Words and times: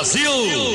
Brasil! 0.00 0.69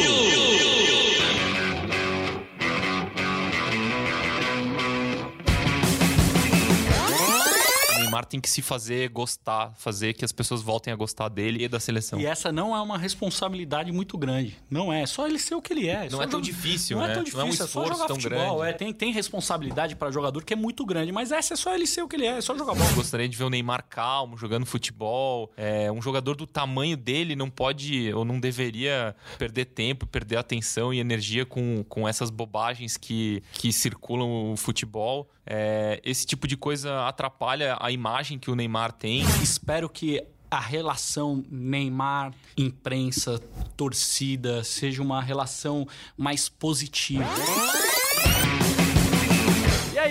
Neymar 8.25 8.27
tem 8.27 8.41
que 8.41 8.49
se 8.49 8.61
fazer 8.61 9.09
gostar, 9.09 9.73
fazer 9.77 10.13
que 10.13 10.25
as 10.25 10.31
pessoas 10.31 10.61
voltem 10.61 10.91
a 10.91 10.95
gostar 10.95 11.29
dele 11.29 11.63
e 11.63 11.67
da 11.67 11.79
seleção. 11.79 12.19
E 12.19 12.25
essa 12.25 12.51
não 12.51 12.75
é 12.75 12.81
uma 12.81 12.97
responsabilidade 12.97 13.91
muito 13.91 14.17
grande. 14.17 14.57
Não 14.69 14.91
é. 14.91 15.05
Só 15.05 15.27
ele 15.27 15.37
ser 15.39 15.55
o 15.55 15.61
que 15.61 15.71
ele 15.73 15.87
é. 15.87 16.03
Não 16.09 16.17
Só 16.17 16.23
é 16.23 16.27
tão 16.27 16.43
joga- 16.43 16.43
difícil, 16.43 16.97
não 16.97 17.05
né? 17.05 17.11
é 17.11 17.15
tão 17.15 17.23
Não 17.23 17.39
é 17.41 17.43
um 17.43 17.45
difícil, 17.49 17.65
é, 17.65 17.67
só 17.67 17.79
esforço 17.81 17.93
jogar 17.93 18.07
tão 18.07 18.15
futebol. 18.15 18.57
grande. 18.59 18.69
É, 18.69 18.73
tem, 18.73 18.93
tem 18.93 19.11
responsabilidade 19.11 19.95
para 19.95 20.11
jogador 20.11 20.43
que 20.43 20.53
é 20.53 20.55
muito 20.55 20.85
grande, 20.85 21.11
mas 21.11 21.31
essa 21.31 21.53
é 21.53 21.57
só 21.57 21.73
ele 21.73 21.85
ser 21.87 22.01
o 22.01 22.07
que 22.07 22.15
ele 22.15 22.25
é, 22.25 22.37
é 22.37 22.41
só 22.41 22.57
jogar 22.57 22.73
bola. 22.73 22.89
Eu 22.89 22.95
gostaria 22.95 23.27
de 23.29 23.37
ver 23.37 23.43
o 23.43 23.49
Neymar 23.49 23.85
calmo, 23.87 24.37
jogando 24.37 24.65
futebol. 24.65 25.51
É, 25.55 25.91
um 25.91 26.01
jogador 26.01 26.35
do 26.35 26.47
tamanho 26.47 26.97
dele 26.97 27.35
não 27.35 27.49
pode 27.49 28.11
ou 28.13 28.25
não 28.25 28.39
deveria 28.39 29.15
perder 29.37 29.65
tempo, 29.65 30.05
perder 30.07 30.37
atenção 30.37 30.93
e 30.93 30.99
energia 30.99 31.45
com, 31.45 31.83
com 31.87 32.07
essas 32.07 32.29
bobagens 32.29 32.97
que, 32.97 33.43
que 33.53 33.71
circulam 33.71 34.51
o 34.53 34.57
futebol. 34.57 35.29
É, 35.45 36.01
esse 36.03 36.25
tipo 36.25 36.47
de 36.47 36.57
coisa 36.57 37.07
atrapalha 37.07 37.77
a 37.79 37.91
imagem 37.91 38.39
que 38.39 38.49
o 38.49 38.55
Neymar 38.55 38.91
tem. 38.91 39.21
Espero 39.41 39.87
que 39.87 40.23
a 40.49 40.59
relação 40.59 41.43
Neymar, 41.49 42.33
imprensa, 42.57 43.39
torcida 43.75 44.63
seja 44.63 45.01
uma 45.01 45.21
relação 45.21 45.87
mais 46.17 46.47
positiva. 46.47 47.25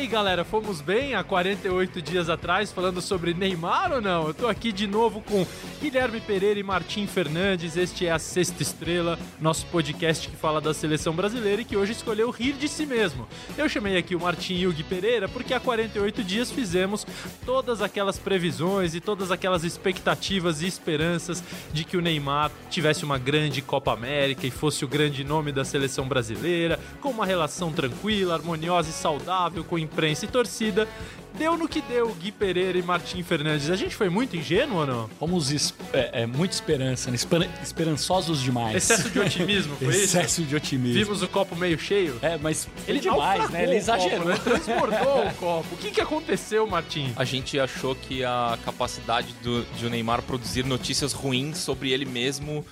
Aí, 0.05 0.11
galera, 0.11 0.45
fomos 0.45 0.83
bem 0.83 1.15
há 1.15 1.25
48 1.25 2.03
dias 2.03 2.29
atrás 2.29 2.71
falando 2.71 3.01
sobre 3.01 3.33
Neymar 3.33 3.91
ou 3.91 4.03
não? 4.03 4.27
Eu 4.29 4.35
tô 4.35 4.47
aqui 4.47 4.71
de 4.71 4.87
novo 4.87 5.23
com 5.23 5.47
Guilherme 5.81 6.21
Pereira 6.21 6.61
e 6.61 6.63
Martim 6.63 7.07
Fernandes. 7.07 7.75
Este 7.75 8.05
é 8.07 8.13
a 8.13 8.19
Sexta 8.19 8.63
Estrela, 8.63 9.19
nosso 9.41 9.65
podcast 9.69 10.29
que 10.29 10.37
fala 10.37 10.61
da 10.61 10.75
seleção 10.75 11.15
brasileira 11.15 11.63
e 11.63 11.65
que 11.65 11.75
hoje 11.75 11.93
escolheu 11.93 12.29
rir 12.29 12.53
de 12.53 12.69
si 12.69 12.85
mesmo. 12.85 13.27
Eu 13.57 13.67
chamei 13.67 13.97
aqui 13.97 14.15
o 14.15 14.21
Martim 14.21 14.57
e 14.57 14.67
o 14.67 14.75
Gui 14.75 14.83
Pereira 14.83 15.27
porque 15.27 15.55
há 15.55 15.59
48 15.59 16.23
dias 16.23 16.51
fizemos 16.51 17.07
todas 17.47 17.81
aquelas 17.81 18.19
previsões 18.19 18.95
e 18.95 19.01
todas 19.01 19.31
aquelas 19.31 19.65
expectativas 19.65 20.61
e 20.61 20.67
esperanças 20.67 21.43
de 21.73 21.83
que 21.83 21.97
o 21.97 22.03
Neymar 22.03 22.51
tivesse 22.69 23.07
uma 23.07 23.17
grande 23.17 23.63
Copa 23.63 23.95
América 23.95 24.47
e 24.47 24.51
fosse 24.51 24.85
o 24.85 24.89
grande 24.89 25.25
nome 25.25 25.51
da 25.51 25.65
seleção 25.65 26.07
brasileira, 26.07 26.79
com 27.01 27.09
uma 27.09 27.25
relação 27.25 27.73
tranquila, 27.73 28.35
harmoniosa 28.35 28.91
e 28.91 28.93
saudável 28.93 29.65
com 29.65 29.79
imprensa 29.95 30.25
e 30.25 30.29
torcida. 30.29 30.89
Deu 31.37 31.57
no 31.59 31.67
que 31.69 31.81
deu, 31.81 32.15
Gui 32.15 32.31
Pereira 32.31 32.79
e 32.79 32.83
Martim 32.83 33.21
Fernandes. 33.25 33.69
A 33.69 33.75
gente 33.75 33.97
foi 33.97 34.09
muito 34.09 34.37
ingênuo 34.37 34.79
ou 34.79 34.87
não? 34.87 35.09
Fomos 35.19 35.51
es- 35.51 35.75
é, 35.93 36.23
é, 36.23 36.27
muita 36.27 36.55
esperança, 36.55 37.11
né? 37.11 37.17
Esper- 37.17 37.51
esperançosos 37.61 38.41
demais. 38.41 38.77
Excesso 38.77 39.11
de 39.11 39.19
otimismo, 39.19 39.75
foi 39.77 39.89
isso? 39.95 40.05
Excesso 40.17 40.43
de 40.45 40.55
otimismo. 40.55 41.05
Vimos 41.05 41.23
o 41.23 41.29
copo 41.29 41.57
meio 41.57 41.77
cheio? 41.77 42.17
É, 42.23 42.37
mas 42.39 42.69
Ele 42.87 43.01
demais, 43.01 43.51
né? 43.51 43.65
Ele 43.65 43.75
exagerou. 43.75 44.19
Copo, 44.27 44.29
né? 44.29 44.39
Transbordou 44.45 45.27
o 45.27 45.35
copo. 45.35 45.75
O 45.75 45.79
que, 45.79 45.91
que 45.91 46.01
aconteceu, 46.01 46.65
Martim? 46.69 47.13
A 47.17 47.25
gente 47.25 47.59
achou 47.59 47.97
que 47.97 48.25
a 48.25 48.57
capacidade 48.65 49.35
do, 49.43 49.65
de 49.77 49.87
o 49.87 49.91
Neymar 49.91 50.23
produzir 50.23 50.65
notícias 50.65 51.13
ruins 51.13 51.59
sobre 51.59 51.91
ele 51.91 52.05
mesmo 52.05 52.65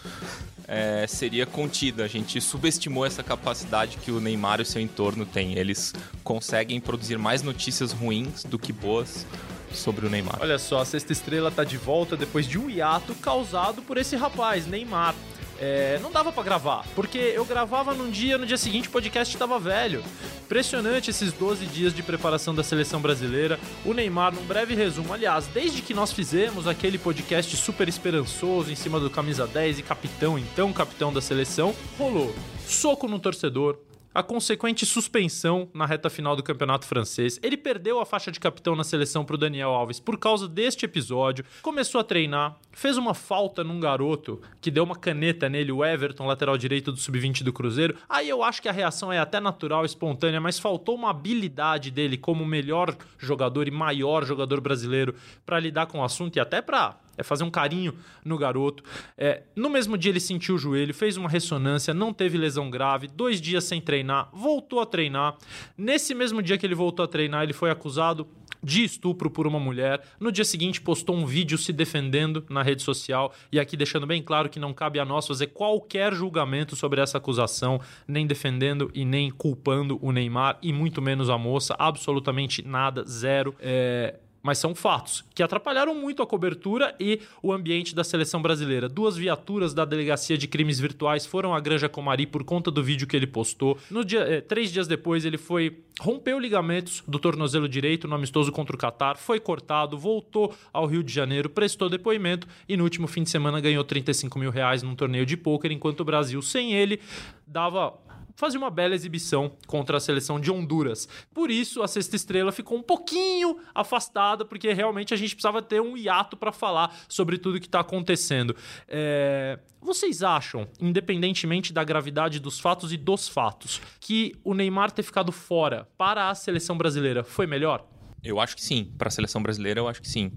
é, 0.66 1.06
seria 1.06 1.46
contida. 1.46 2.04
A 2.04 2.08
gente 2.08 2.40
subestimou 2.40 3.04
essa 3.04 3.22
capacidade 3.22 3.96
que 3.98 4.10
o 4.10 4.20
Neymar 4.20 4.60
e 4.60 4.62
o 4.62 4.66
seu 4.66 4.80
entorno 4.80 5.24
têm. 5.26 5.58
Eles 5.58 5.92
conseguem 6.24 6.80
produzir 6.80 7.18
mais 7.18 7.42
notícias 7.42 7.92
ruins 7.92 8.44
do 8.44 8.58
que 8.58 8.72
boas 8.72 9.26
sobre 9.72 10.06
o 10.06 10.10
Neymar. 10.10 10.38
Olha 10.40 10.58
só, 10.58 10.80
a 10.80 10.84
Sexta 10.84 11.12
Estrela 11.12 11.50
tá 11.50 11.64
de 11.64 11.76
volta 11.76 12.16
depois 12.16 12.46
de 12.46 12.58
um 12.58 12.68
hiato 12.68 13.14
causado 13.14 13.82
por 13.82 13.96
esse 13.96 14.16
rapaz, 14.16 14.66
Neymar. 14.66 15.14
É, 15.58 15.98
não 16.02 16.10
dava 16.10 16.32
pra 16.32 16.42
gravar, 16.42 16.84
porque 16.94 17.18
eu 17.18 17.44
gravava 17.44 17.94
num 17.94 18.10
dia, 18.10 18.36
no 18.36 18.44
dia 18.46 18.56
seguinte 18.56 18.88
o 18.88 18.90
podcast 18.90 19.36
tava 19.36 19.58
velho. 19.58 20.02
Impressionante 20.44 21.10
esses 21.10 21.32
12 21.32 21.66
dias 21.66 21.94
de 21.94 22.02
preparação 22.02 22.54
da 22.54 22.62
seleção 22.62 23.00
brasileira. 23.00 23.58
O 23.84 23.94
Neymar, 23.94 24.34
num 24.34 24.42
breve 24.42 24.74
resumo, 24.74 25.12
aliás, 25.12 25.46
desde 25.46 25.80
que 25.80 25.94
nós 25.94 26.12
fizemos 26.12 26.66
aquele 26.66 26.98
podcast 26.98 27.56
super 27.56 27.88
esperançoso 27.88 28.70
em 28.70 28.76
cima 28.76 28.98
do 28.98 29.08
camisa 29.08 29.46
10 29.46 29.78
e 29.78 29.82
capitão, 29.82 30.38
então 30.38 30.72
capitão 30.72 31.12
da 31.12 31.20
seleção, 31.20 31.74
rolou 31.98 32.34
soco 32.66 33.06
no 33.06 33.18
torcedor, 33.18 33.78
a 34.14 34.22
consequente 34.22 34.84
suspensão 34.84 35.68
na 35.72 35.86
reta 35.86 36.10
final 36.10 36.36
do 36.36 36.42
campeonato 36.42 36.86
francês. 36.86 37.38
Ele 37.42 37.56
perdeu 37.56 38.00
a 38.00 38.06
faixa 38.06 38.30
de 38.30 38.40
capitão 38.40 38.76
na 38.76 38.84
seleção 38.84 39.24
para 39.24 39.34
o 39.34 39.38
Daniel 39.38 39.70
Alves 39.70 40.00
por 40.00 40.18
causa 40.18 40.48
deste 40.48 40.84
episódio. 40.84 41.44
Começou 41.62 42.00
a 42.00 42.04
treinar, 42.04 42.58
fez 42.72 42.96
uma 42.96 43.14
falta 43.14 43.64
num 43.64 43.80
garoto 43.80 44.40
que 44.60 44.70
deu 44.70 44.84
uma 44.84 44.96
caneta 44.96 45.48
nele, 45.48 45.72
o 45.72 45.84
Everton, 45.84 46.26
lateral 46.26 46.56
direito 46.58 46.92
do 46.92 46.98
sub-20 46.98 47.42
do 47.42 47.52
Cruzeiro. 47.52 47.96
Aí 48.08 48.28
eu 48.28 48.42
acho 48.42 48.60
que 48.60 48.68
a 48.68 48.72
reação 48.72 49.12
é 49.12 49.18
até 49.18 49.40
natural, 49.40 49.84
espontânea, 49.84 50.40
mas 50.40 50.58
faltou 50.58 50.94
uma 50.94 51.10
habilidade 51.10 51.90
dele 51.90 52.16
como 52.16 52.44
melhor 52.44 52.96
jogador 53.18 53.68
e 53.68 53.70
maior 53.70 54.24
jogador 54.24 54.60
brasileiro 54.60 55.14
para 55.44 55.60
lidar 55.60 55.86
com 55.86 55.98
o 55.98 56.04
assunto 56.04 56.36
e 56.36 56.40
até 56.40 56.60
para 56.60 57.01
é 57.16 57.22
fazer 57.22 57.44
um 57.44 57.50
carinho 57.50 57.94
no 58.24 58.38
garoto. 58.38 58.82
É, 59.16 59.42
no 59.54 59.68
mesmo 59.68 59.96
dia 59.98 60.10
ele 60.10 60.20
sentiu 60.20 60.54
o 60.54 60.58
joelho, 60.58 60.94
fez 60.94 61.16
uma 61.16 61.28
ressonância, 61.28 61.92
não 61.92 62.12
teve 62.12 62.38
lesão 62.38 62.70
grave, 62.70 63.08
dois 63.08 63.40
dias 63.40 63.64
sem 63.64 63.80
treinar, 63.80 64.28
voltou 64.32 64.80
a 64.80 64.86
treinar. 64.86 65.36
Nesse 65.76 66.14
mesmo 66.14 66.42
dia 66.42 66.58
que 66.58 66.66
ele 66.66 66.74
voltou 66.74 67.04
a 67.04 67.08
treinar, 67.08 67.42
ele 67.42 67.52
foi 67.52 67.70
acusado 67.70 68.26
de 68.62 68.84
estupro 68.84 69.28
por 69.28 69.46
uma 69.46 69.58
mulher. 69.58 70.02
No 70.20 70.30
dia 70.30 70.44
seguinte, 70.44 70.80
postou 70.80 71.16
um 71.16 71.26
vídeo 71.26 71.58
se 71.58 71.72
defendendo 71.72 72.44
na 72.48 72.62
rede 72.62 72.82
social. 72.82 73.34
E 73.50 73.58
aqui 73.58 73.76
deixando 73.76 74.06
bem 74.06 74.22
claro 74.22 74.48
que 74.48 74.60
não 74.60 74.72
cabe 74.72 75.00
a 75.00 75.04
nós 75.04 75.26
fazer 75.26 75.48
qualquer 75.48 76.14
julgamento 76.14 76.76
sobre 76.76 77.00
essa 77.00 77.18
acusação, 77.18 77.80
nem 78.06 78.26
defendendo 78.26 78.90
e 78.94 79.04
nem 79.04 79.30
culpando 79.30 79.98
o 80.00 80.12
Neymar, 80.12 80.58
e 80.62 80.72
muito 80.72 81.02
menos 81.02 81.28
a 81.28 81.36
moça. 81.36 81.74
Absolutamente 81.78 82.62
nada, 82.66 83.04
zero. 83.04 83.54
É, 83.58 84.18
mas 84.42 84.58
são 84.58 84.74
fatos 84.74 85.24
que 85.34 85.42
atrapalharam 85.42 85.94
muito 85.94 86.22
a 86.22 86.26
cobertura 86.26 86.94
e 86.98 87.20
o 87.42 87.52
ambiente 87.52 87.94
da 87.94 88.02
seleção 88.02 88.42
brasileira. 88.42 88.88
Duas 88.88 89.16
viaturas 89.16 89.72
da 89.72 89.84
Delegacia 89.84 90.36
de 90.36 90.48
Crimes 90.48 90.80
Virtuais 90.80 91.24
foram 91.24 91.54
à 91.54 91.60
Granja 91.60 91.88
Comari 91.88 92.26
por 92.26 92.42
conta 92.42 92.70
do 92.70 92.82
vídeo 92.82 93.06
que 93.06 93.16
ele 93.16 93.26
postou. 93.26 93.78
No 93.90 94.04
dia, 94.04 94.20
eh, 94.20 94.40
três 94.40 94.72
dias 94.72 94.88
depois, 94.88 95.24
ele 95.24 95.38
foi 95.38 95.78
rompeu 96.00 96.38
ligamentos 96.38 97.02
do 97.06 97.18
tornozelo 97.18 97.68
direito 97.68 98.08
no 98.08 98.14
amistoso 98.14 98.50
contra 98.50 98.74
o 98.74 98.78
Catar, 98.78 99.16
foi 99.16 99.38
cortado, 99.38 99.96
voltou 99.96 100.54
ao 100.72 100.86
Rio 100.86 101.02
de 101.02 101.12
Janeiro, 101.12 101.48
prestou 101.48 101.88
depoimento 101.88 102.48
e 102.68 102.76
no 102.76 102.82
último 102.82 103.06
fim 103.06 103.22
de 103.22 103.30
semana 103.30 103.60
ganhou 103.60 103.84
35 103.84 104.38
mil 104.38 104.50
reais 104.50 104.82
num 104.82 104.96
torneio 104.96 105.24
de 105.24 105.36
pôquer, 105.36 105.70
enquanto 105.70 106.00
o 106.00 106.04
Brasil, 106.04 106.42
sem 106.42 106.72
ele, 106.72 107.00
dava 107.46 107.94
fazia 108.42 108.58
uma 108.58 108.70
bela 108.70 108.92
exibição 108.92 109.52
contra 109.68 109.98
a 109.98 110.00
seleção 110.00 110.40
de 110.40 110.50
Honduras. 110.50 111.08
Por 111.32 111.48
isso, 111.48 111.80
a 111.80 111.86
Sexta 111.86 112.16
Estrela 112.16 112.50
ficou 112.50 112.76
um 112.76 112.82
pouquinho 112.82 113.56
afastada, 113.72 114.44
porque 114.44 114.72
realmente 114.72 115.14
a 115.14 115.16
gente 115.16 115.36
precisava 115.36 115.62
ter 115.62 115.80
um 115.80 115.96
hiato 115.96 116.36
para 116.36 116.50
falar 116.50 116.92
sobre 117.08 117.38
tudo 117.38 117.60
que 117.60 117.66
está 117.66 117.78
acontecendo. 117.78 118.56
É, 118.88 119.60
Vocês 119.80 120.24
acham, 120.24 120.66
independentemente 120.80 121.72
da 121.72 121.84
gravidade 121.84 122.40
dos 122.40 122.58
fatos 122.58 122.92
e 122.92 122.96
dos 122.96 123.28
fatos, 123.28 123.80
que 124.00 124.34
o 124.42 124.54
Neymar 124.54 124.90
ter 124.90 125.04
ficado 125.04 125.30
fora 125.30 125.88
para 125.96 126.28
a 126.28 126.34
seleção 126.34 126.76
brasileira 126.76 127.22
foi 127.22 127.46
melhor? 127.46 127.86
Eu 128.24 128.40
acho 128.40 128.56
que 128.56 128.62
sim. 128.64 128.92
Para 128.98 129.06
a 129.06 129.12
seleção 129.12 129.40
brasileira, 129.40 129.78
eu 129.78 129.86
acho 129.86 130.02
que 130.02 130.08
sim. 130.08 130.32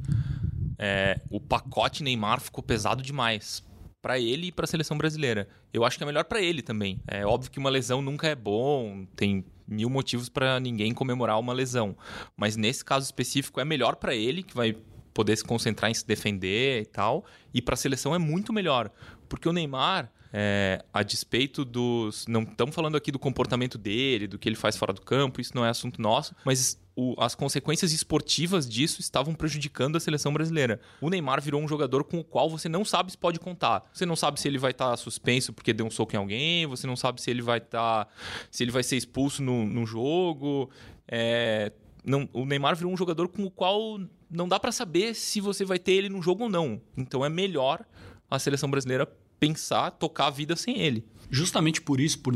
É, 0.77 1.19
o 1.31 1.39
pacote 1.39 2.03
Neymar 2.03 2.39
ficou 2.39 2.63
pesado 2.63 3.01
demais 3.01 3.65
para 4.05 4.19
ele 4.19 4.47
e 4.47 4.51
para 4.51 4.65
a 4.65 4.67
seleção 4.67 4.95
brasileira. 4.95 5.47
Eu 5.73 5.83
acho 5.83 5.97
que 5.97 6.03
é 6.03 6.05
melhor 6.05 6.25
para 6.25 6.39
ele 6.39 6.61
também. 6.61 7.01
É 7.07 7.25
óbvio 7.25 7.49
que 7.49 7.57
uma 7.57 7.71
lesão 7.71 8.03
nunca 8.03 8.27
é 8.27 8.35
bom, 8.35 9.03
tem 9.15 9.43
mil 9.67 9.89
motivos 9.89 10.29
para 10.29 10.59
ninguém 10.59 10.93
comemorar 10.93 11.39
uma 11.39 11.51
lesão, 11.51 11.97
mas 12.37 12.55
nesse 12.55 12.85
caso 12.85 13.03
específico 13.03 13.59
é 13.59 13.65
melhor 13.65 13.95
para 13.95 14.13
ele 14.13 14.43
que 14.43 14.53
vai 14.53 14.77
poder 15.11 15.35
se 15.35 15.43
concentrar 15.43 15.89
em 15.89 15.93
se 15.95 16.05
defender 16.05 16.83
e 16.83 16.85
tal, 16.85 17.25
e 17.51 17.63
para 17.63 17.73
a 17.73 17.77
seleção 17.77 18.13
é 18.13 18.19
muito 18.19 18.53
melhor, 18.53 18.91
porque 19.27 19.49
o 19.49 19.51
Neymar 19.51 20.11
é, 20.31 20.85
a 20.93 21.01
despeito 21.01 21.65
dos. 21.65 22.27
Não 22.27 22.43
estamos 22.43 22.75
falando 22.75 22.97
aqui 22.97 23.11
do 23.11 23.17
comportamento 23.17 23.75
dele, 23.75 24.27
do 24.27 24.37
que 24.37 24.47
ele 24.47 24.55
faz 24.55 24.77
fora 24.77 24.93
do 24.93 25.01
campo, 25.01 25.41
isso 25.41 25.55
não 25.55 25.65
é 25.65 25.69
assunto 25.69 25.99
nosso, 25.99 26.35
mas 26.45 26.79
o- 26.95 27.13
as 27.17 27.35
consequências 27.35 27.91
esportivas 27.91 28.67
disso 28.69 29.01
estavam 29.01 29.33
prejudicando 29.33 29.95
a 29.97 29.99
seleção 29.99 30.31
brasileira. 30.33 30.79
O 31.01 31.09
Neymar 31.09 31.41
virou 31.41 31.61
um 31.61 31.67
jogador 31.67 32.03
com 32.03 32.19
o 32.19 32.23
qual 32.23 32.49
você 32.49 32.69
não 32.69 32.85
sabe 32.85 33.11
se 33.11 33.17
pode 33.17 33.39
contar. 33.39 33.83
Você 33.93 34.05
não 34.05 34.15
sabe 34.15 34.39
se 34.39 34.47
ele 34.47 34.57
vai 34.57 34.71
estar 34.71 34.95
suspenso 34.97 35.51
porque 35.51 35.73
deu 35.73 35.85
um 35.85 35.91
soco 35.91 36.15
em 36.15 36.19
alguém, 36.19 36.65
você 36.65 36.87
não 36.87 36.95
sabe 36.95 37.21
se 37.21 37.29
ele 37.29 37.41
vai 37.41 37.57
estar. 37.57 38.07
se 38.49 38.63
ele 38.63 38.71
vai 38.71 38.83
ser 38.83 38.95
expulso 38.95 39.43
no, 39.43 39.65
no 39.65 39.85
jogo. 39.85 40.69
É, 41.07 41.71
não, 42.03 42.29
o 42.33 42.45
Neymar 42.45 42.75
virou 42.75 42.91
um 42.93 42.97
jogador 42.97 43.27
com 43.27 43.43
o 43.43 43.51
qual 43.51 43.99
não 44.29 44.47
dá 44.47 44.59
para 44.59 44.71
saber 44.71 45.13
se 45.15 45.41
você 45.41 45.65
vai 45.65 45.77
ter 45.79 45.93
ele 45.93 46.09
no 46.09 46.21
jogo 46.21 46.43
ou 46.43 46.49
não. 46.49 46.81
Então 46.95 47.25
é 47.25 47.29
melhor 47.29 47.85
a 48.29 48.39
seleção 48.39 48.69
brasileira 48.69 49.05
pensar, 49.39 49.91
tocar 49.91 50.27
a 50.27 50.29
vida 50.29 50.55
sem 50.55 50.79
ele. 50.79 51.05
Justamente 51.29 51.81
por 51.81 51.99
isso, 51.99 52.19
por, 52.19 52.33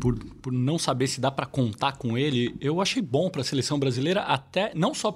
por, 0.00 0.18
por 0.40 0.52
não 0.52 0.78
saber 0.78 1.06
se 1.06 1.20
dá 1.20 1.30
para 1.30 1.46
contar 1.46 1.92
com 1.92 2.16
ele, 2.16 2.54
eu 2.60 2.80
achei 2.80 3.02
bom 3.02 3.30
para 3.30 3.42
a 3.42 3.44
seleção 3.44 3.78
brasileira, 3.78 4.22
até 4.22 4.72
não 4.74 4.94
só 4.94 5.12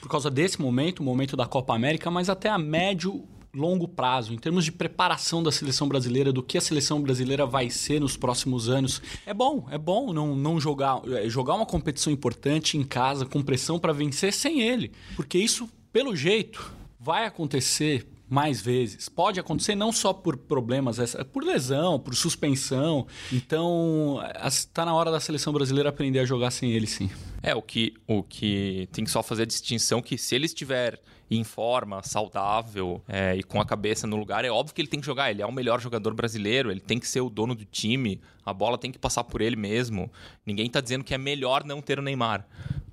por 0.00 0.08
causa 0.08 0.30
desse 0.30 0.60
momento, 0.60 1.00
o 1.00 1.04
momento 1.04 1.36
da 1.36 1.46
Copa 1.46 1.74
América, 1.74 2.10
mas 2.10 2.28
até 2.28 2.48
a 2.48 2.58
médio 2.58 3.24
longo 3.54 3.88
prazo, 3.88 4.32
em 4.32 4.38
termos 4.38 4.64
de 4.64 4.72
preparação 4.72 5.42
da 5.42 5.50
seleção 5.50 5.88
brasileira, 5.88 6.32
do 6.32 6.42
que 6.42 6.58
a 6.58 6.60
seleção 6.60 7.00
brasileira 7.00 7.46
vai 7.46 7.70
ser 7.70 8.00
nos 8.00 8.16
próximos 8.16 8.68
anos. 8.68 9.02
É 9.26 9.34
bom, 9.34 9.66
é 9.70 9.78
bom 9.78 10.12
não, 10.12 10.36
não 10.36 10.60
jogar, 10.60 11.00
é, 11.08 11.28
jogar 11.28 11.54
uma 11.54 11.66
competição 11.66 12.12
importante 12.12 12.76
em 12.76 12.84
casa 12.84 13.26
com 13.26 13.42
pressão 13.42 13.78
para 13.78 13.92
vencer 13.92 14.32
sem 14.32 14.60
ele, 14.60 14.92
porque 15.16 15.38
isso, 15.38 15.68
pelo 15.92 16.14
jeito, 16.14 16.72
vai 17.00 17.26
acontecer 17.26 18.06
mais 18.28 18.60
vezes. 18.60 19.08
Pode 19.08 19.40
acontecer 19.40 19.74
não 19.74 19.90
só 19.90 20.12
por 20.12 20.36
problemas, 20.36 20.98
por 21.32 21.42
lesão, 21.42 21.98
por 21.98 22.14
suspensão. 22.14 23.06
Então, 23.32 24.20
está 24.44 24.84
na 24.84 24.94
hora 24.94 25.10
da 25.10 25.20
seleção 25.20 25.52
brasileira 25.52 25.88
aprender 25.88 26.20
a 26.20 26.24
jogar 26.24 26.50
sem 26.50 26.72
ele, 26.72 26.86
sim. 26.86 27.10
É, 27.42 27.54
o 27.54 27.62
que, 27.62 27.94
o 28.06 28.22
que 28.22 28.88
tem 28.92 29.04
que 29.04 29.10
só 29.10 29.22
fazer 29.22 29.42
a 29.42 29.46
distinção 29.46 30.02
que 30.02 30.18
se 30.18 30.34
ele 30.34 30.46
estiver 30.46 31.00
em 31.30 31.44
forma, 31.44 32.02
saudável 32.02 33.02
é, 33.06 33.36
e 33.36 33.42
com 33.42 33.60
a 33.60 33.64
cabeça 33.64 34.06
no 34.06 34.16
lugar, 34.16 34.44
é 34.44 34.50
óbvio 34.50 34.74
que 34.74 34.80
ele 34.80 34.88
tem 34.88 35.00
que 35.00 35.06
jogar. 35.06 35.30
Ele 35.30 35.42
é 35.42 35.46
o 35.46 35.52
melhor 35.52 35.80
jogador 35.80 36.14
brasileiro, 36.14 36.70
ele 36.70 36.80
tem 36.80 36.98
que 36.98 37.06
ser 37.06 37.20
o 37.20 37.28
dono 37.28 37.54
do 37.54 37.64
time, 37.64 38.20
a 38.44 38.52
bola 38.52 38.78
tem 38.78 38.90
que 38.90 38.98
passar 38.98 39.24
por 39.24 39.40
ele 39.40 39.56
mesmo. 39.56 40.10
Ninguém 40.46 40.66
está 40.66 40.80
dizendo 40.80 41.04
que 41.04 41.14
é 41.14 41.18
melhor 41.18 41.64
não 41.64 41.82
ter 41.82 41.98
o 41.98 42.02
Neymar. 42.02 42.46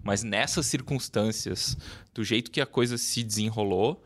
Mas 0.03 0.21
nessas 0.21 0.67
circunstâncias, 0.67 1.77
do 2.13 2.23
jeito 2.23 2.51
que 2.51 2.61
a 2.61 2.65
coisa 2.65 2.97
se 2.97 3.23
desenrolou, 3.23 4.03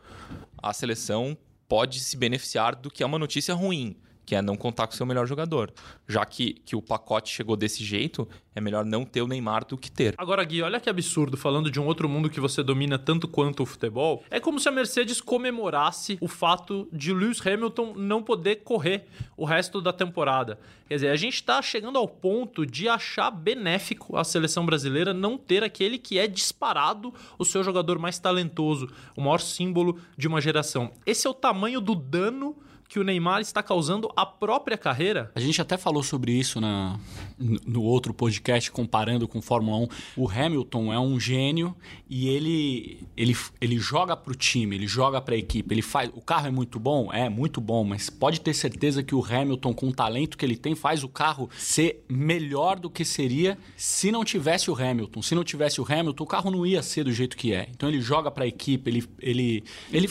a 0.62 0.72
seleção 0.72 1.36
pode 1.68 2.00
se 2.00 2.16
beneficiar 2.16 2.74
do 2.74 2.90
que 2.90 3.02
é 3.02 3.06
uma 3.06 3.18
notícia 3.18 3.54
ruim 3.54 3.96
que 4.30 4.36
é 4.36 4.40
não 4.40 4.54
contar 4.54 4.86
com 4.86 4.92
o 4.92 4.96
seu 4.96 5.04
melhor 5.04 5.26
jogador. 5.26 5.72
Já 6.06 6.24
que, 6.24 6.52
que 6.64 6.76
o 6.76 6.80
pacote 6.80 7.34
chegou 7.34 7.56
desse 7.56 7.82
jeito, 7.82 8.28
é 8.54 8.60
melhor 8.60 8.84
não 8.84 9.04
ter 9.04 9.22
o 9.22 9.26
Neymar 9.26 9.64
do 9.64 9.76
que 9.76 9.90
ter. 9.90 10.14
Agora, 10.16 10.44
Gui, 10.44 10.62
olha 10.62 10.78
que 10.78 10.88
absurdo, 10.88 11.36
falando 11.36 11.68
de 11.68 11.80
um 11.80 11.86
outro 11.86 12.08
mundo 12.08 12.30
que 12.30 12.38
você 12.38 12.62
domina 12.62 12.96
tanto 12.96 13.26
quanto 13.26 13.64
o 13.64 13.66
futebol. 13.66 14.22
É 14.30 14.38
como 14.38 14.60
se 14.60 14.68
a 14.68 14.72
Mercedes 14.72 15.20
comemorasse 15.20 16.16
o 16.20 16.28
fato 16.28 16.88
de 16.92 17.12
Lewis 17.12 17.44
Hamilton 17.44 17.94
não 17.96 18.22
poder 18.22 18.62
correr 18.62 19.04
o 19.36 19.44
resto 19.44 19.80
da 19.80 19.92
temporada. 19.92 20.60
Quer 20.86 20.94
dizer, 20.94 21.08
a 21.08 21.16
gente 21.16 21.34
está 21.34 21.60
chegando 21.60 21.98
ao 21.98 22.06
ponto 22.06 22.64
de 22.64 22.88
achar 22.88 23.32
benéfico 23.32 24.16
a 24.16 24.22
seleção 24.22 24.64
brasileira 24.64 25.12
não 25.12 25.36
ter 25.36 25.64
aquele 25.64 25.98
que 25.98 26.20
é 26.20 26.28
disparado 26.28 27.12
o 27.36 27.44
seu 27.44 27.64
jogador 27.64 27.98
mais 27.98 28.16
talentoso, 28.20 28.86
o 29.16 29.22
maior 29.22 29.40
símbolo 29.40 29.98
de 30.16 30.28
uma 30.28 30.40
geração. 30.40 30.92
Esse 31.04 31.26
é 31.26 31.30
o 31.30 31.34
tamanho 31.34 31.80
do 31.80 31.96
dano 31.96 32.56
que 32.90 32.98
o 32.98 33.04
Neymar 33.04 33.40
está 33.40 33.62
causando 33.62 34.10
à 34.16 34.26
própria 34.26 34.76
carreira? 34.76 35.30
A 35.36 35.40
gente 35.40 35.62
até 35.62 35.78
falou 35.78 36.02
sobre 36.02 36.32
isso 36.32 36.60
na, 36.60 36.98
no 37.38 37.84
outro 37.84 38.12
podcast, 38.12 38.68
comparando 38.72 39.28
com 39.28 39.40
Fórmula 39.40 39.78
1. 39.78 39.88
O 40.16 40.28
Hamilton 40.28 40.92
é 40.92 40.98
um 40.98 41.18
gênio 41.20 41.76
e 42.08 42.28
ele, 42.28 43.06
ele, 43.16 43.36
ele 43.60 43.78
joga 43.78 44.16
para 44.16 44.32
o 44.32 44.34
time, 44.34 44.74
ele 44.74 44.88
joga 44.88 45.20
para 45.20 45.36
a 45.36 45.38
equipe. 45.38 45.72
Ele 45.72 45.82
faz, 45.82 46.10
o 46.12 46.20
carro 46.20 46.48
é 46.48 46.50
muito 46.50 46.80
bom? 46.80 47.12
É, 47.12 47.28
muito 47.28 47.60
bom, 47.60 47.84
mas 47.84 48.10
pode 48.10 48.40
ter 48.40 48.52
certeza 48.52 49.04
que 49.04 49.14
o 49.14 49.24
Hamilton, 49.24 49.72
com 49.72 49.88
o 49.90 49.92
talento 49.92 50.36
que 50.36 50.44
ele 50.44 50.56
tem, 50.56 50.74
faz 50.74 51.04
o 51.04 51.08
carro 51.08 51.48
ser 51.56 52.04
melhor 52.08 52.80
do 52.80 52.90
que 52.90 53.04
seria 53.04 53.56
se 53.76 54.10
não 54.10 54.24
tivesse 54.24 54.68
o 54.68 54.74
Hamilton. 54.74 55.22
Se 55.22 55.36
não 55.36 55.44
tivesse 55.44 55.80
o 55.80 55.86
Hamilton, 55.88 56.24
o 56.24 56.26
carro 56.26 56.50
não 56.50 56.66
ia 56.66 56.82
ser 56.82 57.04
do 57.04 57.12
jeito 57.12 57.36
que 57.36 57.54
é. 57.54 57.68
Então 57.70 57.88
ele 57.88 58.00
joga 58.00 58.32
para 58.32 58.42
a 58.42 58.48
equipe, 58.48 58.90
ele, 58.90 59.08
ele, 59.20 59.64
ele, 59.92 60.10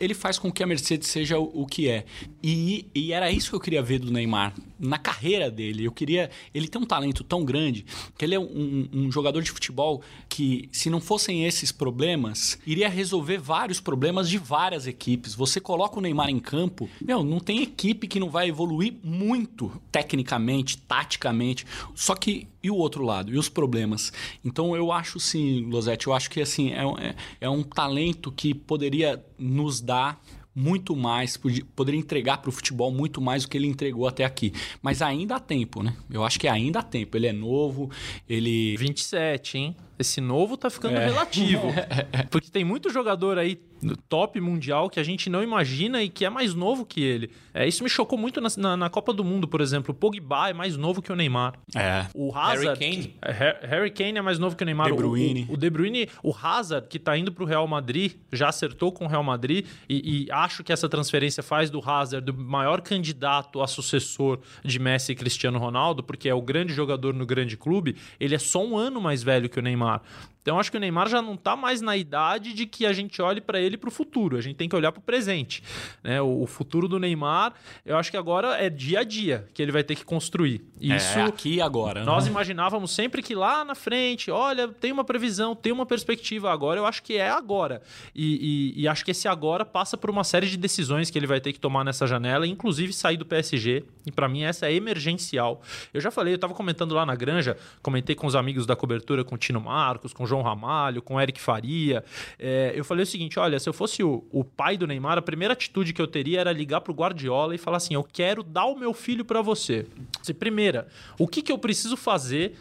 ele 0.00 0.14
faz 0.14 0.40
com 0.40 0.50
que 0.50 0.64
a 0.64 0.66
Mercedes 0.66 1.06
seja 1.06 1.38
o, 1.38 1.62
o 1.62 1.64
que 1.64 1.88
é. 1.88 2.04
E, 2.42 2.86
e, 2.94 3.12
era 3.12 3.30
isso 3.30 3.50
que 3.50 3.56
eu 3.56 3.60
queria 3.60 3.82
ver 3.82 3.98
do 3.98 4.10
Neymar 4.10 4.54
na 4.78 4.98
carreira 4.98 5.50
dele. 5.50 5.84
Eu 5.84 5.92
queria. 5.92 6.30
Ele 6.54 6.68
tem 6.68 6.80
um 6.80 6.84
talento 6.84 7.24
tão 7.24 7.44
grande 7.44 7.84
que 8.16 8.24
ele 8.24 8.34
é 8.34 8.38
um, 8.38 8.88
um, 8.92 9.12
jogador 9.12 9.42
de 9.42 9.50
futebol 9.50 10.02
que, 10.28 10.68
se 10.70 10.90
não 10.90 11.00
fossem 11.00 11.44
esses 11.44 11.72
problemas, 11.72 12.58
iria 12.66 12.88
resolver 12.88 13.38
vários 13.38 13.80
problemas 13.80 14.28
de 14.28 14.38
várias 14.38 14.86
equipes. 14.86 15.34
Você 15.34 15.60
coloca 15.60 15.98
o 15.98 16.02
Neymar 16.02 16.28
em 16.28 16.38
campo, 16.38 16.88
meu, 17.00 17.24
não 17.24 17.40
tem 17.40 17.62
equipe 17.62 18.06
que 18.06 18.20
não 18.20 18.30
vai 18.30 18.48
evoluir 18.48 18.94
muito 19.02 19.72
tecnicamente, 19.90 20.78
taticamente. 20.78 21.66
Só 21.94 22.14
que 22.14 22.46
e 22.66 22.70
o 22.70 22.74
outro 22.74 23.04
lado, 23.04 23.32
e 23.32 23.38
os 23.38 23.48
problemas. 23.48 24.12
Então 24.44 24.74
eu 24.74 24.90
acho 24.90 25.20
sim, 25.20 25.66
Losetti, 25.66 26.08
eu 26.08 26.12
acho 26.12 26.28
que 26.28 26.40
assim 26.40 26.72
é, 26.72 26.82
é, 26.82 27.14
é 27.42 27.48
um 27.48 27.62
talento 27.62 28.32
que 28.32 28.52
poderia 28.52 29.24
nos 29.38 29.80
dar 29.80 30.20
muito 30.56 30.96
mais, 30.96 31.38
poderia 31.76 32.00
entregar 32.00 32.38
para 32.38 32.48
o 32.48 32.52
futebol 32.52 32.90
muito 32.90 33.20
mais 33.20 33.42
do 33.42 33.50
que 33.50 33.58
ele 33.58 33.66
entregou 33.66 34.08
até 34.08 34.24
aqui. 34.24 34.54
Mas 34.80 35.02
ainda 35.02 35.36
há 35.36 35.40
tempo, 35.40 35.82
né? 35.82 35.94
Eu 36.10 36.24
acho 36.24 36.40
que 36.40 36.48
ainda 36.48 36.78
há 36.78 36.82
tempo. 36.82 37.14
Ele 37.14 37.26
é 37.26 37.32
novo, 37.32 37.90
ele. 38.26 38.74
27, 38.78 39.58
hein? 39.58 39.76
Esse 39.98 40.18
novo 40.18 40.56
tá 40.56 40.70
ficando 40.70 40.96
é. 40.96 41.04
relativo. 41.04 41.68
Porque 42.30 42.50
tem 42.50 42.64
muito 42.64 42.90
jogador 42.90 43.36
aí 43.38 43.60
top 44.08 44.40
mundial 44.40 44.88
que 44.88 44.98
a 44.98 45.02
gente 45.02 45.28
não 45.28 45.42
imagina 45.42 46.02
e 46.02 46.08
que 46.08 46.24
é 46.24 46.30
mais 46.30 46.54
novo 46.54 46.84
que 46.84 47.02
ele. 47.02 47.30
É, 47.52 47.66
isso 47.66 47.82
me 47.82 47.90
chocou 47.90 48.18
muito 48.18 48.40
na, 48.40 48.48
na, 48.56 48.76
na, 48.76 48.90
Copa 48.90 49.12
do 49.12 49.24
Mundo, 49.24 49.46
por 49.46 49.60
exemplo. 49.60 49.92
O 49.92 49.94
Pogba 49.94 50.50
é 50.50 50.52
mais 50.52 50.76
novo 50.76 51.02
que 51.02 51.12
o 51.12 51.16
Neymar. 51.16 51.54
É. 51.74 52.06
O 52.14 52.34
Hazard... 52.34 52.78
Harry 52.78 52.96
Kane. 52.96 53.16
É, 53.22 53.66
Harry 53.66 53.90
Kane 53.90 54.18
é 54.18 54.22
mais 54.22 54.38
novo 54.38 54.56
que 54.56 54.62
o 54.62 54.66
Neymar. 54.66 54.90
De 54.90 54.96
Bruyne. 54.96 55.46
O, 55.48 55.52
o, 55.52 55.54
o 55.54 55.56
De 55.56 55.70
Bruyne, 55.70 56.08
o 56.22 56.34
Hazard, 56.34 56.88
que 56.88 56.98
tá 56.98 57.16
indo 57.16 57.32
pro 57.32 57.44
Real 57.44 57.66
Madrid, 57.66 58.14
já 58.32 58.48
acertou 58.48 58.92
com 58.92 59.04
o 59.04 59.08
Real 59.08 59.22
Madrid 59.22 59.66
e, 59.88 60.24
e 60.24 60.30
acho 60.30 60.64
que 60.64 60.72
essa 60.72 60.88
transferência 60.88 61.42
faz 61.42 61.70
do 61.70 61.82
Hazard 61.84 62.30
o 62.30 62.34
maior 62.34 62.80
candidato 62.80 63.62
a 63.62 63.66
sucessor 63.66 64.40
de 64.64 64.78
Messi 64.78 65.12
e 65.12 65.14
Cristiano 65.14 65.58
Ronaldo, 65.58 66.02
porque 66.02 66.28
é 66.28 66.34
o 66.34 66.42
grande 66.42 66.72
jogador 66.72 67.14
no 67.14 67.26
grande 67.26 67.56
clube. 67.56 67.96
Ele 68.18 68.34
é 68.34 68.38
só 68.38 68.64
um 68.64 68.76
ano 68.76 69.00
mais 69.00 69.22
velho 69.22 69.48
que 69.48 69.58
o 69.58 69.62
Neymar. 69.62 70.02
Então 70.46 70.60
acho 70.60 70.70
que 70.70 70.76
o 70.76 70.80
Neymar 70.80 71.08
já 71.08 71.20
não 71.20 71.34
está 71.34 71.56
mais 71.56 71.80
na 71.80 71.96
idade 71.96 72.52
de 72.52 72.66
que 72.66 72.86
a 72.86 72.92
gente 72.92 73.20
olhe 73.20 73.40
para 73.40 73.58
ele 73.58 73.76
para 73.76 73.88
o 73.88 73.90
futuro. 73.90 74.36
A 74.36 74.40
gente 74.40 74.54
tem 74.54 74.68
que 74.68 74.76
olhar 74.76 74.92
para 74.92 75.00
o 75.00 75.02
presente. 75.02 75.60
Né? 76.04 76.22
O, 76.22 76.42
o, 76.42 76.46
futuro 76.46 76.86
do 76.86 77.00
Neymar, 77.00 77.52
eu 77.84 77.96
acho 77.96 78.12
que 78.12 78.16
agora 78.16 78.56
é 78.56 78.70
dia 78.70 79.00
a 79.00 79.02
dia 79.02 79.48
que 79.52 79.60
ele 79.60 79.72
vai 79.72 79.82
ter 79.82 79.96
que 79.96 80.04
construir. 80.04 80.64
É, 80.80 80.94
Isso 80.94 81.18
é 81.18 81.22
aqui 81.22 81.54
e 81.56 81.60
agora. 81.60 82.04
Nós 82.04 82.26
né? 82.26 82.30
imaginávamos 82.30 82.92
sempre 82.92 83.24
que 83.24 83.34
lá 83.34 83.64
na 83.64 83.74
frente, 83.74 84.30
olha, 84.30 84.68
tem 84.68 84.92
uma 84.92 85.02
previsão, 85.02 85.56
tem 85.56 85.72
uma 85.72 85.84
perspectiva 85.84 86.52
agora. 86.52 86.78
Eu 86.78 86.86
acho 86.86 87.02
que 87.02 87.16
é 87.16 87.28
agora. 87.28 87.82
E, 88.14 88.74
e, 88.76 88.82
e 88.82 88.86
acho 88.86 89.04
que 89.04 89.10
esse 89.10 89.26
agora 89.26 89.64
passa 89.64 89.96
por 89.96 90.10
uma 90.10 90.22
série 90.22 90.46
de 90.46 90.56
decisões 90.56 91.10
que 91.10 91.18
ele 91.18 91.26
vai 91.26 91.40
ter 91.40 91.52
que 91.52 91.58
tomar 91.58 91.82
nessa 91.82 92.06
janela, 92.06 92.46
inclusive 92.46 92.92
sair 92.92 93.16
do 93.16 93.26
PSG. 93.26 93.82
E 94.06 94.12
para 94.12 94.28
mim 94.28 94.44
essa 94.44 94.66
é 94.66 94.72
emergencial. 94.72 95.60
Eu 95.92 96.00
já 96.00 96.12
falei, 96.12 96.34
eu 96.34 96.36
estava 96.36 96.54
comentando 96.54 96.94
lá 96.94 97.04
na 97.04 97.16
Granja, 97.16 97.56
comentei 97.82 98.14
com 98.14 98.28
os 98.28 98.36
amigos 98.36 98.64
da 98.64 98.76
cobertura, 98.76 99.24
com 99.24 99.34
o 99.34 99.38
Tino 99.38 99.60
Marcos, 99.60 100.12
com 100.12 100.22
o 100.22 100.26
João 100.26 100.35
João 100.36 100.42
Ramalho, 100.42 101.02
com 101.02 101.20
Eric 101.20 101.40
Faria. 101.40 102.04
É, 102.38 102.72
eu 102.74 102.84
falei 102.84 103.02
o 103.02 103.06
seguinte: 103.06 103.38
olha, 103.38 103.58
se 103.58 103.68
eu 103.68 103.72
fosse 103.72 104.02
o, 104.02 104.24
o, 104.30 104.44
pai 104.44 104.76
do 104.76 104.86
Neymar, 104.86 105.18
a 105.18 105.22
primeira 105.22 105.54
atitude 105.54 105.92
que 105.92 106.00
eu 106.00 106.06
teria 106.06 106.40
era 106.40 106.52
ligar 106.52 106.80
pro 106.80 106.94
Guardiola 106.94 107.54
e 107.54 107.58
falar 107.58 107.78
assim: 107.78 107.94
eu 107.94 108.04
quero 108.04 108.42
dar 108.42 108.66
o 108.66 108.78
meu 108.78 108.92
filho 108.92 109.24
para 109.24 109.40
você. 109.40 109.86
Assim, 110.20 110.34
primeira, 110.34 110.88
o 111.18 111.26
que, 111.26 111.42
que 111.42 111.52
eu 111.52 111.58
preciso 111.58 111.96
fazer 111.96 112.56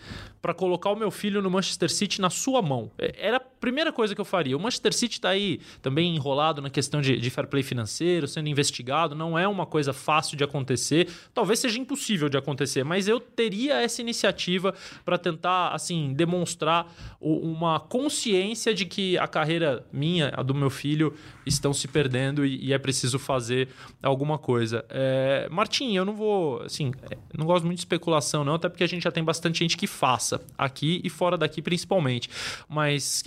para 0.46 0.54
colocar 0.54 0.92
o 0.92 0.96
meu 0.96 1.10
filho 1.10 1.42
no 1.42 1.50
Manchester 1.50 1.92
City 1.92 2.22
na 2.22 2.30
sua 2.30 2.62
mão. 2.62 2.92
É, 3.00 3.16
era 3.18 3.40
primeira 3.66 3.92
coisa 3.92 4.14
que 4.14 4.22
eu 4.22 4.26
faria. 4.26 4.56
O 4.56 4.60
Manchester 4.60 4.94
City 4.94 5.18
está 5.18 5.30
aí 5.30 5.60
também 5.82 6.16
enrolado 6.16 6.62
na 6.62 6.70
questão 6.70 7.02
de, 7.02 7.18
de, 7.18 7.30
fair 7.32 7.48
play 7.48 7.64
financeiro, 7.64 8.28
sendo 8.28 8.48
investigado. 8.48 9.16
Não 9.16 9.40
é 9.40 9.48
uma 9.48 9.66
coisa 9.66 9.92
fácil 9.92 10.38
de 10.38 10.44
acontecer. 10.44 11.10
Talvez 11.34 11.58
seja 11.58 11.80
impossível 11.80 12.30
de 12.30 12.38
acontecer, 12.38 12.84
mas 12.84 13.08
eu 13.08 13.20
teria 13.20 13.82
essa 13.82 14.02
iniciativa 14.02 14.76
para 15.04 15.18
tentar, 15.18 15.70
assim, 15.70 16.14
demonstrar 16.14 16.94
uma 17.20 17.80
consciência 17.80 18.72
de 18.72 18.86
que 18.86 19.18
a 19.18 19.28
carreira 19.28 19.84
minha, 19.92 20.32
a 20.36 20.44
do 20.44 20.54
meu 20.54 20.70
filho, 20.70 21.16
estão 21.44 21.74
se 21.74 21.88
perdendo 21.88 22.46
e, 22.46 22.68
e 22.68 22.72
é 22.72 22.78
preciso 22.78 23.18
fazer 23.18 23.68
alguma 24.04 24.38
coisa. 24.38 24.86
É, 24.90 25.48
Martim, 25.50 25.96
eu 25.96 26.06
não 26.06 26.14
vou, 26.14 26.62
assim, 26.62 26.92
não 27.36 27.48
gosto 27.48 27.66
muito 27.66 27.78
de 27.78 27.82
especulação, 27.82 28.44
não, 28.44 28.54
até 28.54 28.70
porque 28.70 28.84
a 28.84 28.88
gente 28.88 29.02
já 29.02 29.12
tem 29.12 29.24
bastante 29.24 29.58
gente 29.58 29.76
que 29.76 29.88
faça 29.88 30.40
aqui 30.56 31.02
e 31.04 31.10
fora 31.10 31.36
daqui 31.36 31.64
principalmente. 31.64 32.30
Mas 32.70 33.24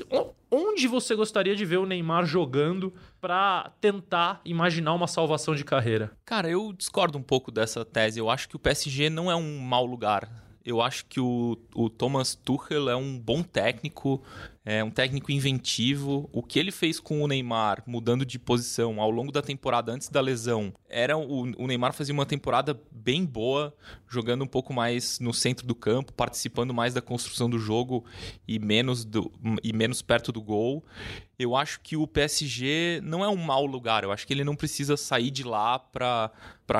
onde 0.51 0.87
você 0.87 1.15
gostaria 1.15 1.55
de 1.55 1.65
ver 1.65 1.79
o 1.79 1.87
Neymar 1.87 2.25
jogando 2.25 2.93
para 3.21 3.73
tentar 3.81 4.41
imaginar 4.45 4.95
uma 4.95 5.07
salvação 5.07 5.55
de 5.55 5.65
carreira? 5.65 6.13
Cara, 6.25 6.49
eu 6.49 6.73
discordo 6.73 7.19
um 7.19 7.23
pouco 7.23 7.51
dessa 7.51 7.85
tese. 7.85 8.19
Eu 8.19 8.31
acho 8.31 8.49
que 8.49 8.57
o 8.57 8.59
PSG 8.59 9.11
não 9.11 9.31
é 9.31 9.37
um 9.37 9.59
mau 9.59 9.85
lugar. 9.85 10.29
Eu 10.65 10.83
acho 10.83 11.07
que 11.07 11.19
o, 11.19 11.57
o 11.75 11.89
Thomas 11.89 12.35
Tuchel 12.35 12.91
é 12.91 12.97
um 12.97 13.19
bom 13.19 13.43
técnico, 13.43 14.23
é 14.71 14.85
um 14.85 14.91
técnico 14.91 15.33
inventivo. 15.33 16.29
O 16.31 16.43
que 16.43 16.59
ele 16.59 16.71
fez 16.71 17.01
com 17.01 17.23
o 17.23 17.27
Neymar, 17.27 17.83
mudando 17.87 18.27
de 18.27 18.39
posição 18.39 19.01
ao 19.01 19.11
longo 19.11 19.33
da 19.33 19.41
temporada 19.41 19.91
antes 19.91 20.11
da 20.11 20.21
lesão, 20.21 20.75
era 20.87 21.17
o, 21.17 21.45
o 21.57 21.67
Neymar 21.67 21.95
fazia 21.95 22.13
uma 22.13 22.27
temporada 22.27 22.79
bem 22.91 23.25
boa, 23.25 23.75
jogando 24.07 24.45
um 24.45 24.47
pouco 24.47 24.75
mais 24.75 25.19
no 25.21 25.33
centro 25.33 25.67
do 25.67 25.75
campo, 25.75 26.13
participando 26.13 26.75
mais 26.75 26.93
da 26.93 27.01
construção 27.01 27.49
do 27.49 27.59
jogo 27.59 28.05
e 28.47 28.59
menos, 28.59 29.07
do, 29.07 29.33
e 29.65 29.73
menos 29.73 30.03
perto 30.03 30.31
do 30.31 30.43
gol. 30.43 30.85
Eu 31.39 31.57
acho 31.57 31.81
que 31.81 31.97
o 31.97 32.07
PSG 32.07 33.01
não 33.03 33.25
é 33.25 33.29
um 33.29 33.37
mau 33.37 33.65
lugar. 33.65 34.05
Eu 34.05 34.13
acho 34.13 34.27
que 34.27 34.35
ele 34.35 34.45
não 34.45 34.55
precisa 34.55 34.99
sair 34.99 35.31
de 35.31 35.45
lá 35.45 35.79
para 35.79 36.31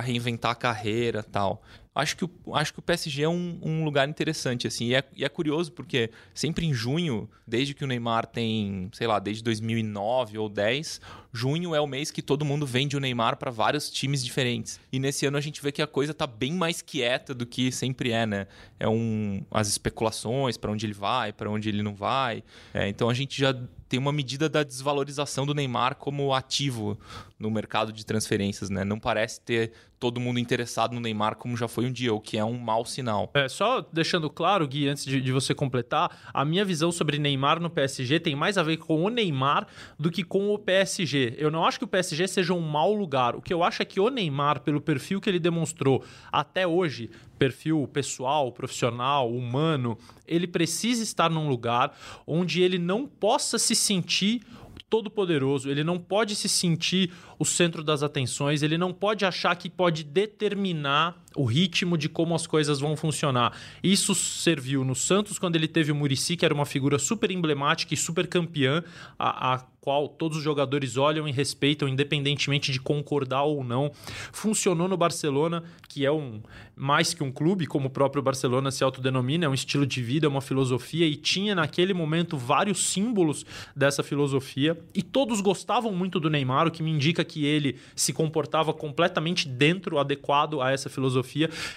reinventar 0.03 0.51
a 0.51 0.55
carreira 0.55 1.23
tal 1.23 1.63
acho 1.99 2.17
que 2.17 2.25
o, 2.25 2.31
acho 2.55 2.73
que 2.73 2.79
o 2.79 2.83
PSG 2.83 3.23
é 3.25 3.29
um, 3.29 3.59
um 3.61 3.85
lugar 3.85 4.09
interessante, 4.09 4.69
assim. 4.69 4.87
E 4.87 4.95
é, 4.95 5.05
e 5.17 5.25
é, 5.25 5.29
curioso 5.29 5.73
porque 5.73 6.11
sempre 6.33 6.65
em 6.65 6.73
junho, 6.73 7.29
desde 7.47 7.75
que 7.79 7.85
o 7.85 7.87
Neymar 7.87 8.27
tem, 8.27 8.91
sei 8.93 9.07
lá, 9.07 9.21
desde 9.21 9.43
2009 9.45 10.37
ou 10.37 10.49
10, 10.49 11.01
junho 11.33 11.75
é 11.75 11.81
o 11.81 11.87
mês 11.87 12.11
que 12.11 12.23
todo 12.23 12.45
mundo 12.45 12.67
vende 12.67 12.97
o 12.97 13.01
Neymar 13.01 13.37
para 13.37 13.51
vários 13.51 13.91
times 13.91 14.25
diferentes. 14.25 14.81
E 14.93 14.99
nesse 14.99 15.27
ano 15.27 15.37
a 15.37 15.41
gente 15.41 15.63
vê 15.63 15.71
que 15.71 15.83
a 15.83 15.87
coisa 15.87 16.15
tá 16.15 16.27
bem 16.27 16.53
mais 16.53 16.83
quieta 16.83 17.35
do 17.35 17.47
que 17.47 17.71
sempre 17.71 18.13
é, 18.13 18.27
né? 18.27 18.47
É 18.79 18.89
um 18.89 19.43
as 19.51 19.69
especulações 19.69 20.57
para 20.57 20.71
onde 20.71 20.87
ele 20.87 20.95
vai, 20.95 21.33
para 21.33 21.51
onde 21.51 21.69
ele 21.69 21.83
não 21.83 21.95
vai. 21.95 22.43
É, 22.73 22.89
então 22.89 23.09
a 23.09 23.15
gente 23.15 23.39
já 23.39 23.55
tem 23.89 23.99
uma 23.99 24.13
medida 24.13 24.49
da 24.49 24.63
desvalorização 24.63 25.47
do 25.47 25.55
Neymar 25.55 25.97
como 25.97 26.35
ativo 26.35 26.99
no 27.39 27.51
mercado 27.51 27.93
de 27.93 28.05
transferências, 28.05 28.69
né? 28.69 28.85
Não 28.85 28.99
parece 28.99 29.41
ter 29.41 29.73
todo 29.99 30.21
mundo 30.21 30.39
interessado 30.39 30.95
no 30.95 31.01
Neymar 31.01 31.37
como 31.37 31.57
já 31.57 31.67
foi 31.67 31.87
um 31.87 31.93
dia, 31.93 32.13
o 32.13 32.21
que 32.21 32.37
é 32.37 32.45
um 32.45 32.59
mau 32.59 32.85
sinal. 32.85 33.31
É, 33.35 33.49
só 33.49 33.81
deixando 33.93 34.29
claro, 34.31 34.67
Gui, 34.67 34.89
antes 34.89 35.05
de, 35.05 35.21
de, 35.21 35.33
você 35.33 35.55
completar, 35.55 36.31
a 36.33 36.45
minha 36.45 36.65
visão 36.65 36.93
sobre 36.93 37.19
Neymar 37.19 37.61
no 37.61 37.71
PSG 37.71 38.21
tem 38.21 38.37
mais 38.37 38.59
a 38.59 38.63
ver 38.63 38.77
com 38.77 39.03
o 39.03 39.09
Neymar 39.09 39.67
do 39.99 40.11
que 40.11 40.23
com 40.23 40.51
o 40.51 40.59
PSG. 40.59 41.18
Eu 41.39 41.51
não 41.51 41.65
acho 41.65 41.79
que 41.79 41.85
o 41.85 41.89
PSG 41.89 42.27
seja 42.29 42.55
um 42.55 42.61
mau 42.61 42.95
lugar. 42.95 43.37
O 43.37 43.43
que 43.43 43.53
eu 43.53 43.63
acho 43.63 43.83
é 43.83 43.85
que 43.85 44.01
o 44.01 44.09
Neymar, 44.09 44.61
pelo 44.61 44.81
perfil 44.81 45.21
que 45.21 45.29
ele 45.29 45.39
demonstrou 45.39 46.05
até 46.33 46.67
hoje, 46.67 47.11
perfil 47.39 47.89
pessoal, 47.93 48.53
profissional, 48.53 49.31
humano, 49.31 49.99
ele 50.27 50.47
precisa 50.47 51.03
estar 51.03 51.31
num 51.31 51.49
lugar 51.49 51.97
onde 52.27 52.63
ele 52.63 52.79
não 52.79 53.07
possa 53.07 53.59
se 53.59 53.75
sentir 53.75 54.43
todo 54.89 55.11
poderoso, 55.11 55.71
ele 55.71 55.85
não 55.85 55.99
pode 55.99 56.35
se 56.35 56.49
sentir 56.49 57.13
o 57.39 57.45
centro 57.45 57.85
das 57.85 58.03
atenções, 58.03 58.63
ele 58.63 58.79
não 58.79 58.93
pode 58.93 59.25
achar 59.25 59.55
que 59.55 59.69
pode 59.69 60.03
determinar 60.03 61.23
o 61.39 61.45
ritmo 61.45 61.97
de 61.97 62.09
como 62.09 62.35
as 62.35 62.47
coisas 62.47 62.81
vão 62.81 62.97
funcionar. 62.97 63.57
Isso 63.83 64.15
serviu 64.15 64.85
no 64.85 64.95
Santos 64.95 65.39
quando 65.39 65.55
ele 65.55 65.69
teve 65.69 65.93
o 65.93 65.95
Murici, 65.95 66.37
que 66.37 66.45
era 66.45 66.53
uma 66.53 66.67
figura 66.67 66.99
super 66.99 67.31
emblemática 67.31 67.95
e 67.95 67.97
super 67.97 68.27
campeã, 68.27 68.83
a, 69.17 69.55
a 69.55 69.59
qual 69.81 70.09
todos 70.09 70.37
os 70.37 70.45
jogadores 70.45 70.97
olham 70.97 71.27
e 71.27 71.33
respeitam, 71.33 71.89
independentemente 71.89 72.73
de 72.73 72.81
concordar 72.81 73.45
ou 73.45 73.65
não. 73.65 73.91
Funcionou 74.33 74.89
no 74.89 74.97
Barcelona, 74.97 75.63
que 75.89 76.05
é 76.05 76.13
um 76.13 76.43
mais 76.77 77.15
que 77.15 77.25
um 77.25 77.33
clube, 77.33 77.67
como 77.67 77.89
o 77.89 77.91
próprio 77.91 78.23
Barcelona 78.23 78.71
se 78.71 78.85
autodenomina, 78.85 79.47
é 79.47 79.49
um 79.49 79.55
estilo 79.55 79.87
de 79.87 80.03
vida, 80.03 80.27
é 80.27 80.29
uma 80.29 80.41
filosofia, 80.41 81.07
e 81.07 81.17
tinha 81.17 81.55
naquele 81.55 81.95
momento 81.95 82.37
vários 82.37 82.87
símbolos 82.87 83.47
dessa 83.75 84.03
filosofia. 84.03 84.79
E 84.95 85.03
todos 85.03 85.41
gostavam 85.41 85.93
muito 85.93 86.21
do 86.21 86.29
Neymar, 86.29 86.67
o 86.67 86.71
que 86.71 86.83
me 86.83 86.91
indica 86.91 87.25
que 87.25 87.45
ele 87.47 87.77
se 87.97 88.13
comportava 88.13 88.73
completamente 88.75 89.49
dentro, 89.49 89.99
adequado 89.99 90.61
a 90.61 90.71
essa 90.71 90.91
filosofia. 90.91 91.28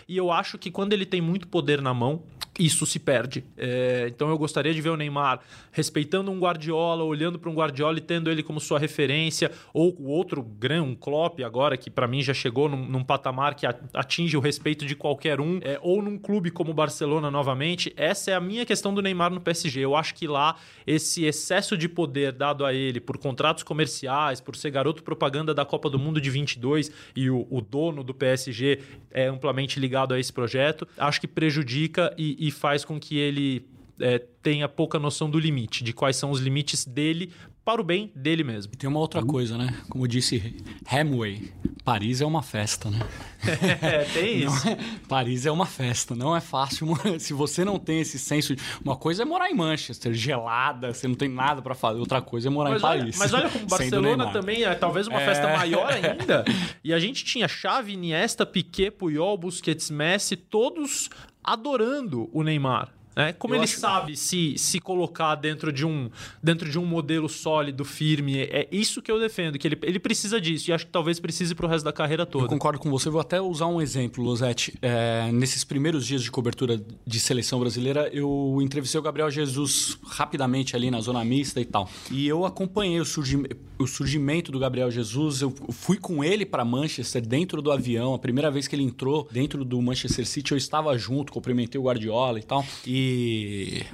E 0.08 0.17
eu 0.17 0.31
acho 0.31 0.58
que 0.58 0.72
quando 0.72 0.93
ele 0.93 1.05
tem 1.05 1.22
muito 1.22 1.48
poder 1.48 1.81
na 1.81 1.93
mão, 1.93 2.24
isso 2.60 2.86
se 2.86 3.00
perde. 3.00 3.43
É, 3.58 4.08
então 4.08 4.29
eu 4.29 4.38
gostaria 4.38 4.74
de 4.74 4.81
ver 4.81 4.89
o 4.89 4.98
Neymar 4.98 5.39
respeitando 5.72 6.29
um 6.29 6.39
Guardiola, 6.39 7.03
olhando 7.03 7.39
para 7.39 7.50
um 7.50 7.53
Guardiola 7.53 7.98
e 7.98 8.01
tendo 8.01 8.29
ele 8.29 8.43
como 8.43 8.60
sua 8.60 8.77
referência, 8.77 9.51
ou 9.74 9.96
o 9.98 10.10
outro 10.10 10.43
grande, 10.43 10.89
um 10.89 10.96
Klopp 10.96 11.39
agora, 11.41 11.77
que 11.77 11.89
para 11.89 12.08
mim 12.08 12.22
já 12.22 12.34
chegou 12.34 12.67
num, 12.67 12.86
num, 12.86 13.03
patamar 13.03 13.55
que 13.55 13.65
atinge 13.65 14.38
o 14.38 14.39
respeito 14.39 14.86
de 14.86 14.96
qualquer 14.96 15.39
um, 15.39 15.60
é, 15.62 15.79
ou 15.81 16.01
num 16.01 16.17
clube 16.17 16.51
como 16.51 16.72
o 16.72 16.74
Barcelona 16.74 17.31
novamente. 17.31 17.93
Essa 17.96 18.31
é 18.31 18.36
a 18.36 18.41
minha 18.41 18.65
questão 18.65 18.93
do 18.93 19.01
Neymar 19.01 19.31
no 19.31 19.41
PSG. 19.41 19.79
Eu 19.81 19.96
acho 19.96 20.13
que 20.13 20.27
lá 20.27 20.55
esse 20.86 21.25
excesso 21.25 21.77
de 21.77 21.88
poder 21.88 22.31
dado 22.31 22.65
a 22.65 22.74
ele 22.74 23.00
por 23.00 23.17
contratos 23.17 23.63
comerciais, 23.63 24.41
por 24.41 24.55
ser 24.55 24.72
garoto 24.72 25.03
propaganda 25.03 25.53
da 25.53 25.65
Copa 25.65 25.89
do 25.89 25.98
Mundo 25.98 26.20
de 26.20 26.29
22 26.29 26.91
e 27.15 27.29
o, 27.29 27.48
o 27.50 27.62
dono 27.62 28.03
do 28.03 28.13
PSG 28.13 28.79
é 29.10 29.31
amplamente 29.42 29.80
ligado 29.80 30.14
a 30.14 30.20
esse 30.20 30.32
projeto, 30.32 30.88
acho 30.96 31.20
que 31.20 31.28
prejudica 31.28 32.14
e, 32.16 32.48
e 32.48 32.52
faz 32.52 32.86
com 32.86 33.00
que 33.00 33.18
ele 33.18 33.66
é, 34.00 34.20
tenha 34.20 34.70
pouca 34.70 35.00
noção 35.00 35.30
do 35.30 35.40
limite, 35.40 35.84
de 35.84 35.94
quais 35.94 36.16
são 36.16 36.30
os 36.30 36.40
limites 36.40 36.86
dele 36.86 37.32
para 37.63 37.80
o 37.80 37.84
bem 37.84 38.12
dele 38.15 38.44
mesmo. 38.44 38.74
E 38.74 38.77
tem 38.77 38.89
uma 38.89 39.00
outra 39.00 39.24
coisa, 39.24 39.58
né? 39.58 39.74
Como 39.88 40.08
disse 40.08 40.56
Hemway, 40.91 41.51
Paris 41.84 42.22
é 42.22 42.25
uma 42.25 42.41
festa, 42.41 42.89
né? 42.89 43.00
é, 43.82 44.03
tem 44.06 44.44
isso. 44.44 44.68
É, 44.68 44.77
Paris 45.08 45.46
é 45.46 45.51
uma 45.51 45.65
festa, 45.65 46.15
não 46.15 46.36
é 46.36 46.41
fácil. 46.41 46.88
Se 47.20 47.34
você 47.34 47.63
não 47.63 47.77
tem 47.77 48.00
esse 48.01 48.18
senso, 48.18 48.56
de, 48.56 48.62
uma 48.84 48.96
coisa 48.96 49.24
é 49.24 49.25
morar 49.25 49.50
em 49.50 49.56
Manchester, 49.56 50.13
gelada, 50.13 50.94
você 50.94 51.08
não 51.08 51.15
tem 51.15 51.30
nada 51.30 51.62
para 51.62 51.75
fazer. 51.75 52.00
Outra 52.00 52.22
coisa 52.22 52.48
é 52.48 52.51
morar 52.51 52.72
mas 52.72 52.80
em 52.80 52.82
Paris. 52.82 53.03
Olha, 53.03 53.20
mas 53.20 53.34
olha 53.34 53.50
como 53.50 53.65
Barcelona 53.70 54.32
também 54.32 54.63
é 54.63 54.74
talvez 54.74 55.08
uma 55.08 55.22
é... 55.22 55.25
festa 55.25 55.48
maior 55.56 55.91
ainda. 55.91 56.44
E 56.84 56.94
a 56.94 57.00
gente 57.00 57.24
tinha 57.24 57.48
Xavi, 57.48 57.94
Iniesta, 57.94 58.46
Piquet, 58.46 58.91
Puyol, 58.91 59.38
Busquets, 59.38 59.89
Messi, 59.89 60.36
todos 60.36 61.10
adorando 61.44 62.30
o 62.34 62.44
Neymar. 62.44 63.00
É, 63.15 63.34
como 63.34 63.53
eu 63.53 63.58
ele 63.58 63.65
acho... 63.65 63.80
sabe 63.80 64.15
se, 64.15 64.58
se 64.58 64.80
colocar 64.80 65.36
dentro 65.36 65.72
de, 65.72 65.86
um, 65.86 66.10
dentro 66.41 66.70
de 66.70 66.80
um 66.80 66.86
modelo 66.86 67.27
sólido, 67.27 67.84
firme? 67.84 68.39
É 68.39 68.68
isso 68.72 69.01
que 69.01 69.12
eu 69.12 69.20
defendo, 69.20 69.58
que 69.58 69.68
ele, 69.68 69.77
ele 69.84 70.00
precisa 70.00 70.39
disso 70.39 70.70
e 70.70 70.74
acho 70.74 70.86
que 70.86 70.91
talvez 70.91 71.20
precise 71.20 71.53
para 71.53 71.65
o 71.65 71.70
resto 71.70 71.84
da 71.84 71.94
carreira 71.94 72.25
toda. 72.25 72.46
Eu 72.46 72.50
concordo 72.50 72.80
com 72.80 72.89
você, 72.89 73.10
vou 73.10 73.22
até 73.22 73.41
usar 73.41 73.68
um 73.68 73.82
exemplo, 73.82 74.24
Losetti. 74.24 74.77
É, 74.82 75.30
nesses 75.32 75.63
primeiros 75.63 76.06
dias 76.06 76.24
de 76.24 76.32
cobertura 76.32 76.82
de 77.06 77.20
seleção 77.20 77.60
brasileira, 77.60 78.10
eu 78.13 78.60
entrevistei 78.62 79.00
o 79.00 79.03
Gabriel 79.03 79.30
Jesus 79.30 79.98
rapidamente 80.06 80.75
ali 80.75 80.89
na 80.89 81.01
zona 81.01 81.24
mista 81.25 81.60
e 81.60 81.65
tal. 81.65 81.89
E 82.10 82.27
eu 82.27 82.46
acompanhei 82.46 83.00
o, 83.00 83.06
surgi, 83.06 83.44
o 83.77 83.88
surgimento 83.88 84.51
do 84.51 84.60
Gabriel 84.60 84.89
Jesus, 84.89 85.41
eu 85.41 85.53
fui 85.70 85.98
com 85.98 86.24
ele 86.24 86.46
para 86.46 86.63
Manchester 86.63 87.25
dentro 87.25 87.62
do 87.62 87.72
avião, 87.72 88.13
a 88.13 88.20
primeira 88.20 88.50
vez 88.50 88.68
que 88.68 88.75
ele 88.75 88.84
entrou 88.84 89.27
dentro 89.32 89.65
do 89.65 89.82
Manchester 89.82 90.25
City, 90.25 90.51
eu 90.51 90.58
estava 90.58 90.98
junto, 90.98 91.34
cumprimentei 91.34 91.80
o 91.80 91.84
Guardiola 91.84 92.39
e 92.39 92.44
tal. 92.44 92.65
E 92.86 93.00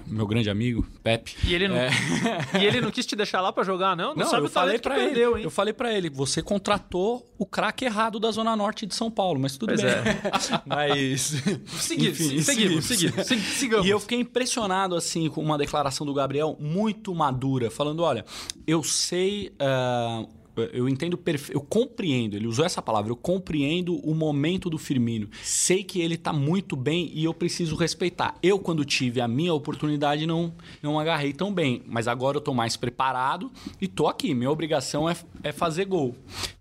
meu 0.05 0.25
grande 0.27 0.49
amigo, 0.49 0.85
Pepe. 1.03 1.35
E 1.43 1.53
ele 1.53 1.67
não, 1.67 1.75
é... 1.75 1.89
e 2.59 2.65
ele 2.65 2.81
não 2.81 2.91
quis 2.91 3.05
te 3.05 3.15
deixar 3.15 3.41
lá 3.41 3.51
para 3.51 3.63
jogar, 3.63 3.95
não? 3.95 4.09
Não, 4.09 4.23
não 4.23 4.25
sabe 4.25 4.45
eu 4.45 4.49
falei 4.49 4.79
para 4.79 4.97
ele. 4.97 5.05
Perdeu, 5.07 5.37
eu 5.37 5.49
falei 5.49 5.73
para 5.73 5.93
ele, 5.93 6.09
você 6.09 6.41
contratou 6.41 7.25
o 7.37 7.45
craque 7.45 7.85
errado 7.85 8.19
da 8.19 8.31
Zona 8.31 8.55
Norte 8.55 8.85
de 8.85 8.95
São 8.95 9.11
Paulo, 9.11 9.39
mas 9.39 9.57
tudo 9.57 9.69
pois 9.69 9.81
bem. 9.81 9.91
É. 9.91 10.61
mas. 10.65 11.35
Seguir, 11.77 12.09
Enfim, 12.09 12.41
seguimos, 12.41 12.85
seguimos, 12.85 13.25
sigamos. 13.25 13.85
E 13.85 13.89
eu 13.89 13.99
fiquei 13.99 14.19
impressionado, 14.19 14.95
assim, 14.95 15.29
com 15.29 15.41
uma 15.41 15.57
declaração 15.57 16.05
do 16.05 16.13
Gabriel 16.13 16.57
muito 16.59 17.13
madura, 17.13 17.69
falando: 17.69 18.03
olha, 18.03 18.25
eu 18.65 18.83
sei. 18.83 19.53
Uh, 19.61 20.36
eu 20.73 20.87
entendo, 20.87 21.19
eu 21.49 21.61
compreendo, 21.61 22.35
ele 22.35 22.47
usou 22.47 22.65
essa 22.65 22.81
palavra, 22.81 23.11
eu 23.11 23.15
compreendo 23.15 23.95
o 23.97 24.13
momento 24.13 24.69
do 24.69 24.77
Firmino. 24.77 25.29
Sei 25.43 25.83
que 25.83 26.01
ele 26.01 26.15
está 26.15 26.33
muito 26.33 26.75
bem 26.75 27.11
e 27.13 27.23
eu 27.23 27.33
preciso 27.33 27.75
respeitar. 27.75 28.35
Eu, 28.41 28.59
quando 28.59 28.85
tive 28.85 29.21
a 29.21 29.27
minha 29.27 29.53
oportunidade, 29.53 30.25
não, 30.25 30.53
não 30.81 30.99
agarrei 30.99 31.33
tão 31.33 31.53
bem, 31.53 31.83
mas 31.85 32.07
agora 32.07 32.37
eu 32.37 32.39
estou 32.39 32.53
mais 32.53 32.75
preparado 32.75 33.51
e 33.81 33.85
estou 33.85 34.07
aqui. 34.07 34.33
Minha 34.33 34.51
obrigação 34.51 35.09
é, 35.09 35.15
é 35.43 35.51
fazer 35.51 35.85
gol. 35.85 36.15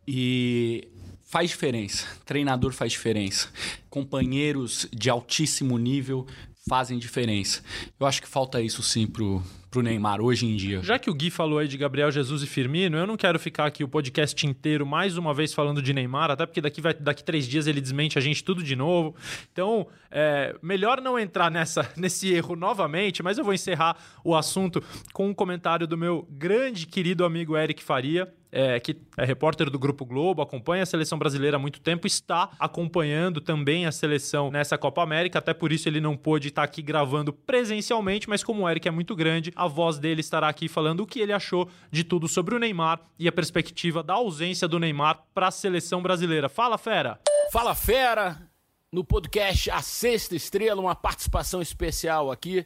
E 0.07 0.89
faz 1.25 1.51
diferença. 1.51 2.07
Treinador 2.25 2.73
faz 2.73 2.93
diferença. 2.93 3.49
Companheiros 3.91 4.89
de 4.93 5.11
altíssimo 5.11 5.77
nível 5.79 6.27
fazem 6.69 6.99
diferença. 6.99 7.63
Eu 7.99 8.07
acho 8.07 8.21
que 8.21 8.29
falta 8.29 8.61
isso 8.61 8.83
sim 8.83 9.07
pro, 9.07 9.43
pro 9.77 9.83
Neymar 9.83 10.23
hoje 10.23 10.47
em 10.47 10.57
dia. 10.57 10.83
Já 10.83 10.99
que 10.99 11.11
o 11.11 11.15
Gui 11.15 11.31
falou 11.31 11.59
aí 11.59 11.69
de 11.69 11.77
Gabriel 11.77 12.11
Jesus 12.11 12.43
e 12.43 12.47
Firmino, 12.47 12.97
eu 12.97 13.07
não 13.07 13.15
quero 13.15 13.39
ficar 13.39 13.67
aqui 13.67 13.85
o 13.85 13.89
podcast 13.89 14.47
inteiro 14.47 14.87
mais 14.87 15.19
uma 15.19 15.35
vez 15.35 15.53
falando 15.53 15.83
de 15.83 15.93
Neymar, 15.93 16.31
até 16.31 16.47
porque 16.47 16.63
daqui, 16.63 16.81
vai, 16.81 16.95
daqui 16.95 17.23
três 17.23 17.47
dias 17.47 17.67
ele 17.67 17.79
desmente 17.79 18.17
a 18.17 18.23
gente 18.23 18.43
tudo 18.43 18.63
de 18.63 18.75
novo. 18.75 19.15
Então, 19.53 19.87
é, 20.11 20.57
melhor 20.63 21.03
não 21.03 21.19
entrar 21.19 21.51
nessa, 21.51 21.91
nesse 21.95 22.33
erro 22.33 22.57
novamente, 22.57 23.23
mas 23.23 23.37
eu 23.37 23.45
vou 23.45 23.53
encerrar 23.53 23.99
o 24.25 24.35
assunto 24.35 24.83
com 25.13 25.29
um 25.29 25.35
comentário 25.35 25.87
do 25.87 25.99
meu 25.99 26.27
grande 26.31 26.87
querido 26.87 27.23
amigo 27.23 27.55
Eric 27.55 27.85
Faria 27.85 28.33
é, 28.51 28.79
que 28.81 28.97
é 29.17 29.25
repórter 29.25 29.71
do 29.71 29.79
Grupo 29.79 30.05
Globo, 30.05 30.43
acompanha 30.43 30.83
a 30.83 30.87
seleção 30.87 31.19
brasileira 31.19 31.57
há 31.57 31.61
muito 31.61 31.81
tempo, 31.81 32.07
está 32.07 32.51
acompanhando 32.59 33.41
também 33.41 33.87
a 33.87 33.93
seleção 33.93 34.51
nessa 34.51 34.79
Copa 34.79 35.03
América, 35.03 35.39
até 35.39 35.53
por 35.53 35.73
isso 35.73 35.89
ele 35.89 36.01
não 36.01 36.17
pôde 36.17 36.49
estar 36.49 36.63
aqui 36.63 36.83
gravando 36.83 37.33
presencialmente, 37.33 38.29
mas 38.29 38.43
como 38.43 38.63
o 38.63 38.69
Eric 38.69 38.87
é 38.89 38.91
muito 38.91 39.15
grande, 39.15 39.53
a 39.55 39.67
voz 39.67 39.99
dele 39.99 40.21
estará 40.21 40.49
aqui 40.49 40.69
falando 40.69 41.01
o 41.01 41.07
que 41.07 41.21
ele 41.21 41.33
achou 41.33 41.69
de 41.91 42.05
tudo 42.05 42.29
sobre 42.29 42.55
o 42.55 42.59
Neymar 42.59 43.01
e 43.19 43.29
a 43.29 43.33
perspectiva 43.33 44.03
da 44.03 44.15
ausência 44.15 44.69
do 44.69 44.79
Neymar 44.79 45.23
para 45.35 45.49
a 45.49 45.51
seleção 45.51 46.03
brasileira. 46.03 46.49
Fala, 46.49 46.79
fera! 46.79 47.21
Fala, 47.53 47.75
fera! 47.75 48.49
No 48.93 49.05
podcast 49.05 49.71
A 49.71 49.83
Sexta 49.83 50.37
Estrela, 50.37 50.81
uma 50.81 50.95
participação 50.95 51.61
especial 51.61 52.31
aqui 52.31 52.65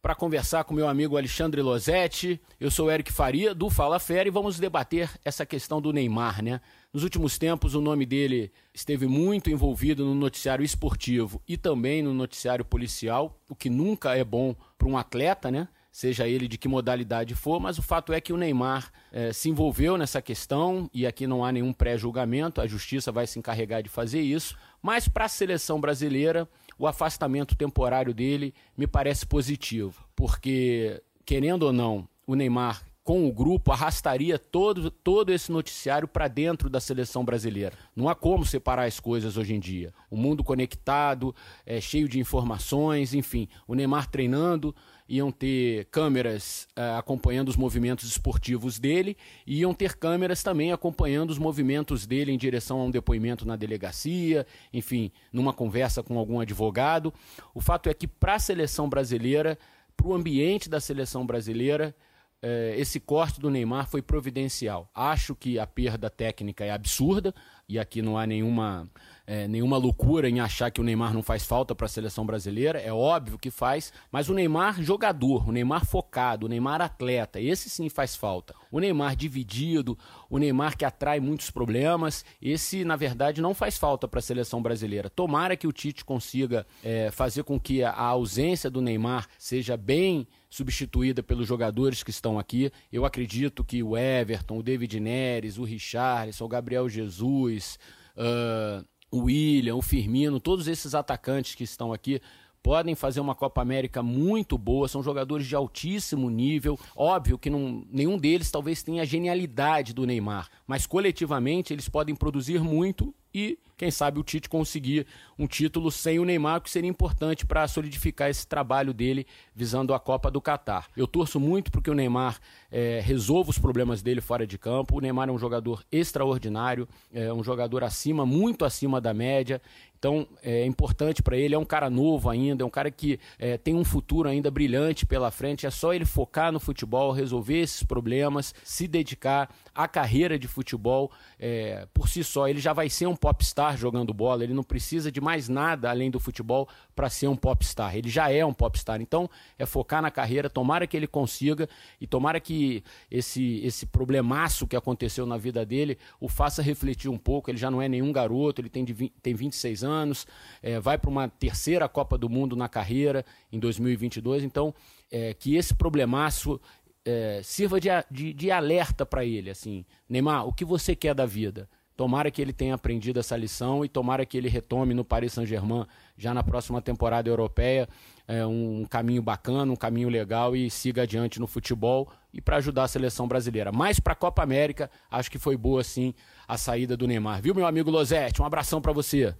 para 0.00 0.14
conversar 0.14 0.64
com 0.64 0.74
meu 0.74 0.88
amigo 0.88 1.16
Alexandre 1.16 1.60
Losetti. 1.62 2.40
Eu 2.60 2.70
sou 2.70 2.90
Eric 2.90 3.12
Faria, 3.12 3.54
do 3.54 3.68
Fala 3.68 3.98
Fera, 3.98 4.28
e 4.28 4.30
vamos 4.30 4.58
debater 4.58 5.10
essa 5.24 5.44
questão 5.44 5.80
do 5.80 5.92
Neymar, 5.92 6.42
né? 6.42 6.60
Nos 6.92 7.02
últimos 7.02 7.38
tempos, 7.38 7.74
o 7.74 7.80
nome 7.80 8.06
dele 8.06 8.52
esteve 8.72 9.06
muito 9.06 9.50
envolvido 9.50 10.04
no 10.04 10.14
noticiário 10.14 10.64
esportivo 10.64 11.42
e 11.46 11.56
também 11.56 12.02
no 12.02 12.14
noticiário 12.14 12.64
policial, 12.64 13.38
o 13.48 13.54
que 13.54 13.68
nunca 13.68 14.16
é 14.16 14.24
bom 14.24 14.54
para 14.78 14.88
um 14.88 14.96
atleta, 14.96 15.50
né? 15.50 15.68
Seja 15.90 16.28
ele 16.28 16.46
de 16.46 16.58
que 16.58 16.68
modalidade 16.68 17.34
for, 17.34 17.58
mas 17.58 17.78
o 17.78 17.82
fato 17.82 18.12
é 18.12 18.20
que 18.20 18.30
o 18.30 18.36
Neymar 18.36 18.92
eh, 19.10 19.32
se 19.32 19.48
envolveu 19.48 19.96
nessa 19.96 20.20
questão 20.20 20.90
e 20.92 21.06
aqui 21.06 21.26
não 21.26 21.42
há 21.42 21.50
nenhum 21.50 21.72
pré-julgamento, 21.72 22.60
a 22.60 22.66
justiça 22.66 23.10
vai 23.10 23.26
se 23.26 23.38
encarregar 23.38 23.82
de 23.82 23.88
fazer 23.88 24.20
isso. 24.20 24.58
Mas 24.82 25.08
para 25.08 25.24
a 25.24 25.28
seleção 25.28 25.80
brasileira, 25.80 26.46
o 26.78 26.86
afastamento 26.86 27.56
temporário 27.56 28.12
dele 28.12 28.54
me 28.76 28.86
parece 28.86 29.26
positivo, 29.26 30.04
porque, 30.14 31.02
querendo 31.24 31.64
ou 31.64 31.72
não, 31.72 32.08
o 32.26 32.34
Neymar 32.34 32.82
com 33.06 33.24
o 33.24 33.32
grupo, 33.32 33.70
arrastaria 33.70 34.36
todo, 34.36 34.90
todo 34.90 35.32
esse 35.32 35.52
noticiário 35.52 36.08
para 36.08 36.26
dentro 36.26 36.68
da 36.68 36.80
seleção 36.80 37.24
brasileira. 37.24 37.72
Não 37.94 38.08
há 38.08 38.16
como 38.16 38.44
separar 38.44 38.82
as 38.82 38.98
coisas 38.98 39.36
hoje 39.36 39.54
em 39.54 39.60
dia. 39.60 39.94
O 40.10 40.16
mundo 40.16 40.42
conectado, 40.42 41.32
é, 41.64 41.80
cheio 41.80 42.08
de 42.08 42.18
informações, 42.18 43.14
enfim. 43.14 43.48
O 43.64 43.76
Neymar 43.76 44.10
treinando, 44.10 44.74
iam 45.08 45.30
ter 45.30 45.86
câmeras 45.86 46.66
uh, 46.76 46.98
acompanhando 46.98 47.48
os 47.48 47.56
movimentos 47.56 48.08
esportivos 48.08 48.78
dele 48.78 49.16
e 49.46 49.60
iam 49.60 49.72
ter 49.72 49.96
câmeras 49.96 50.42
também 50.42 50.72
acompanhando 50.72 51.30
os 51.30 51.38
movimentos 51.38 52.06
dele 52.06 52.32
em 52.32 52.38
direção 52.38 52.80
a 52.80 52.84
um 52.84 52.90
depoimento 52.90 53.46
na 53.46 53.56
delegacia, 53.56 54.46
enfim, 54.72 55.12
numa 55.32 55.52
conversa 55.52 56.02
com 56.02 56.18
algum 56.18 56.40
advogado. 56.40 57.12
O 57.54 57.60
fato 57.60 57.88
é 57.88 57.94
que 57.94 58.06
para 58.06 58.34
a 58.34 58.38
seleção 58.38 58.88
brasileira, 58.88 59.58
para 59.96 60.08
o 60.08 60.14
ambiente 60.14 60.68
da 60.68 60.80
seleção 60.80 61.24
brasileira, 61.24 61.94
uh, 62.42 62.74
esse 62.76 62.98
corte 62.98 63.40
do 63.40 63.50
Neymar 63.50 63.88
foi 63.88 64.02
providencial. 64.02 64.90
Acho 64.94 65.34
que 65.34 65.58
a 65.58 65.66
perda 65.66 66.10
técnica 66.10 66.64
é 66.64 66.70
absurda 66.70 67.34
e 67.68 67.78
aqui 67.78 68.02
não 68.02 68.18
há 68.18 68.26
nenhuma 68.26 68.88
é, 69.26 69.48
nenhuma 69.48 69.76
loucura 69.76 70.28
em 70.28 70.40
achar 70.40 70.70
que 70.70 70.80
o 70.80 70.84
Neymar 70.84 71.12
não 71.12 71.22
faz 71.22 71.44
falta 71.44 71.74
para 71.74 71.86
a 71.86 71.88
seleção 71.88 72.24
brasileira. 72.24 72.78
É 72.78 72.92
óbvio 72.92 73.38
que 73.38 73.50
faz, 73.50 73.92
mas 74.10 74.28
o 74.28 74.34
Neymar 74.34 74.82
jogador, 74.82 75.48
o 75.48 75.52
Neymar 75.52 75.84
focado, 75.84 76.46
o 76.46 76.48
Neymar 76.48 76.80
atleta, 76.80 77.40
esse 77.40 77.68
sim 77.68 77.88
faz 77.88 78.14
falta. 78.14 78.54
O 78.70 78.78
Neymar 78.78 79.16
dividido, 79.16 79.98
o 80.30 80.38
Neymar 80.38 80.76
que 80.76 80.84
atrai 80.84 81.18
muitos 81.18 81.50
problemas, 81.50 82.24
esse 82.40 82.84
na 82.84 82.94
verdade 82.94 83.40
não 83.40 83.54
faz 83.54 83.76
falta 83.76 84.06
para 84.06 84.20
a 84.20 84.22
seleção 84.22 84.62
brasileira. 84.62 85.10
Tomara 85.10 85.56
que 85.56 85.66
o 85.66 85.72
Tite 85.72 86.04
consiga 86.04 86.66
é, 86.84 87.10
fazer 87.10 87.42
com 87.42 87.58
que 87.58 87.82
a 87.82 87.92
ausência 87.92 88.70
do 88.70 88.80
Neymar 88.80 89.26
seja 89.38 89.76
bem 89.76 90.26
substituída 90.48 91.22
pelos 91.22 91.46
jogadores 91.46 92.02
que 92.02 92.10
estão 92.10 92.38
aqui. 92.38 92.70
Eu 92.92 93.04
acredito 93.04 93.64
que 93.64 93.82
o 93.82 93.96
Everton, 93.96 94.58
o 94.58 94.62
David 94.62 95.00
Neres, 95.00 95.58
o 95.58 95.64
Richarlison, 95.64 96.44
o 96.44 96.48
Gabriel 96.48 96.88
Jesus, 96.88 97.78
uh, 98.16 98.84
o 99.16 99.24
William, 99.24 99.76
o 99.76 99.82
Firmino, 99.82 100.38
todos 100.38 100.68
esses 100.68 100.94
atacantes 100.94 101.54
que 101.54 101.64
estão 101.64 101.92
aqui 101.92 102.20
podem 102.62 102.96
fazer 102.96 103.20
uma 103.20 103.34
Copa 103.34 103.62
América 103.62 104.02
muito 104.02 104.58
boa, 104.58 104.88
são 104.88 105.00
jogadores 105.02 105.46
de 105.46 105.54
altíssimo 105.54 106.28
nível. 106.28 106.78
Óbvio 106.96 107.38
que 107.38 107.48
não, 107.48 107.84
nenhum 107.90 108.18
deles 108.18 108.50
talvez 108.50 108.82
tenha 108.82 109.02
a 109.02 109.06
genialidade 109.06 109.94
do 109.94 110.04
Neymar, 110.04 110.48
mas 110.66 110.84
coletivamente 110.84 111.72
eles 111.72 111.88
podem 111.88 112.14
produzir 112.14 112.60
muito 112.60 113.14
e 113.32 113.56
quem 113.76 113.90
sabe 113.90 114.18
o 114.18 114.22
Tite 114.22 114.48
conseguir 114.48 115.06
um 115.38 115.46
título 115.46 115.90
sem 115.90 116.18
o 116.18 116.24
Neymar, 116.24 116.62
que 116.62 116.70
seria 116.70 116.88
importante 116.88 117.44
para 117.44 117.68
solidificar 117.68 118.30
esse 118.30 118.46
trabalho 118.46 118.94
dele 118.94 119.26
visando 119.54 119.92
a 119.92 120.00
Copa 120.00 120.30
do 120.30 120.40
Catar. 120.40 120.88
Eu 120.96 121.06
torço 121.06 121.38
muito 121.38 121.70
porque 121.70 121.90
o 121.90 121.94
Neymar 121.94 122.38
é, 122.72 123.00
resolva 123.04 123.50
os 123.50 123.58
problemas 123.58 124.02
dele 124.02 124.20
fora 124.20 124.46
de 124.46 124.56
campo. 124.56 124.96
O 124.96 125.00
Neymar 125.00 125.28
é 125.28 125.32
um 125.32 125.38
jogador 125.38 125.84
extraordinário, 125.92 126.88
é 127.12 127.32
um 127.32 127.44
jogador 127.44 127.84
acima, 127.84 128.24
muito 128.24 128.64
acima 128.64 129.00
da 129.00 129.12
média. 129.12 129.60
Então 129.98 130.26
é 130.42 130.64
importante 130.66 131.22
para 131.22 131.36
ele, 131.36 131.54
é 131.54 131.58
um 131.58 131.64
cara 131.64 131.88
novo 131.88 132.28
ainda, 132.28 132.62
é 132.62 132.66
um 132.66 132.70
cara 132.70 132.90
que 132.90 133.18
é, 133.38 133.56
tem 133.56 133.74
um 133.74 133.84
futuro 133.84 134.28
ainda 134.28 134.50
brilhante 134.50 135.06
pela 135.06 135.30
frente. 135.30 135.66
É 135.66 135.70
só 135.70 135.92
ele 135.92 136.04
focar 136.04 136.52
no 136.52 136.60
futebol, 136.60 137.12
resolver 137.12 137.60
esses 137.60 137.82
problemas, 137.82 138.54
se 138.62 138.86
dedicar 138.86 139.48
à 139.74 139.88
carreira 139.88 140.38
de 140.38 140.46
futebol 140.46 141.10
é, 141.38 141.86
por 141.92 142.08
si 142.08 142.22
só. 142.22 142.46
Ele 142.46 142.60
já 142.60 142.72
vai 142.72 142.88
ser 142.88 143.06
um 143.06 143.16
popstar 143.16 143.65
jogando 143.74 144.12
bola, 144.12 144.44
ele 144.44 144.52
não 144.52 144.62
precisa 144.62 145.10
de 145.10 145.20
mais 145.20 145.48
nada 145.48 145.90
além 145.90 146.10
do 146.10 146.20
futebol 146.20 146.68
para 146.94 147.08
ser 147.08 147.28
um 147.28 147.36
popstar. 147.36 147.96
Ele 147.96 148.08
já 148.08 148.30
é 148.30 148.44
um 148.44 148.52
popstar. 148.52 149.00
Então 149.00 149.28
é 149.58 149.64
focar 149.64 150.02
na 150.02 150.10
carreira, 150.10 150.50
tomara 150.50 150.86
que 150.86 150.96
ele 150.96 151.06
consiga 151.06 151.68
e 152.00 152.06
tomara 152.06 152.38
que 152.38 152.84
esse, 153.10 153.60
esse 153.64 153.86
problemaço 153.86 154.66
que 154.66 154.76
aconteceu 154.76 155.26
na 155.26 155.36
vida 155.36 155.64
dele 155.64 155.98
o 156.20 156.28
faça 156.28 156.62
refletir 156.62 157.10
um 157.10 157.18
pouco. 157.18 157.50
Ele 157.50 157.58
já 157.58 157.70
não 157.70 157.80
é 157.80 157.88
nenhum 157.88 158.12
garoto, 158.12 158.60
ele 158.60 158.68
tem, 158.68 158.84
de 158.84 158.92
20, 158.92 159.12
tem 159.22 159.34
26 159.34 159.82
anos, 159.82 160.26
é, 160.62 160.78
vai 160.78 160.98
para 160.98 161.10
uma 161.10 161.28
terceira 161.28 161.88
Copa 161.88 162.18
do 162.18 162.28
Mundo 162.28 162.54
na 162.54 162.68
carreira 162.68 163.24
em 163.50 163.58
2022. 163.58 164.44
Então, 164.44 164.74
é, 165.10 165.34
que 165.34 165.56
esse 165.56 165.74
problemaço 165.74 166.60
é, 167.04 167.40
sirva 167.42 167.80
de, 167.80 167.88
de, 168.10 168.32
de 168.34 168.50
alerta 168.50 169.06
para 169.06 169.24
ele, 169.24 169.48
assim, 169.48 169.84
Neymar, 170.08 170.46
o 170.46 170.52
que 170.52 170.64
você 170.64 170.94
quer 170.96 171.14
da 171.14 171.24
vida? 171.24 171.68
Tomara 171.96 172.30
que 172.30 172.42
ele 172.42 172.52
tenha 172.52 172.74
aprendido 172.74 173.18
essa 173.18 173.36
lição 173.36 173.84
e 173.84 173.88
tomara 173.88 174.26
que 174.26 174.36
ele 174.36 174.48
retome 174.48 174.92
no 174.92 175.04
Paris 175.04 175.32
Saint-Germain 175.32 175.86
já 176.16 176.34
na 176.34 176.42
próxima 176.42 176.82
temporada 176.82 177.28
europeia 177.28 177.88
é, 178.28 178.44
um 178.44 178.84
caminho 178.88 179.22
bacana, 179.22 179.72
um 179.72 179.76
caminho 179.76 180.08
legal 180.08 180.56
e 180.56 180.68
siga 180.68 181.02
adiante 181.02 181.38
no 181.38 181.46
futebol 181.46 182.08
e 182.32 182.40
para 182.40 182.56
ajudar 182.56 182.84
a 182.84 182.88
seleção 182.88 183.28
brasileira. 183.28 183.70
Mas 183.72 184.00
para 184.00 184.12
a 184.12 184.16
Copa 184.16 184.42
América, 184.42 184.90
acho 185.10 185.30
que 185.30 185.38
foi 185.38 185.56
boa 185.56 185.82
sim 185.84 186.12
a 186.46 186.58
saída 186.58 186.96
do 186.96 187.06
Neymar. 187.06 187.40
Viu, 187.40 187.54
meu 187.54 187.66
amigo 187.66 187.90
Losetti? 187.90 188.42
Um 188.42 188.44
abração 188.44 188.80
para 188.80 188.92
você. 188.92 189.34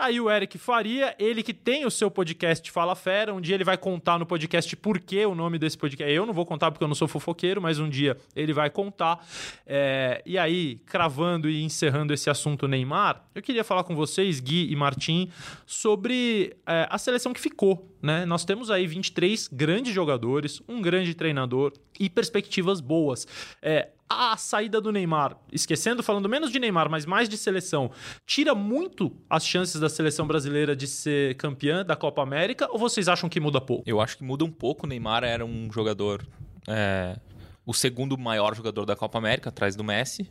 Aí 0.00 0.18
o 0.18 0.30
Eric 0.30 0.56
Faria, 0.56 1.14
ele 1.18 1.42
que 1.42 1.52
tem 1.52 1.84
o 1.84 1.90
seu 1.90 2.10
podcast 2.10 2.70
Fala 2.70 2.96
Fera, 2.96 3.34
um 3.34 3.40
dia 3.40 3.54
ele 3.54 3.64
vai 3.64 3.76
contar 3.76 4.18
no 4.18 4.24
podcast 4.24 4.74
por 4.76 4.98
que 4.98 5.26
o 5.26 5.34
nome 5.34 5.58
desse 5.58 5.76
podcast. 5.76 6.10
Eu 6.10 6.24
não 6.24 6.32
vou 6.32 6.46
contar 6.46 6.70
porque 6.70 6.82
eu 6.82 6.88
não 6.88 6.94
sou 6.94 7.06
fofoqueiro, 7.06 7.60
mas 7.60 7.78
um 7.78 7.86
dia 7.86 8.16
ele 8.34 8.54
vai 8.54 8.70
contar. 8.70 9.22
É... 9.66 10.22
e 10.24 10.38
aí, 10.38 10.76
cravando 10.86 11.50
e 11.50 11.62
encerrando 11.62 12.14
esse 12.14 12.30
assunto 12.30 12.66
Neymar, 12.66 13.26
eu 13.34 13.42
queria 13.42 13.62
falar 13.62 13.84
com 13.84 13.94
vocês, 13.94 14.40
Gui 14.40 14.72
e 14.72 14.74
Martim, 14.74 15.30
sobre 15.66 16.56
é, 16.66 16.88
a 16.88 16.96
seleção 16.96 17.34
que 17.34 17.40
ficou. 17.40 17.86
Né? 18.00 18.24
Nós 18.24 18.42
temos 18.46 18.70
aí 18.70 18.86
23 18.86 19.48
grandes 19.52 19.92
jogadores, 19.92 20.62
um 20.66 20.80
grande 20.80 21.14
treinador 21.14 21.74
e 21.98 22.08
perspectivas 22.08 22.80
boas. 22.80 23.26
É, 23.60 23.90
a 24.10 24.36
saída 24.36 24.80
do 24.80 24.90
Neymar, 24.90 25.36
esquecendo, 25.52 26.02
falando 26.02 26.28
menos 26.28 26.50
de 26.50 26.58
Neymar, 26.58 26.90
mas 26.90 27.06
mais 27.06 27.28
de 27.28 27.36
seleção, 27.36 27.92
tira 28.26 28.56
muito 28.56 29.16
as 29.30 29.46
chances 29.46 29.80
da 29.80 29.88
seleção 29.88 30.26
brasileira 30.26 30.74
de 30.74 30.88
ser 30.88 31.36
campeã 31.36 31.84
da 31.84 31.94
Copa 31.94 32.20
América 32.20 32.68
ou 32.72 32.78
vocês 32.78 33.06
acham 33.06 33.28
que 33.28 33.38
muda 33.38 33.60
pouco? 33.60 33.84
Eu 33.86 34.00
acho 34.00 34.18
que 34.18 34.24
muda 34.24 34.44
um 34.44 34.50
pouco. 34.50 34.84
O 34.84 34.88
Neymar 34.88 35.22
era 35.22 35.46
um 35.46 35.70
jogador. 35.72 36.26
É, 36.66 37.16
o 37.64 37.72
segundo 37.72 38.18
maior 38.18 38.52
jogador 38.56 38.84
da 38.84 38.96
Copa 38.96 39.16
América, 39.16 39.50
atrás 39.50 39.76
do 39.76 39.84
Messi. 39.84 40.28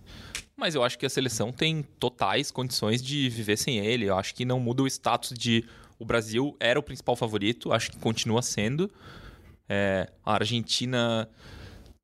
Mas 0.58 0.76
eu 0.76 0.84
acho 0.84 1.00
que 1.00 1.06
a 1.06 1.10
seleção 1.10 1.54
tem 1.54 1.84
totais 1.98 2.52
condições 2.52 3.02
de 3.02 3.30
viver 3.30 3.56
sem 3.56 3.78
ele. 3.78 4.06
Eu 4.06 4.18
acho 4.18 4.36
que 4.36 4.44
não 4.44 4.60
muda 4.60 4.84
o 4.84 4.88
status 4.88 5.38
de. 5.38 5.63
O 5.98 6.04
Brasil 6.04 6.56
era 6.60 6.78
o 6.78 6.84
principal 6.84 7.15
favorito, 7.15 7.72
acho 7.72 7.92
que 7.92 7.98
continua 7.98 8.42
sendo. 8.42 8.92
É, 9.70 10.10
a 10.26 10.34
Argentina 10.34 11.30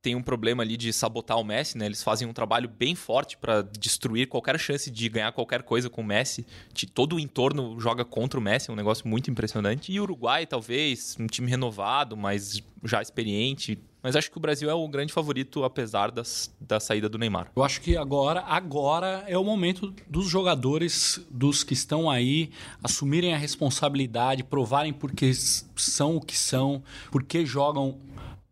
tem 0.05 0.13
um 0.13 0.21
problema 0.21 0.61
ali 0.61 0.77
de 0.77 0.93
sabotar 0.93 1.39
o 1.39 1.43
Messi, 1.43 1.79
né? 1.79 1.87
Eles 1.87 2.03
fazem 2.03 2.27
um 2.27 2.33
trabalho 2.33 2.69
bem 2.69 2.93
forte 2.93 3.35
para 3.35 3.63
destruir 3.63 4.27
qualquer 4.27 4.59
chance 4.59 4.91
de 4.91 5.09
ganhar 5.09 5.31
qualquer 5.31 5.63
coisa 5.63 5.89
com 5.89 6.01
o 6.01 6.05
Messi. 6.05 6.45
De 6.71 6.85
todo 6.85 7.15
o 7.15 7.19
entorno 7.19 7.79
joga 7.79 8.05
contra 8.05 8.39
o 8.39 8.43
Messi, 8.43 8.69
é 8.69 8.73
um 8.73 8.75
negócio 8.75 9.07
muito 9.07 9.31
impressionante. 9.31 9.91
E 9.91 9.99
Uruguai, 9.99 10.45
talvez, 10.45 11.17
um 11.19 11.25
time 11.25 11.49
renovado, 11.49 12.15
mas 12.15 12.61
já 12.83 13.01
experiente. 13.01 13.79
Mas 14.03 14.15
acho 14.15 14.29
que 14.29 14.37
o 14.37 14.39
Brasil 14.39 14.69
é 14.69 14.75
o 14.75 14.87
grande 14.87 15.11
favorito, 15.11 15.63
apesar 15.63 16.11
das, 16.11 16.55
da 16.61 16.79
saída 16.79 17.09
do 17.09 17.17
Neymar. 17.17 17.51
Eu 17.55 17.63
acho 17.63 17.81
que 17.81 17.97
agora, 17.97 18.41
agora 18.41 19.25
é 19.27 19.35
o 19.35 19.43
momento 19.43 19.91
dos 20.07 20.29
jogadores, 20.29 21.19
dos 21.31 21.63
que 21.63 21.73
estão 21.73 22.11
aí, 22.11 22.51
assumirem 22.83 23.33
a 23.33 23.37
responsabilidade, 23.39 24.43
provarem 24.43 24.93
porque 24.93 25.33
são 25.33 26.17
o 26.17 26.21
que 26.21 26.37
são, 26.37 26.83
porque 27.09 27.43
jogam 27.43 27.97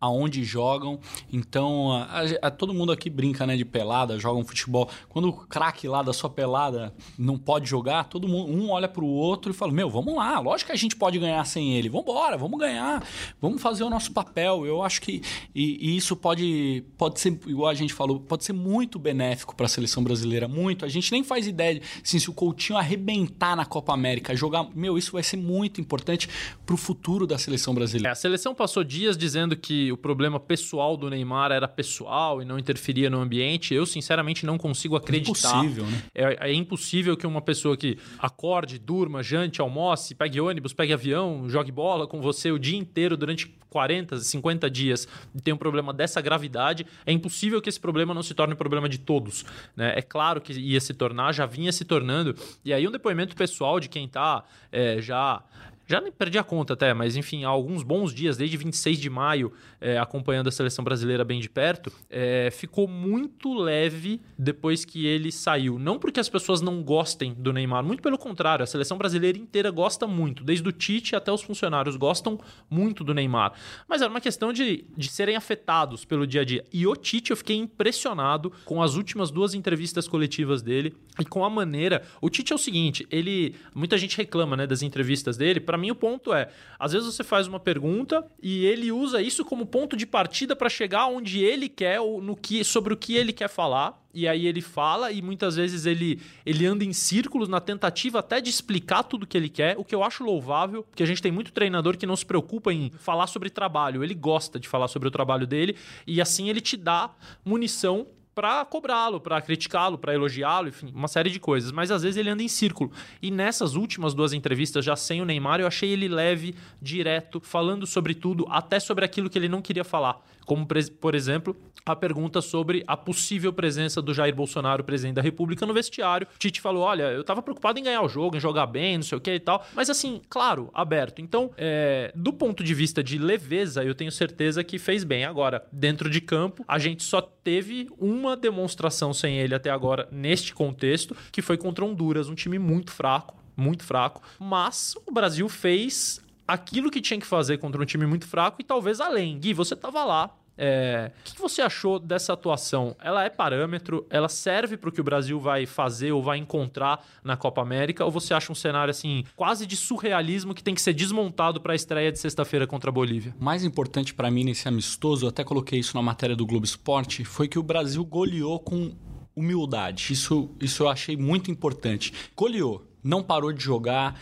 aonde 0.04 0.44
jogam. 0.44 1.00
Então, 1.32 1.94
a, 1.94 2.48
a, 2.48 2.52
todo 2.52 2.74
mundo 2.74 2.92
aqui 2.92 3.10
brinca 3.10 3.48
né, 3.48 3.56
de 3.56 3.64
pelada, 3.64 4.20
joga 4.20 4.38
um 4.38 4.44
futebol. 4.44 4.90
Quando 5.08 5.30
o 5.30 5.34
craque 5.34 5.88
lá 5.88 6.04
da 6.04 6.12
sua 6.12 6.30
pelada 6.30 6.94
não 7.18 7.38
pode 7.38 7.70
jogar, 7.70 8.04
todo 8.10 8.28
mundo 8.28 8.52
um 8.52 8.70
olha 8.70 8.90
para 8.90 9.02
o 9.02 9.08
outro 9.08 9.52
e 9.52 9.56
fala: 9.56 9.72
Meu, 9.72 9.90
vamos 9.90 10.14
lá, 10.14 10.40
lógico 10.40 10.68
que 10.68 10.74
a 10.74 10.78
gente 10.78 10.98
pode 10.98 11.18
ganhar 11.18 11.46
sem 11.46 11.76
ele. 11.76 11.88
Vamos 11.88 12.06
embora, 12.06 12.38
vamos 12.38 12.60
ganhar, 12.60 13.02
vamos 13.40 13.62
fazer 13.62 13.86
o 13.86 13.90
nosso 13.90 14.12
papel. 14.12 14.66
Eu 14.66 14.84
acho 14.84 15.02
que 15.02 15.22
e, 15.56 15.94
e 15.94 15.96
isso 15.96 16.18
pode, 16.18 16.84
pode 16.98 17.22
ser, 17.22 17.40
igual 17.48 17.70
a 17.70 17.74
gente 17.74 17.94
falou, 17.94 18.20
pode 18.20 18.44
ser 18.44 18.54
muito 18.54 19.00
benéfico 19.00 19.56
para 19.56 19.68
a 19.68 19.70
seleção 19.70 20.04
brasileira. 20.04 20.50
Muito. 20.50 20.84
A 20.84 20.90
gente 20.90 21.14
nem 21.14 21.24
faz 21.24 21.48
ideia 21.48 21.82
assim, 22.04 22.20
se 22.20 22.30
o 22.30 22.34
Coutinho 22.34 22.78
arrebentar 22.78 23.56
na 23.56 23.66
Copa 23.66 23.94
América, 23.94 24.36
jogar. 24.36 24.68
Meu, 24.76 24.98
isso 24.98 25.14
vai 25.14 25.24
ser 25.24 25.38
muito 25.38 25.80
importante 25.80 26.28
para 26.66 26.76
o 26.76 26.78
futuro 26.78 27.26
da 27.26 27.38
seleção 27.38 27.74
brasileira. 27.74 28.10
É, 28.10 28.12
a 28.12 28.16
seleção 28.16 28.54
passou 28.54 28.84
dias 28.84 29.18
dizendo 29.18 29.56
que 29.56 29.93
o 29.94 29.98
problema 29.98 30.40
pessoal 30.40 30.98
do 30.98 31.10
Neymar 31.10 31.52
era 31.52 31.68
pessoal 31.68 32.42
e 32.42 32.46
não 32.46 32.60
interferia 32.60 33.10
no 33.10 33.22
ambiente, 33.22 33.74
eu 33.74 33.86
sinceramente 33.86 34.46
não 34.46 34.58
consigo 34.58 34.96
acreditar. 34.96 35.56
É 35.56 35.60
impossível, 35.60 35.86
né? 35.86 36.04
É, 36.14 36.50
é 36.50 36.54
impossível 36.54 37.16
que 37.16 37.26
uma 37.26 37.42
pessoa 37.42 37.78
que 37.78 37.98
acorde, 38.20 38.78
durma, 38.78 39.24
jante, 39.24 39.62
almoce, 39.62 40.16
pegue 40.16 40.42
ônibus, 40.42 40.74
pegue 40.74 40.94
avião, 40.94 41.48
jogue 41.48 41.72
bola 41.72 42.08
com 42.08 42.22
você 42.22 42.52
o 42.52 42.60
dia 42.60 42.78
inteiro 42.78 43.16
durante 43.16 43.48
40, 43.74 44.20
50 44.20 44.70
dias 44.70 45.08
e 45.34 45.42
tem 45.42 45.54
um 45.54 45.58
problema 45.58 45.92
dessa 45.92 46.22
gravidade, 46.22 46.86
é 47.06 47.12
impossível 47.12 47.60
que 47.60 47.70
esse 47.70 47.80
problema 47.80 48.14
não 48.14 48.22
se 48.22 48.36
torne 48.36 48.54
um 48.54 48.58
problema 48.58 48.88
de 48.88 49.00
todos. 49.00 49.44
Né? 49.76 49.94
É 49.96 50.02
claro 50.02 50.40
que 50.40 50.54
ia 50.54 50.80
se 50.80 50.94
tornar, 50.94 51.32
já 51.34 51.48
vinha 51.48 51.72
se 51.72 51.84
tornando. 51.84 52.36
E 52.64 52.72
aí 52.72 52.88
um 52.88 52.92
depoimento 52.92 53.36
pessoal 53.36 53.80
de 53.80 53.90
quem 53.90 54.06
está 54.06 54.44
é, 54.72 55.02
já 55.02 55.44
já 55.88 56.00
nem 56.00 56.12
perdi 56.12 56.38
a 56.38 56.44
conta 56.44 56.74
até, 56.74 56.94
mas 56.94 57.16
enfim, 57.16 57.44
há 57.44 57.50
alguns 57.50 57.84
bons 57.84 58.14
dias, 58.14 58.38
desde 58.38 58.56
26 58.58 58.98
de 58.98 59.10
maio, 59.10 59.52
é, 59.82 59.98
acompanhando 59.98 60.48
a 60.48 60.52
seleção 60.52 60.84
brasileira 60.84 61.24
bem 61.26 61.40
de 61.40 61.50
perto, 61.50 61.92
é, 62.10 62.50
ficou 62.52 62.88
muito 62.88 63.54
leve 63.54 64.22
depois 64.38 64.86
que 64.86 65.06
ele 65.06 65.32
saiu. 65.32 65.78
Não 65.78 66.00
porque 66.00 66.20
as 66.20 66.30
pessoas 66.30 66.62
não 66.62 66.82
gostem 66.82 67.34
do 67.34 67.52
Neymar, 67.52 67.84
muito 67.84 68.02
pelo 68.02 68.18
contrário, 68.18 68.64
a 68.64 68.68
seleção 68.68 68.98
brasileira 68.98 69.38
inteira 69.38 69.72
gosta 69.72 70.08
muito, 70.08 70.44
desde 70.44 70.68
o 70.68 70.72
Tite 70.72 71.16
até 71.16 71.32
os 71.32 71.42
funcionários 71.42 71.96
gostam 71.96 72.40
muito 72.70 73.04
do 73.04 73.14
Neymar. 73.14 73.54
Mas 73.88 74.02
era 74.02 74.10
uma 74.10 74.22
questão 74.22 74.54
de, 74.54 74.86
de 74.96 75.08
serem 75.10 75.36
afetados 75.36 76.06
pelo 76.06 76.26
dia 76.26 76.42
a 76.42 76.46
dia. 76.46 76.64
E 76.72 76.88
o 76.88 76.96
Tite, 76.96 77.32
eu 77.32 77.38
fiquei 77.38 77.58
impressionado 77.58 78.52
com 78.66 78.82
as 78.82 78.96
últimas 78.96 79.32
duas 79.32 79.54
entrevistas 79.54 80.08
coletivas 80.08 80.62
dele 80.62 80.96
e 81.20 81.26
com 81.26 81.44
a 81.44 81.50
maneira. 81.50 82.04
O 82.22 82.30
Tite 82.30 82.54
é 82.54 82.56
o 82.56 82.60
seguinte, 82.60 83.06
ele. 83.12 83.56
Muita 83.76 83.98
gente 83.98 84.18
reclama 84.18 84.56
né, 84.56 84.66
das 84.66 84.82
entrevistas 84.82 85.38
dele 85.38 85.60
para 85.74 85.78
mim, 85.80 85.90
o 85.90 85.96
ponto 85.96 86.32
é: 86.32 86.50
às 86.78 86.94
vezes 86.94 87.08
você 87.08 87.24
faz 87.24 87.48
uma 87.48 87.60
pergunta 87.60 88.24
e 88.40 88.64
ele 88.64 88.92
usa 88.92 89.20
isso 89.20 89.44
como 89.44 89.66
ponto 89.66 89.98
de 89.98 90.06
partida 90.06 90.56
para 90.56 90.70
chegar 90.70 91.08
onde 91.08 91.44
ele 91.44 91.68
quer, 91.68 92.00
ou 92.00 92.22
no 92.22 92.36
que, 92.36 92.64
sobre 92.64 92.94
o 92.94 92.98
que 92.98 93.16
ele 93.16 93.34
quer 93.34 93.50
falar. 93.50 94.00
E 94.14 94.28
aí 94.28 94.46
ele 94.46 94.62
fala 94.62 95.12
e 95.12 95.20
muitas 95.20 95.56
vezes 95.56 95.88
ele, 95.88 96.22
ele 96.46 96.68
anda 96.68 96.86
em 96.86 96.94
círculos 96.94 97.50
na 97.50 97.60
tentativa 97.60 98.20
até 98.20 98.40
de 98.40 98.52
explicar 98.52 99.02
tudo 99.02 99.26
que 99.26 99.36
ele 99.36 99.50
quer, 99.50 99.76
o 99.76 99.84
que 99.84 99.96
eu 99.96 100.04
acho 100.04 100.24
louvável, 100.24 100.84
porque 100.84 101.02
a 101.02 101.08
gente 101.08 101.20
tem 101.20 101.32
muito 101.32 101.52
treinador 101.52 101.98
que 101.98 102.06
não 102.06 102.16
se 102.16 102.24
preocupa 102.24 102.72
em 102.72 102.92
falar 103.00 103.26
sobre 103.26 103.50
trabalho, 103.50 104.04
ele 104.04 104.14
gosta 104.14 104.60
de 104.60 104.68
falar 104.68 104.88
sobre 104.88 105.08
o 105.08 105.12
trabalho 105.12 105.48
dele 105.48 105.76
e 106.06 106.22
assim 106.22 106.48
ele 106.48 106.62
te 106.62 106.78
dá 106.78 107.10
munição 107.44 108.06
para 108.34 108.66
cobrá-lo, 108.66 109.20
para 109.20 109.42
criticá-lo, 109.42 109.98
para 109.98 110.14
elogiá-lo, 110.14 110.68
enfim, 110.68 110.92
uma 110.94 111.08
série 111.08 111.30
de 111.30 111.40
coisas. 111.40 111.72
Mas 111.72 111.92
às 111.92 112.04
vezes 112.04 112.18
ele 112.18 112.30
anda 112.30 112.44
em 112.44 112.48
círculo. 112.48 112.92
E 113.22 113.30
nessas 113.30 113.76
últimas 113.76 114.14
duas 114.14 114.34
entrevistas, 114.34 114.84
já 114.84 114.96
sem 114.96 115.22
o 115.22 115.26
Neymar, 115.26 115.60
eu 115.60 115.68
achei 115.68 115.92
ele 115.92 116.08
leve, 116.08 116.56
direto, 116.82 117.40
falando 117.40 117.86
sobre 117.86 118.14
tudo, 118.14 118.46
até 118.50 118.80
sobre 118.80 119.06
aquilo 119.06 119.30
que 119.30 119.38
ele 119.38 119.50
não 119.50 119.62
queria 119.62 119.84
falar. 119.84 120.20
Como, 120.46 120.68
por 121.00 121.16
exemplo, 121.16 121.56
a 121.86 121.96
pergunta 121.96 122.42
sobre 122.42 122.84
a 122.88 122.96
possível 122.96 123.52
presença 123.52 124.02
do 124.02 124.14
Jair 124.14 124.34
Bolsonaro, 124.34 124.84
presidente 124.84 125.16
da 125.16 125.22
República, 125.22 125.66
no 125.66 125.74
vestiário. 125.74 126.28
Tite 126.38 126.62
falou: 126.62 126.84
olha, 126.84 127.04
eu 127.04 127.22
estava 127.22 127.42
preocupado 127.42 127.80
em 127.80 127.84
ganhar 127.84 128.02
o 128.02 128.10
jogo, 128.10 128.38
em 128.38 128.40
jogar 128.40 128.68
bem, 128.68 128.98
não 128.98 129.04
sei 129.04 129.18
o 129.18 129.22
que 129.22 129.34
e 129.34 129.40
tal. 129.40 129.66
Mas 129.74 129.90
assim, 129.90 130.22
claro, 130.30 130.70
aberto. 130.74 131.22
Então, 131.22 131.52
é, 131.58 132.12
do 132.16 132.32
ponto 132.32 132.64
de 132.64 132.74
vista 132.74 133.04
de 133.04 133.18
leveza, 133.18 133.84
eu 133.84 133.94
tenho 133.94 134.12
certeza 134.12 134.64
que 134.64 134.80
fez 134.80 135.04
bem. 135.04 135.26
Agora, 135.26 135.66
dentro 135.72 136.10
de 136.10 136.22
campo, 136.22 136.64
a 136.68 136.80
gente 136.80 137.04
só 137.04 137.22
teve 137.22 137.90
uma 137.98 138.38
demonstração 138.38 139.14
sem 139.14 139.38
ele 139.38 139.54
até 139.54 139.70
agora, 139.70 140.08
neste 140.12 140.54
contexto, 140.54 141.16
que 141.32 141.42
foi 141.42 141.58
contra 141.58 141.84
Honduras, 141.84 142.30
um 142.30 142.36
time 142.36 142.58
muito 142.58 142.92
fraco, 142.92 143.36
muito 143.56 143.84
fraco. 143.84 144.22
Mas 144.40 144.96
o 145.06 145.12
Brasil 145.12 145.48
fez 145.50 146.23
aquilo 146.48 146.92
que 146.92 147.02
tinha 147.02 147.20
que 147.20 147.26
fazer 147.26 147.58
contra 147.58 147.82
um 147.82 147.86
time 147.86 148.06
muito 148.06 148.28
fraco 148.28 148.58
e 148.60 148.64
talvez 148.64 149.00
além. 149.00 149.40
Gui, 149.40 149.54
você 149.54 149.74
estava 149.74 150.04
lá, 150.04 150.36
é, 150.58 151.12
o 151.22 151.34
que 151.34 151.42
você 151.42 151.62
achou 151.62 152.00
dessa 152.00 152.34
atuação? 152.34 152.96
Ela 153.02 153.24
é 153.24 153.30
parâmetro? 153.30 154.06
Ela 154.10 154.30
serve 154.30 154.78
para 154.78 154.90
o 154.90 154.92
que 154.92 155.02
o 155.02 155.04
Brasil 155.04 155.40
vai 155.40 155.66
fazer 155.66 156.12
ou 156.12 156.22
vai 156.22 156.38
encontrar 156.38 157.04
na 157.24 157.36
Copa 157.36 157.62
América? 157.62 158.06
Ou 158.06 158.12
você 158.12 158.34
acha 158.34 158.52
um 158.52 158.56
cenário 158.56 158.92
assim 158.92 159.24
quase 159.36 159.66
de 159.66 159.76
surrealismo 159.76 160.54
que 160.54 160.64
tem 160.64 160.76
que 160.76 160.82
ser 160.82 160.94
desmontado 160.94 161.60
para 161.60 161.74
a 161.74 161.76
estreia 161.76 162.12
de 162.12 162.20
sexta-feira 162.20 162.68
contra 162.68 162.90
a 162.90 162.94
Bolívia? 162.94 163.36
Mais 163.40 163.64
importante 163.64 164.14
para 164.14 164.30
mim 164.30 164.44
nesse 164.44 164.68
amistoso, 164.68 165.26
eu 165.26 165.30
até 165.30 165.44
coloquei 165.44 165.80
isso 165.80 165.96
na 165.96 166.04
matéria 166.04 166.36
do 166.36 166.46
Globo 166.46 166.66
Esporte, 166.66 167.26
foi 167.26 167.48
que 167.48 167.58
o 167.58 167.64
Brasil 167.64 168.06
goleou 168.06 168.60
com 168.60 168.96
humildade. 169.36 170.14
Isso, 170.14 170.52
isso 170.62 170.84
eu 170.84 170.90
achei 170.90 171.18
muito 171.18 171.50
importante. 171.50 172.14
Goleou, 172.36 172.86
não 173.04 173.24
parou 173.24 173.52
de 173.52 173.64
jogar. 173.64 174.20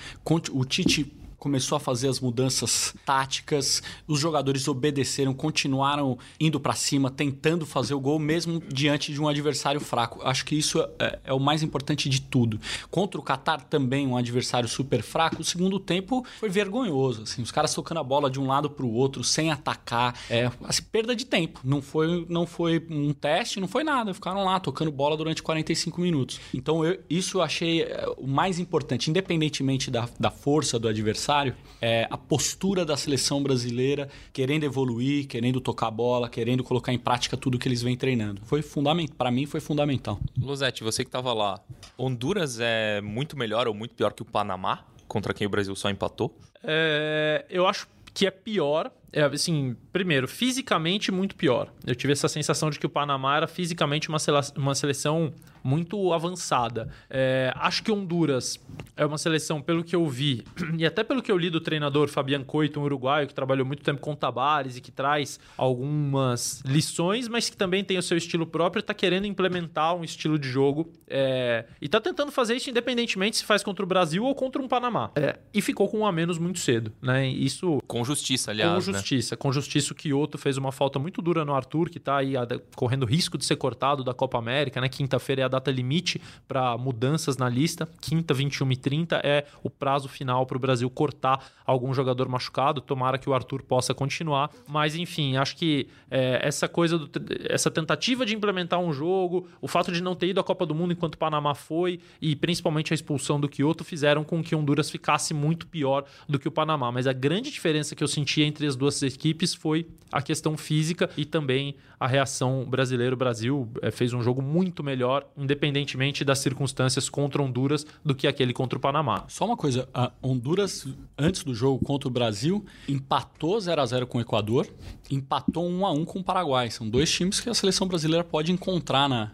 O 0.53 0.63
Tite 0.63 1.20
começou 1.41 1.75
a 1.75 1.79
fazer 1.79 2.07
as 2.07 2.19
mudanças 2.19 2.93
táticas, 3.03 3.81
os 4.07 4.19
jogadores 4.19 4.67
obedeceram, 4.67 5.33
continuaram 5.33 6.15
indo 6.39 6.59
para 6.59 6.73
cima, 6.73 7.09
tentando 7.09 7.65
fazer 7.65 7.95
o 7.95 7.99
gol 7.99 8.19
mesmo 8.19 8.61
diante 8.71 9.11
de 9.11 9.19
um 9.19 9.27
adversário 9.27 9.81
fraco. 9.81 10.21
Acho 10.21 10.45
que 10.45 10.53
isso 10.53 10.79
é, 10.99 11.17
é 11.23 11.33
o 11.33 11.39
mais 11.39 11.63
importante 11.63 12.07
de 12.07 12.21
tudo. 12.21 12.59
Contra 12.91 13.19
o 13.19 13.23
Qatar 13.23 13.63
também 13.63 14.05
um 14.05 14.15
adversário 14.15 14.69
super 14.69 15.01
fraco. 15.01 15.41
O 15.41 15.43
segundo 15.43 15.79
tempo 15.79 16.23
foi 16.39 16.47
vergonhoso, 16.47 17.23
assim, 17.23 17.41
os 17.41 17.51
caras 17.51 17.73
tocando 17.73 17.97
a 17.97 18.03
bola 18.03 18.29
de 18.29 18.39
um 18.39 18.45
lado 18.45 18.69
para 18.69 18.85
o 18.85 18.93
outro 18.93 19.23
sem 19.23 19.49
atacar, 19.49 20.15
é, 20.29 20.51
assim, 20.65 20.83
perda 20.91 21.15
de 21.15 21.25
tempo. 21.25 21.59
Não 21.63 21.81
foi, 21.81 22.23
não 22.29 22.45
foi 22.45 22.85
um 22.87 23.13
teste, 23.13 23.59
não 23.59 23.67
foi 23.67 23.83
nada. 23.83 24.13
Ficaram 24.13 24.45
lá 24.45 24.59
tocando 24.59 24.91
bola 24.91 25.17
durante 25.17 25.41
45 25.41 25.99
minutos. 26.01 26.39
Então 26.53 26.85
eu, 26.85 26.99
isso 27.09 27.39
eu 27.39 27.41
achei 27.41 27.81
é, 27.81 28.05
o 28.15 28.27
mais 28.27 28.59
importante, 28.59 29.09
independentemente 29.09 29.89
da, 29.89 30.07
da 30.19 30.29
força 30.29 30.77
do 30.77 30.87
adversário 30.87 31.30
adversário, 31.31 31.55
é, 31.81 32.07
a 32.09 32.17
postura 32.17 32.85
da 32.85 32.97
seleção 32.97 33.41
brasileira, 33.41 34.09
querendo 34.33 34.63
evoluir, 34.63 35.27
querendo 35.27 35.61
tocar 35.61 35.87
a 35.87 35.91
bola, 35.91 36.29
querendo 36.29 36.63
colocar 36.63 36.91
em 36.91 36.99
prática 36.99 37.37
tudo 37.37 37.57
que 37.57 37.67
eles 37.67 37.81
vêm 37.81 37.95
treinando. 37.95 38.41
Foi 38.43 38.61
fundamental, 38.61 39.15
para 39.17 39.31
mim 39.31 39.45
foi 39.45 39.59
fundamental. 39.59 40.19
Losete, 40.39 40.83
você 40.83 41.03
que 41.03 41.09
estava 41.09 41.33
lá, 41.33 41.59
Honduras 41.97 42.59
é 42.59 43.01
muito 43.01 43.37
melhor 43.37 43.67
ou 43.67 43.73
muito 43.73 43.95
pior 43.95 44.13
que 44.13 44.21
o 44.21 44.25
Panamá, 44.25 44.85
contra 45.07 45.33
quem 45.33 45.47
o 45.47 45.49
Brasil 45.49 45.75
só 45.75 45.89
empatou? 45.89 46.37
É, 46.63 47.45
eu 47.49 47.65
acho 47.65 47.87
que 48.13 48.27
é 48.27 48.31
pior 48.31 48.91
é, 49.13 49.23
assim, 49.23 49.75
primeiro, 49.91 50.27
fisicamente 50.27 51.11
muito 51.11 51.35
pior. 51.35 51.69
Eu 51.85 51.95
tive 51.95 52.13
essa 52.13 52.29
sensação 52.29 52.69
de 52.69 52.79
que 52.79 52.85
o 52.85 52.89
Panamá 52.89 53.37
era 53.37 53.47
fisicamente 53.47 54.07
uma, 54.07 54.17
uma 54.55 54.73
seleção 54.73 55.33
muito 55.63 56.13
avançada. 56.13 56.89
É, 57.09 57.53
acho 57.55 57.83
que 57.83 57.91
Honduras 57.91 58.59
é 58.95 59.05
uma 59.05 59.17
seleção, 59.17 59.61
pelo 59.61 59.83
que 59.83 59.95
eu 59.95 60.07
vi, 60.07 60.43
e 60.77 60.85
até 60.85 61.03
pelo 61.03 61.21
que 61.21 61.31
eu 61.31 61.37
li 61.37 61.49
do 61.49 61.59
treinador 61.59 62.07
Fabian 62.07 62.43
Coito, 62.43 62.79
um 62.79 62.83
uruguaio 62.83 63.27
que 63.27 63.33
trabalhou 63.33 63.65
muito 63.65 63.83
tempo 63.83 64.01
com 64.01 64.15
Tabares 64.15 64.77
e 64.77 64.81
que 64.81 64.91
traz 64.91 65.39
algumas 65.57 66.61
lições, 66.65 67.27
mas 67.27 67.49
que 67.49 67.57
também 67.57 67.83
tem 67.83 67.97
o 67.97 68.03
seu 68.03 68.17
estilo 68.17 68.45
próprio 68.45 68.79
e 68.79 68.81
está 68.81 68.93
querendo 68.93 69.25
implementar 69.25 69.95
um 69.95 70.03
estilo 70.03 70.37
de 70.37 70.47
jogo. 70.47 70.91
É, 71.07 71.65
e 71.81 71.85
está 71.85 71.99
tentando 71.99 72.31
fazer 72.31 72.55
isso 72.55 72.69
independentemente 72.69 73.37
se 73.37 73.45
faz 73.45 73.63
contra 73.63 73.83
o 73.83 73.87
Brasil 73.87 74.23
ou 74.23 74.33
contra 74.35 74.61
um 74.61 74.67
Panamá. 74.67 75.11
É, 75.15 75.37
e 75.53 75.61
ficou 75.61 75.87
com 75.89 75.99
um 75.99 76.05
a 76.05 76.11
menos 76.11 76.37
muito 76.37 76.59
cedo. 76.59 76.91
Né? 77.01 77.27
Isso, 77.27 77.81
com 77.87 78.03
justiça, 78.03 78.51
aliás. 78.51 78.71
Com 78.71 78.79
justiça. 78.79 78.91
Né? 78.91 78.99
justiça. 78.99 79.37
Com 79.37 79.51
justiça, 79.51 79.93
o 79.93 79.95
Kyoto 79.95 80.37
fez 80.37 80.57
uma 80.57 80.71
falta 80.71 80.99
muito 80.99 81.21
dura 81.21 81.43
no 81.43 81.53
Arthur, 81.53 81.89
que 81.89 81.97
está 81.97 82.17
aí 82.17 82.33
correndo 82.75 83.05
risco 83.05 83.37
de 83.37 83.45
ser 83.45 83.55
cortado 83.55 84.03
da 84.03 84.13
Copa 84.13 84.37
América, 84.37 84.79
né? 84.79 84.89
Quinta-feira 84.89 85.41
é 85.41 85.45
a 85.45 85.47
data 85.51 85.69
limite 85.69 86.21
para 86.47 86.77
mudanças 86.77 87.37
na 87.37 87.47
lista. 87.47 87.87
Quinta, 88.01 88.33
21 88.33 88.71
e 88.71 88.75
30 88.75 89.21
é 89.23 89.45
o 89.63 89.69
prazo 89.69 90.07
final 90.09 90.45
para 90.45 90.57
o 90.57 90.59
Brasil 90.59 90.89
cortar 90.89 91.45
algum 91.65 91.93
jogador 91.93 92.27
machucado. 92.27 92.81
Tomara 92.81 93.17
que 93.17 93.29
o 93.29 93.33
Arthur 93.33 93.61
possa 93.63 93.93
continuar. 93.93 94.49
Mas, 94.67 94.95
enfim, 94.95 95.37
acho 95.37 95.55
que 95.55 95.87
é, 96.09 96.39
essa 96.41 96.67
coisa, 96.67 96.97
do, 96.97 97.09
essa 97.49 97.69
tentativa 97.69 98.25
de 98.25 98.35
implementar 98.35 98.79
um 98.79 98.91
jogo, 98.91 99.47
o 99.61 99.67
fato 99.67 99.91
de 99.91 100.01
não 100.01 100.15
ter 100.15 100.27
ido 100.27 100.39
à 100.39 100.43
Copa 100.43 100.65
do 100.65 100.73
Mundo 100.73 100.93
enquanto 100.93 101.15
o 101.15 101.17
Panamá 101.17 101.53
foi, 101.53 101.99
e 102.21 102.35
principalmente 102.35 102.93
a 102.93 102.95
expulsão 102.95 103.39
do 103.39 103.49
Kyoto, 103.49 103.83
fizeram 103.83 104.23
com 104.23 104.41
que 104.43 104.55
Honduras 104.55 104.89
ficasse 104.89 105.33
muito 105.33 105.67
pior 105.67 106.05
do 106.27 106.39
que 106.39 106.47
o 106.47 106.51
Panamá. 106.51 106.91
Mas 106.91 107.07
a 107.07 107.13
grande 107.13 107.51
diferença 107.51 107.95
que 107.95 108.03
eu 108.03 108.07
senti 108.07 108.41
entre 108.41 108.65
as 108.65 108.75
duas 108.75 109.01
equipes 109.03 109.53
foi 109.53 109.87
a 110.11 110.21
questão 110.21 110.57
física 110.57 111.09
e 111.15 111.25
também 111.25 111.75
a 111.99 112.07
reação 112.07 112.65
brasileira. 112.65 113.13
O 113.13 113.17
Brasil 113.17 113.69
é, 113.81 113.91
fez 113.91 114.11
um 114.11 114.21
jogo 114.21 114.41
muito 114.41 114.83
melhor, 114.83 115.25
independentemente 115.41 116.23
das 116.23 116.39
circunstâncias 116.39 117.09
contra 117.09 117.41
Honduras, 117.41 117.85
do 118.05 118.13
que 118.13 118.27
aquele 118.27 118.53
contra 118.53 118.77
o 118.77 118.81
Panamá. 118.81 119.25
Só 119.27 119.45
uma 119.45 119.57
coisa: 119.57 119.89
a 119.93 120.11
Honduras, 120.21 120.87
antes 121.17 121.43
do 121.43 121.53
jogo 121.55 121.83
contra 121.83 122.07
o 122.07 122.11
Brasil, 122.11 122.63
empatou 122.87 123.59
0 123.59 123.81
a 123.81 123.85
0 123.85 124.07
com 124.07 124.19
o 124.19 124.21
Equador, 124.21 124.67
empatou 125.09 125.67
1 125.67 125.85
a 125.85 125.91
1 125.91 126.05
com 126.05 126.19
o 126.19 126.23
Paraguai. 126.23 126.69
São 126.69 126.87
dois 126.87 127.11
times 127.11 127.39
que 127.39 127.49
a 127.49 127.53
seleção 127.53 127.87
brasileira 127.87 128.23
pode 128.23 128.51
encontrar 128.51 129.09
na, 129.09 129.31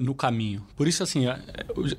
no 0.00 0.14
caminho. 0.14 0.66
Por 0.76 0.88
isso, 0.88 1.02
assim, 1.02 1.26
é, 1.26 1.40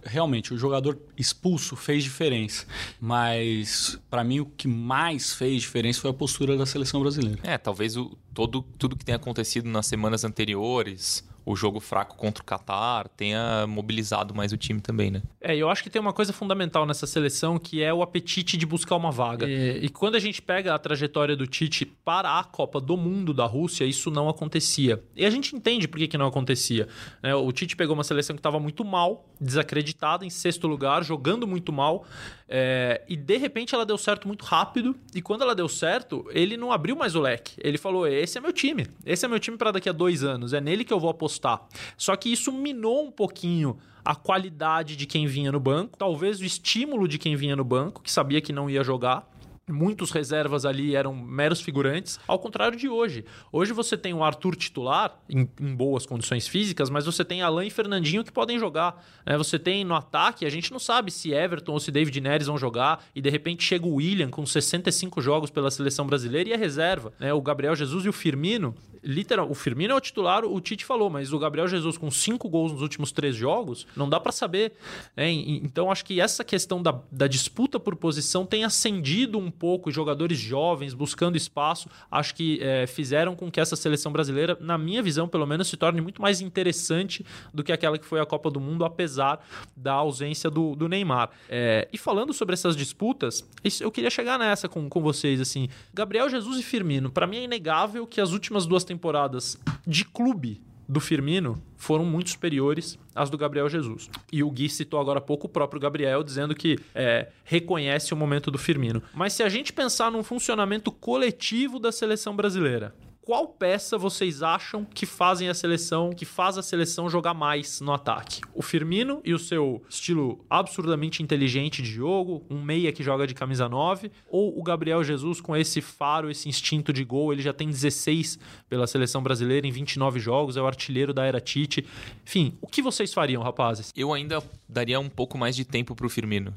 realmente, 0.04 0.54
o 0.54 0.58
jogador 0.58 1.00
expulso 1.18 1.76
fez 1.76 2.04
diferença. 2.04 2.66
Mas, 3.00 4.00
para 4.10 4.24
mim, 4.24 4.42
o 4.42 4.46
que 4.46 4.68
mais 4.68 5.34
fez 5.34 5.62
diferença 5.62 6.02
foi 6.02 6.10
a 6.10 6.14
postura 6.14 6.58
da 6.58 6.66
seleção 6.66 7.02
brasileira. 7.02 7.40
É, 7.44 7.58
talvez 7.58 7.96
o, 7.96 8.18
todo, 8.34 8.62
tudo 8.78 8.98
que 8.98 9.06
tenha 9.06 9.16
acontecido 9.16 9.70
nas 9.70 9.86
semanas 9.86 10.24
anteriores, 10.24 11.28
o 11.50 11.56
jogo 11.56 11.80
fraco 11.80 12.16
contra 12.16 12.44
o 12.44 12.46
Qatar 12.46 13.08
tenha 13.10 13.66
mobilizado 13.66 14.36
mais 14.36 14.54
o 14.54 14.58
time 14.58 14.80
também, 14.80 15.10
né? 15.10 15.24
É, 15.42 15.56
eu 15.56 15.68
acho 15.68 15.82
que 15.82 15.90
tem 15.90 16.00
uma 16.00 16.14
coisa 16.14 16.32
fundamental 16.32 16.86
nessa 16.86 17.08
seleção 17.08 17.58
que 17.58 17.82
é 17.82 17.92
o 17.92 18.04
apetite 18.04 18.56
de 18.56 18.68
buscar 18.68 18.96
uma 18.96 19.10
vaga. 19.10 19.50
E, 19.50 19.86
e 19.86 19.90
quando 19.90 20.14
a 20.14 20.20
gente 20.20 20.44
pega 20.44 20.76
a 20.76 20.78
trajetória 20.78 21.36
do 21.36 21.48
Tite 21.48 21.88
para 21.88 22.38
a 22.38 22.44
Copa 22.44 22.80
do 22.80 22.96
Mundo 22.96 23.34
da 23.34 23.48
Rússia, 23.48 23.84
isso 23.84 24.12
não 24.12 24.30
acontecia. 24.30 25.04
E 25.16 25.26
a 25.26 25.30
gente 25.32 25.56
entende 25.56 25.88
por 25.88 25.98
que, 25.98 26.08
que 26.08 26.20
não 26.20 26.28
acontecia. 26.28 26.88
Né? 27.24 27.34
O 27.34 27.52
Tite 27.52 27.76
pegou 27.76 27.96
uma 27.96 28.04
seleção 28.04 28.36
que 28.36 28.40
estava 28.40 28.60
muito 28.60 28.86
mal, 28.86 29.26
desacreditada, 29.42 30.24
em 30.24 30.30
sexto 30.30 30.68
lugar, 30.68 31.04
jogando 31.04 31.48
muito 31.48 31.74
mal. 31.74 32.06
É, 32.52 33.04
e 33.08 33.16
de 33.16 33.38
repente 33.38 33.76
ela 33.76 33.86
deu 33.86 33.98
certo 33.98 34.28
muito 34.28 34.44
rápido. 34.44 34.96
E 35.14 35.22
quando 35.22 35.44
ela 35.44 35.54
deu 35.54 35.70
certo, 35.70 36.26
ele 36.32 36.58
não 36.58 36.72
abriu 36.72 36.96
mais 36.96 37.16
o 37.16 37.22
leque. 37.22 37.54
Ele 37.60 37.78
falou: 37.78 38.08
esse 38.08 38.40
é 38.40 38.42
meu 38.42 38.52
time. 38.52 38.88
Esse 39.06 39.26
é 39.26 39.30
meu 39.30 39.40
time 39.40 39.56
para 39.56 39.72
daqui 39.72 39.88
a 39.88 39.92
dois 39.92 40.24
anos. 40.24 40.52
É 40.52 40.60
nele 40.60 40.84
que 40.84 40.92
eu 40.92 41.00
vou 41.00 41.12
apostar. 41.12 41.62
Só 41.96 42.16
que 42.16 42.32
isso 42.32 42.52
minou 42.52 43.06
um 43.06 43.12
pouquinho 43.12 43.78
a 44.04 44.16
qualidade 44.16 44.96
de 44.96 45.06
quem 45.06 45.28
vinha 45.28 45.52
no 45.52 45.60
banco, 45.60 45.96
talvez 45.96 46.40
o 46.40 46.46
estímulo 46.46 47.08
de 47.08 47.20
quem 47.20 47.36
vinha 47.36 47.56
no 47.56 47.64
banco, 47.64 48.02
que 48.02 48.12
sabia 48.12 48.42
que 48.42 48.52
não 48.52 48.68
ia 48.68 48.84
jogar. 48.84 49.30
Muitos 49.70 50.12
reservas 50.12 50.66
ali 50.66 50.96
eram 50.96 51.16
meros 51.16 51.62
figurantes, 51.62 52.20
ao 52.28 52.40
contrário 52.40 52.78
de 52.78 52.90
hoje. 52.90 53.24
Hoje 53.52 53.72
você 53.72 53.98
tem 53.98 54.14
o 54.14 54.24
Arthur 54.24 54.56
titular, 54.56 55.20
em, 55.30 55.50
em 55.60 55.76
boas 55.76 56.06
condições 56.06 56.48
físicas, 56.48 56.90
mas 56.90 57.06
você 57.06 57.24
tem 57.24 57.42
Alain 57.42 57.68
e 57.68 57.72
Fernandinho 57.72 58.24
que 58.24 58.32
podem 58.32 58.58
jogar. 58.60 59.06
Né? 59.26 59.38
Você 59.38 59.60
tem 59.60 59.84
no 59.84 59.96
ataque, 59.96 60.46
a 60.46 60.50
gente 60.50 60.72
não 60.72 60.80
sabe 60.80 61.12
se 61.12 61.32
Everton 61.32 61.74
ou 61.74 61.80
se 61.80 61.92
David 61.92 62.20
Neres 62.20 62.48
vão 62.48 62.58
jogar, 62.58 63.06
e 63.16 63.22
de 63.22 63.30
repente 63.30 63.64
chega 63.64 63.86
o 63.86 63.96
William 63.96 64.30
com 64.30 64.46
65 64.46 65.22
jogos 65.22 65.50
pela 65.50 65.72
seleção 65.72 66.06
brasileira 66.06 66.50
e 66.50 66.54
é 66.54 66.58
reserva. 66.58 67.14
Né? 67.20 67.34
O 67.34 67.42
Gabriel 67.42 67.76
Jesus 67.76 68.06
e 68.06 68.10
o 68.10 68.14
Firmino, 68.14 68.76
literal, 69.04 69.50
o 69.50 69.56
Firmino 69.56 69.94
é 69.94 69.96
o 69.96 70.02
titular, 70.02 70.44
o 70.44 70.60
Tite 70.60 70.86
falou, 70.86 71.10
mas 71.10 71.32
o 71.32 71.40
Gabriel 71.40 71.68
Jesus 71.68 71.98
com 71.98 72.10
cinco 72.12 72.50
gols 72.50 72.72
nos 72.72 72.82
últimos 72.82 73.12
três 73.12 73.36
jogos, 73.36 73.88
não 73.96 74.10
dá 74.10 74.20
para 74.20 74.32
saber. 74.32 74.74
Né? 75.16 75.32
Então 75.32 75.92
acho 75.92 76.06
que 76.06 76.20
essa 76.20 76.44
questão 76.44 76.82
da, 76.82 77.00
da 77.12 77.28
disputa 77.28 77.80
por 77.80 77.96
posição 77.96 78.46
tem 78.46 78.64
acendido 78.64 79.38
um 79.38 79.52
pouco, 79.60 79.92
jogadores 79.92 80.40
jovens 80.40 80.94
buscando 80.94 81.36
espaço, 81.36 81.90
acho 82.10 82.34
que 82.34 82.60
é, 82.62 82.88
fizeram 82.88 83.36
com 83.36 83.52
que 83.52 83.60
essa 83.60 83.76
seleção 83.76 84.12
brasileira, 84.12 84.58
na 84.62 84.78
minha 84.78 85.04
visão, 85.04 85.28
pelo 85.28 85.46
menos, 85.46 85.68
se 85.68 85.76
torne 85.76 86.00
muito 86.00 86.22
mais 86.22 86.40
interessante 86.40 87.26
do 87.54 87.64
que 87.64 87.72
aquela 87.72 87.98
que 87.98 88.06
foi 88.06 88.22
a 88.22 88.26
Copa 88.26 88.50
do 88.50 88.60
Mundo, 88.60 88.86
apesar 88.86 89.46
da 89.76 89.94
ausência 89.94 90.50
do, 90.50 90.76
do 90.76 90.88
Neymar. 90.88 91.30
É, 91.50 91.88
e 91.92 91.98
falando 91.98 92.32
sobre 92.34 92.54
essas 92.54 92.76
disputas, 92.76 93.48
eu 93.82 93.92
queria 93.92 94.10
chegar 94.10 94.40
nessa 94.40 94.70
com, 94.70 94.88
com 94.88 95.02
vocês, 95.02 95.42
assim, 95.42 95.68
Gabriel 95.94 96.30
Jesus 96.30 96.58
e 96.58 96.64
Firmino, 96.64 97.12
para 97.12 97.28
mim 97.28 97.38
é 97.38 97.44
inegável 97.44 98.08
que 98.08 98.22
as 98.22 98.32
últimas 98.32 98.66
duas 98.66 98.84
temporadas 98.84 99.60
de 99.86 100.06
clube 100.06 100.62
do 100.90 101.00
Firmino 101.00 101.62
foram 101.78 102.04
muito 102.04 102.32
superiores 102.32 102.98
às 103.14 103.30
do 103.30 103.38
Gabriel 103.38 103.70
Jesus. 103.70 104.10
E 104.32 104.44
o 104.44 104.50
Gui 104.50 104.68
citou 104.68 105.00
agora 105.00 105.20
há 105.20 105.22
pouco 105.22 105.46
o 105.46 105.50
próprio 105.50 105.80
Gabriel, 105.80 106.24
dizendo 106.24 106.56
que 106.56 106.80
é, 106.96 107.28
reconhece 107.44 108.12
o 108.12 108.18
momento 108.18 108.50
do 108.50 108.58
Firmino. 108.58 109.04
Mas 109.14 109.34
se 109.34 109.44
a 109.44 109.50
gente 109.50 109.72
pensar 109.72 110.12
num 110.12 110.24
funcionamento 110.24 110.92
coletivo 110.92 111.80
da 111.80 111.92
seleção 111.92 112.36
brasileira, 112.36 112.96
qual 113.30 113.48
peça 113.48 113.96
vocês 113.96 114.42
acham 114.42 114.84
que 114.84 115.06
fazem 115.06 115.50
a 115.50 115.54
seleção, 115.54 116.10
que 116.10 116.26
faz 116.26 116.58
a 116.58 116.64
seleção 116.64 117.08
jogar 117.08 117.36
mais 117.36 117.80
no 117.80 117.94
ataque? 117.94 118.42
O 118.56 118.64
Firmino 118.64 119.22
e 119.24 119.36
o 119.36 119.38
seu 119.38 119.84
estilo 119.88 120.44
absurdamente 120.50 121.22
inteligente 121.22 121.84
de 121.84 121.92
jogo, 121.92 122.44
um 122.50 122.60
meia 122.60 122.92
que 122.92 123.04
joga 123.04 123.28
de 123.28 123.36
camisa 123.36 123.70
9, 123.70 124.12
ou 124.28 124.60
o 124.60 124.64
Gabriel 124.64 125.04
Jesus 125.04 125.40
com 125.40 125.56
esse 125.56 125.80
faro, 125.80 126.32
esse 126.32 126.50
instinto 126.50 126.92
de 126.92 127.04
gol, 127.04 127.32
ele 127.32 127.44
já 127.44 127.54
tem 127.54 127.68
16 127.68 128.40
pela 128.68 128.88
seleção 128.88 129.22
brasileira 129.22 129.68
em 129.68 129.72
29 129.72 130.20
jogos, 130.20 130.58
é 130.58 130.62
o 130.64 130.66
artilheiro 130.66 131.14
da 131.14 131.24
era 131.24 131.40
Tite. 131.40 131.86
Enfim, 132.26 132.58
o 132.60 132.66
que 132.66 132.82
vocês 132.82 133.14
fariam, 133.14 133.44
rapazes? 133.44 133.94
Eu 133.96 134.12
ainda 134.12 134.42
daria 134.68 135.00
um 135.00 135.08
pouco 135.08 135.38
mais 135.38 135.56
de 135.56 135.64
tempo 135.66 135.94
pro 135.94 136.10
Firmino. 136.10 136.56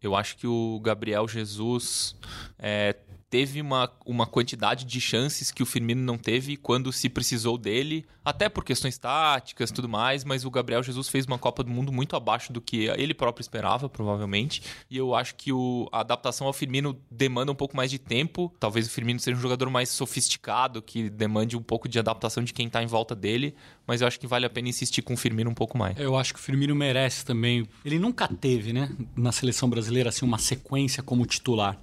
Eu 0.00 0.16
acho 0.16 0.38
que 0.38 0.46
o 0.46 0.80
Gabriel 0.82 1.28
Jesus 1.28 2.16
é, 2.58 2.96
teve 3.34 3.60
uma, 3.60 3.90
uma 4.06 4.26
quantidade 4.26 4.84
de 4.84 5.00
chances 5.00 5.50
que 5.50 5.60
o 5.60 5.66
Firmino 5.66 6.00
não 6.00 6.16
teve 6.16 6.56
quando 6.56 6.92
se 6.92 7.08
precisou 7.08 7.58
dele, 7.58 8.06
até 8.24 8.48
por 8.48 8.64
questões 8.64 8.96
táticas 8.96 9.70
e 9.70 9.74
tudo 9.74 9.88
mais, 9.88 10.22
mas 10.22 10.44
o 10.44 10.50
Gabriel 10.52 10.84
Jesus 10.84 11.08
fez 11.08 11.26
uma 11.26 11.36
Copa 11.36 11.64
do 11.64 11.70
Mundo 11.70 11.92
muito 11.92 12.14
abaixo 12.14 12.52
do 12.52 12.60
que 12.60 12.86
ele 12.96 13.12
próprio 13.12 13.42
esperava, 13.42 13.88
provavelmente. 13.88 14.62
E 14.88 14.96
eu 14.96 15.16
acho 15.16 15.34
que 15.34 15.52
o, 15.52 15.88
a 15.90 15.98
adaptação 15.98 16.46
ao 16.46 16.52
Firmino 16.52 16.96
demanda 17.10 17.50
um 17.50 17.56
pouco 17.56 17.76
mais 17.76 17.90
de 17.90 17.98
tempo. 17.98 18.54
Talvez 18.60 18.86
o 18.86 18.90
Firmino 18.90 19.18
seja 19.18 19.36
um 19.36 19.40
jogador 19.40 19.68
mais 19.68 19.88
sofisticado, 19.88 20.80
que 20.80 21.10
demande 21.10 21.56
um 21.56 21.62
pouco 21.62 21.88
de 21.88 21.98
adaptação 21.98 22.44
de 22.44 22.52
quem 22.52 22.68
está 22.68 22.84
em 22.84 22.86
volta 22.86 23.16
dele, 23.16 23.56
mas 23.84 24.00
eu 24.00 24.06
acho 24.06 24.20
que 24.20 24.28
vale 24.28 24.46
a 24.46 24.50
pena 24.50 24.68
insistir 24.68 25.02
com 25.02 25.14
o 25.14 25.16
Firmino 25.16 25.50
um 25.50 25.54
pouco 25.54 25.76
mais. 25.76 25.98
Eu 25.98 26.16
acho 26.16 26.32
que 26.32 26.38
o 26.38 26.42
Firmino 26.42 26.74
merece 26.74 27.24
também. 27.24 27.66
Ele 27.84 27.98
nunca 27.98 28.28
teve, 28.28 28.72
né, 28.72 28.90
na 29.16 29.32
seleção 29.32 29.68
brasileira, 29.68 30.10
assim, 30.10 30.24
uma 30.24 30.38
sequência 30.38 31.02
como 31.02 31.26
titular. 31.26 31.76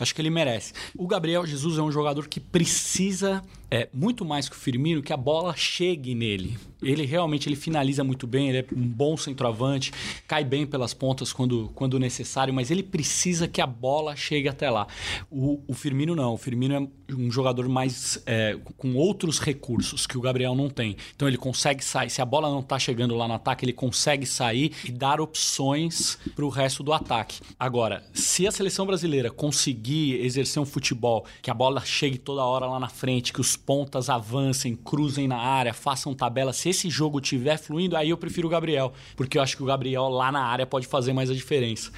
Acho 0.00 0.12
que 0.12 0.20
ele 0.20 0.30
merece. 0.30 0.74
O 0.98 1.06
Gabriel 1.06 1.46
Jesus 1.46 1.78
é 1.78 1.82
um 1.82 1.90
jogador 1.90 2.26
que 2.28 2.40
precisa 2.40 3.42
é 3.70 3.88
muito 3.92 4.24
mais 4.24 4.48
que 4.48 4.56
o 4.56 4.58
Firmino 4.58 5.02
que 5.02 5.12
a 5.12 5.16
bola 5.16 5.54
chegue 5.56 6.14
nele. 6.14 6.58
Ele 6.82 7.04
realmente 7.04 7.48
ele 7.48 7.56
finaliza 7.56 8.04
muito 8.04 8.26
bem, 8.26 8.48
ele 8.48 8.58
é 8.58 8.66
um 8.74 8.86
bom 8.86 9.16
centroavante, 9.16 9.92
cai 10.28 10.44
bem 10.44 10.66
pelas 10.66 10.92
pontas 10.92 11.32
quando, 11.32 11.70
quando 11.74 11.98
necessário, 11.98 12.52
mas 12.52 12.70
ele 12.70 12.82
precisa 12.82 13.48
que 13.48 13.60
a 13.60 13.66
bola 13.66 14.14
chegue 14.14 14.48
até 14.48 14.70
lá. 14.70 14.86
O, 15.30 15.60
o 15.66 15.74
Firmino 15.74 16.14
não, 16.14 16.34
o 16.34 16.36
Firmino 16.36 16.74
é 16.74 17.12
um 17.14 17.30
jogador 17.30 17.68
mais 17.68 18.22
é, 18.26 18.58
com 18.76 18.94
outros 18.94 19.38
recursos 19.38 20.06
que 20.06 20.18
o 20.18 20.20
Gabriel 20.20 20.54
não 20.54 20.68
tem. 20.68 20.96
Então 21.14 21.26
ele 21.26 21.38
consegue 21.38 21.84
sair, 21.84 22.10
se 22.10 22.20
a 22.20 22.24
bola 22.24 22.50
não 22.50 22.60
está 22.60 22.78
chegando 22.78 23.16
lá 23.16 23.26
no 23.26 23.34
ataque, 23.34 23.64
ele 23.64 23.72
consegue 23.72 24.26
sair 24.26 24.72
e 24.84 24.92
dar 24.92 25.20
opções 25.20 26.18
para 26.34 26.44
o 26.44 26.48
resto 26.48 26.82
do 26.82 26.92
ataque. 26.92 27.40
Agora, 27.58 28.04
se 28.12 28.46
a 28.46 28.52
seleção 28.52 28.86
brasileira 28.86 29.30
conseguir 29.30 30.24
exercer 30.24 30.62
um 30.62 30.66
futebol 30.66 31.26
que 31.40 31.50
a 31.50 31.54
bola 31.54 31.82
chegue 31.84 32.18
toda 32.18 32.44
hora 32.44 32.66
lá 32.66 32.78
na 32.78 32.88
frente, 32.88 33.32
que 33.32 33.40
os 33.40 33.55
pontas 33.56 34.08
avancem, 34.08 34.76
cruzem 34.76 35.26
na 35.26 35.38
área, 35.38 35.72
façam 35.72 36.14
tabela. 36.14 36.52
Se 36.52 36.68
esse 36.68 36.90
jogo 36.90 37.20
tiver 37.20 37.56
fluindo, 37.56 37.96
aí 37.96 38.10
eu 38.10 38.16
prefiro 38.16 38.48
o 38.48 38.50
Gabriel, 38.50 38.92
porque 39.16 39.38
eu 39.38 39.42
acho 39.42 39.56
que 39.56 39.62
o 39.62 39.66
Gabriel 39.66 40.08
lá 40.08 40.30
na 40.30 40.44
área 40.44 40.66
pode 40.66 40.86
fazer 40.86 41.12
mais 41.12 41.30
a 41.30 41.34
diferença. 41.34 41.90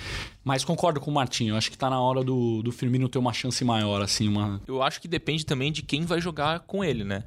Mas 0.44 0.64
concordo 0.64 1.00
com 1.00 1.10
o 1.10 1.14
Martinho, 1.14 1.56
acho 1.56 1.70
que 1.70 1.76
tá 1.76 1.90
na 1.90 2.00
hora 2.00 2.22
do, 2.24 2.62
do 2.62 2.72
Firmino 2.72 3.08
ter 3.08 3.18
uma 3.18 3.32
chance 3.32 3.62
maior, 3.64 4.00
assim, 4.00 4.28
uma... 4.28 4.60
Eu 4.66 4.82
acho 4.82 5.00
que 5.00 5.08
depende 5.08 5.44
também 5.44 5.70
de 5.70 5.82
quem 5.82 6.04
vai 6.06 6.20
jogar 6.20 6.60
com 6.60 6.82
ele, 6.82 7.04
né? 7.04 7.24